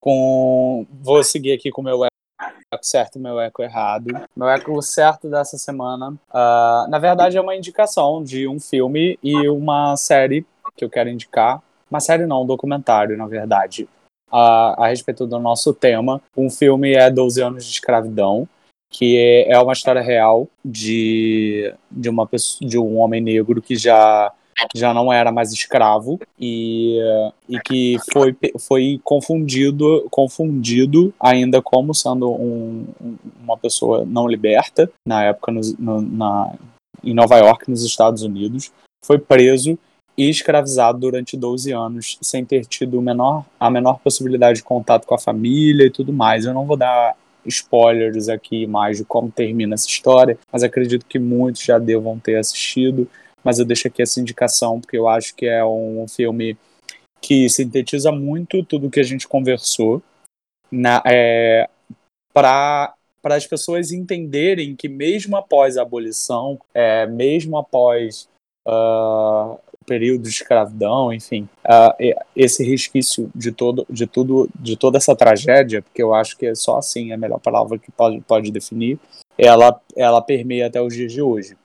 [0.00, 0.86] com...
[1.02, 1.98] vou seguir aqui com o meu
[2.76, 4.06] eco eco certo e meu eco errado.
[4.36, 9.48] Meu eco certo dessa semana, uh, na verdade, é uma indicação de um filme e
[9.48, 10.46] uma série
[10.76, 11.62] que eu quero indicar.
[11.90, 13.88] Uma série não, um documentário, na verdade,
[14.30, 16.20] a, a respeito do nosso tema.
[16.36, 18.48] Um filme é 12 anos de escravidão,
[18.90, 23.76] que é, é uma história real de, de, uma pessoa, de um homem negro que
[23.76, 24.32] já
[24.74, 26.98] já não era mais escravo e,
[27.48, 32.86] e que foi, foi confundido confundido ainda como sendo um,
[33.42, 36.54] uma pessoa não liberta na época no, no, na,
[37.04, 38.72] em Nova York nos Estados Unidos
[39.04, 39.78] foi preso
[40.16, 45.14] e escravizado durante 12 anos, sem ter tido menor, a menor possibilidade de contato com
[45.14, 46.44] a família e tudo mais.
[46.44, 47.14] Eu não vou dar
[47.44, 52.36] spoilers aqui mais de como termina essa história, mas acredito que muitos já devam ter
[52.36, 53.08] assistido.
[53.46, 56.58] Mas eu deixo aqui essa indicação porque eu acho que é um filme
[57.20, 60.02] que sintetiza muito tudo que a gente conversou
[61.06, 61.68] é,
[62.34, 62.92] para
[63.22, 68.28] para as pessoas entenderem que mesmo após a abolição, é, mesmo após
[68.66, 75.16] uh, período de escravidão, enfim, uh, esse resquício de todo, de tudo, de toda essa
[75.16, 78.96] tragédia, porque eu acho que é só assim a melhor palavra que pode, pode definir,
[79.36, 81.56] ela, ela permeia até os dias de hoje.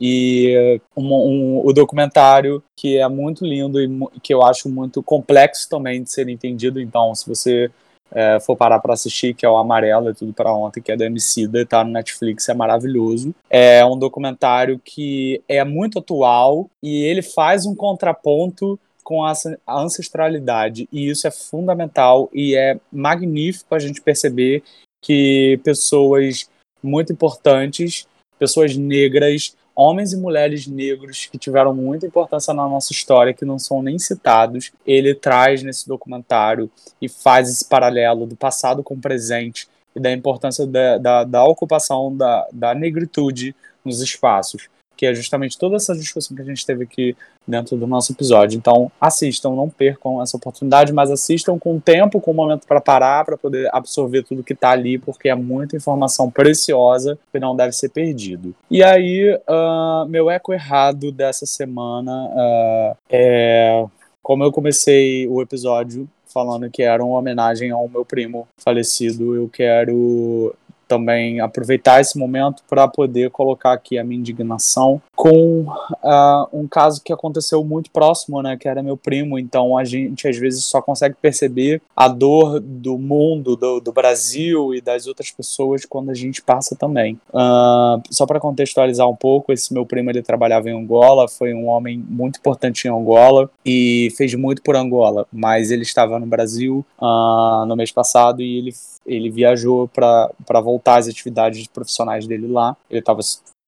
[0.00, 5.68] E um, um, o documentário que é muito lindo e que eu acho muito complexo
[5.68, 6.80] também de ser entendido.
[6.80, 7.70] Então, se você
[8.12, 10.96] é, for parar para assistir, que é o Amarelo, é tudo para ontem, que é
[10.96, 13.34] da Emicida, tá no Netflix, é maravilhoso.
[13.50, 19.34] É um documentário que é muito atual e ele faz um contraponto com a
[19.68, 24.62] ancestralidade e isso é fundamental e é magnífico a gente perceber
[25.02, 26.48] que pessoas
[26.82, 28.06] muito importantes,
[28.38, 33.58] pessoas negras, homens e mulheres negros que tiveram muita importância na nossa história, que não
[33.58, 36.70] são nem citados, ele traz nesse documentário
[37.00, 41.44] e faz esse paralelo do passado com o presente e da importância da, da, da
[41.44, 46.64] ocupação da, da negritude nos espaços que é justamente toda essa discussão que a gente
[46.64, 47.16] teve aqui
[47.46, 48.56] dentro do nosso episódio.
[48.56, 53.24] Então, assistam, não percam essa oportunidade, mas assistam com tempo, com um momento para parar,
[53.24, 57.72] para poder absorver tudo que está ali, porque é muita informação preciosa que não deve
[57.72, 58.54] ser perdido.
[58.70, 63.84] E aí, uh, meu eco errado dessa semana uh, é.
[64.22, 69.48] Como eu comecei o episódio falando que era uma homenagem ao meu primo falecido, eu
[69.48, 70.54] quero
[70.86, 77.02] também aproveitar esse momento para poder colocar aqui a minha indignação com uh, um caso
[77.02, 79.38] que aconteceu muito próximo, né, que era meu primo.
[79.38, 84.74] Então a gente às vezes só consegue perceber a dor do mundo, do, do Brasil
[84.74, 87.18] e das outras pessoas quando a gente passa também.
[87.30, 91.66] Uh, só para contextualizar um pouco, esse meu primo ele trabalhava em Angola, foi um
[91.66, 96.84] homem muito importante em Angola e fez muito por Angola, mas ele estava no Brasil
[97.00, 98.74] uh, no mês passado e ele
[99.06, 102.76] ele viajou para voltar às atividades profissionais dele lá.
[102.90, 103.20] Ele, tava,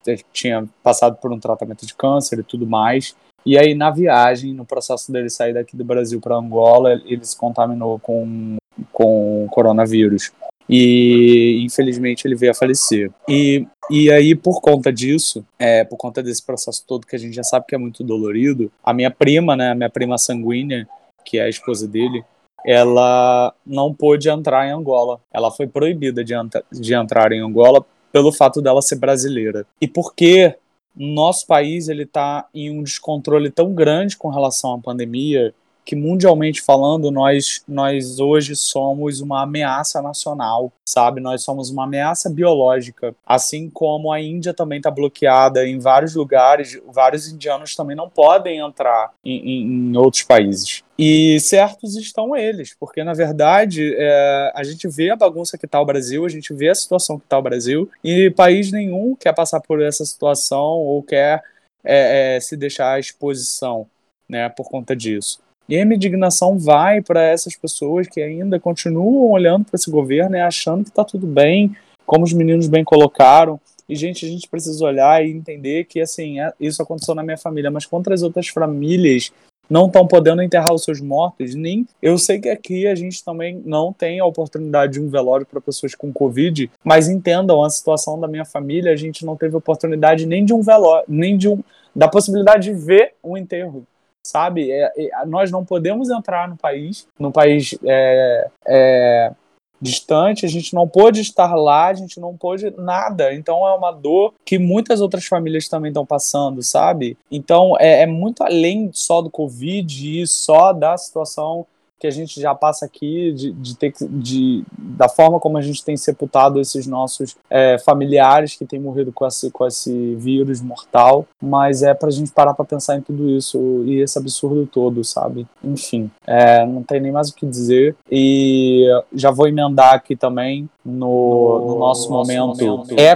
[0.07, 3.15] ele tinha passado por um tratamento de câncer e tudo mais.
[3.45, 7.37] E aí, na viagem, no processo dele sair daqui do Brasil para Angola, ele se
[7.37, 8.57] contaminou com,
[8.93, 10.33] com coronavírus.
[10.69, 13.11] E infelizmente ele veio a falecer.
[13.29, 17.35] E, e aí, por conta disso, é, por conta desse processo todo que a gente
[17.35, 20.89] já sabe que é muito dolorido, a minha prima, né, a minha prima sanguínea,
[21.25, 22.25] que é a esposa dele,
[22.67, 25.21] ela não pôde entrar em Angola.
[25.33, 26.35] Ela foi proibida de,
[26.73, 29.65] de entrar em Angola pelo fato dela ser brasileira.
[29.81, 30.57] E porque
[30.97, 35.55] nosso país ele está em um descontrole tão grande com relação à pandemia
[35.87, 41.21] que mundialmente falando, nós, nós hoje somos uma ameaça nacional, sabe?
[41.21, 46.77] Nós somos uma ameaça biológica, assim como a Índia também está bloqueada em vários lugares,
[46.93, 50.83] vários indianos também não podem entrar em, em, em outros países.
[50.99, 55.81] E certos estão eles, porque na verdade é, a gente vê a bagunça que está
[55.81, 59.35] o Brasil, a gente vê a situação que está o Brasil, e país nenhum quer
[59.35, 61.45] passar por essa situação ou quer
[61.85, 63.87] é, é, se deixar à exposição
[64.29, 65.46] né, por conta disso.
[65.69, 70.37] E a minha indignação vai para essas pessoas que ainda continuam olhando para esse governo
[70.37, 71.75] e achando que está tudo bem,
[72.07, 73.61] como os meninos bem colocaram.
[73.89, 77.37] E, gente, a gente precisa olhar e entender que, assim, é, isso aconteceu na minha
[77.37, 79.33] família, mas quantas outras famílias
[79.69, 81.55] não estão podendo enterrar os seus mortos?
[81.55, 81.87] Nem.
[82.01, 85.61] Eu sei que aqui a gente também não tem a oportunidade de um velório para
[85.61, 90.27] pessoas com Covid, mas entendam a situação da minha família, a gente não teve oportunidade
[90.27, 91.61] nem de um velório, nem de um.
[91.95, 93.85] da possibilidade de ver um enterro
[94.27, 94.71] sabe?
[94.71, 99.33] É, é, nós não podemos entrar no país, no país é, é,
[99.81, 103.35] distante, a gente não pôde estar lá, a gente não pôde nada.
[103.35, 107.17] Então é uma dor que muitas outras famílias também estão passando, sabe?
[107.31, 111.67] Então é, é muito além só do Covid e só da situação
[111.99, 115.83] que a gente já passa aqui, de, de ter de, da forma como a gente
[115.85, 121.27] tem sepultado esses nossos é, familiares que têm morrido com esse, com esse vírus mortal,
[121.43, 125.47] mas é pra gente parar pra pensar em tudo isso e esse absurdo todo, sabe?
[125.65, 127.97] Enfim, é, não tem nem mais o que dizer.
[128.11, 132.57] E já vou emendar aqui também no, no nosso, momento,
[132.97, 133.15] é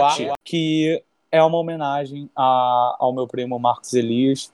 [0.00, 4.50] arte, que é uma homenagem a- ao meu primo Marcos Elias.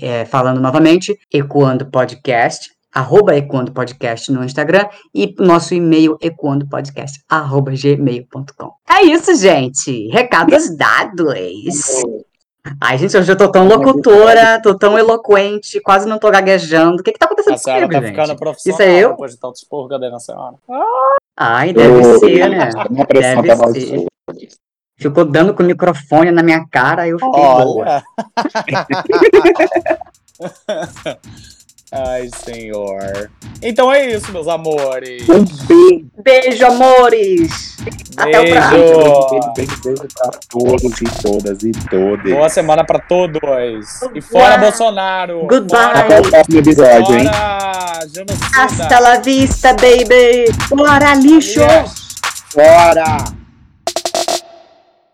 [0.00, 7.72] É, falando novamente, ecoando podcast, arroba ecoando podcast no Instagram e nosso e-mail ecoandopodcast, arroba
[7.72, 8.72] gmail.com.
[8.88, 10.08] É isso, gente.
[10.08, 12.02] Recados dados.
[12.80, 17.00] Ai, gente, hoje eu tô tão locutora, tô tão eloquente, quase não tô gaguejando.
[17.00, 18.20] O que que tá acontecendo A senhora comigo, tá gente?
[18.20, 19.10] ficando profissional Isso é eu?
[19.10, 20.54] depois de tanto esporro que eu dei na senhora.
[21.36, 22.70] Ai, deve ser, né?
[22.88, 24.04] Minha pressão Deve tava ser.
[24.96, 28.02] Ficou dando com o microfone na minha cara, eu fiquei boa.
[31.92, 33.30] Ai, senhor.
[33.60, 35.28] Então é isso, meus amores.
[35.28, 37.76] Um beijo, Beijo, amores!
[38.16, 38.70] Até o próximo.
[39.30, 39.52] Beijo.
[39.54, 42.32] beijo, beijo pra todos e todas e todas.
[42.32, 43.40] Boa semana pra todos.
[44.14, 44.60] E fora Uau.
[44.60, 45.46] Bolsonaro.
[45.46, 45.78] Goodbye.
[45.80, 47.26] Até o próximo episódio, hein?
[47.26, 48.62] Fora genocida.
[48.62, 50.46] Hasta la vista, baby!
[50.70, 51.62] Bora, lixo!
[51.62, 52.02] Aliás,
[52.52, 53.16] Fora!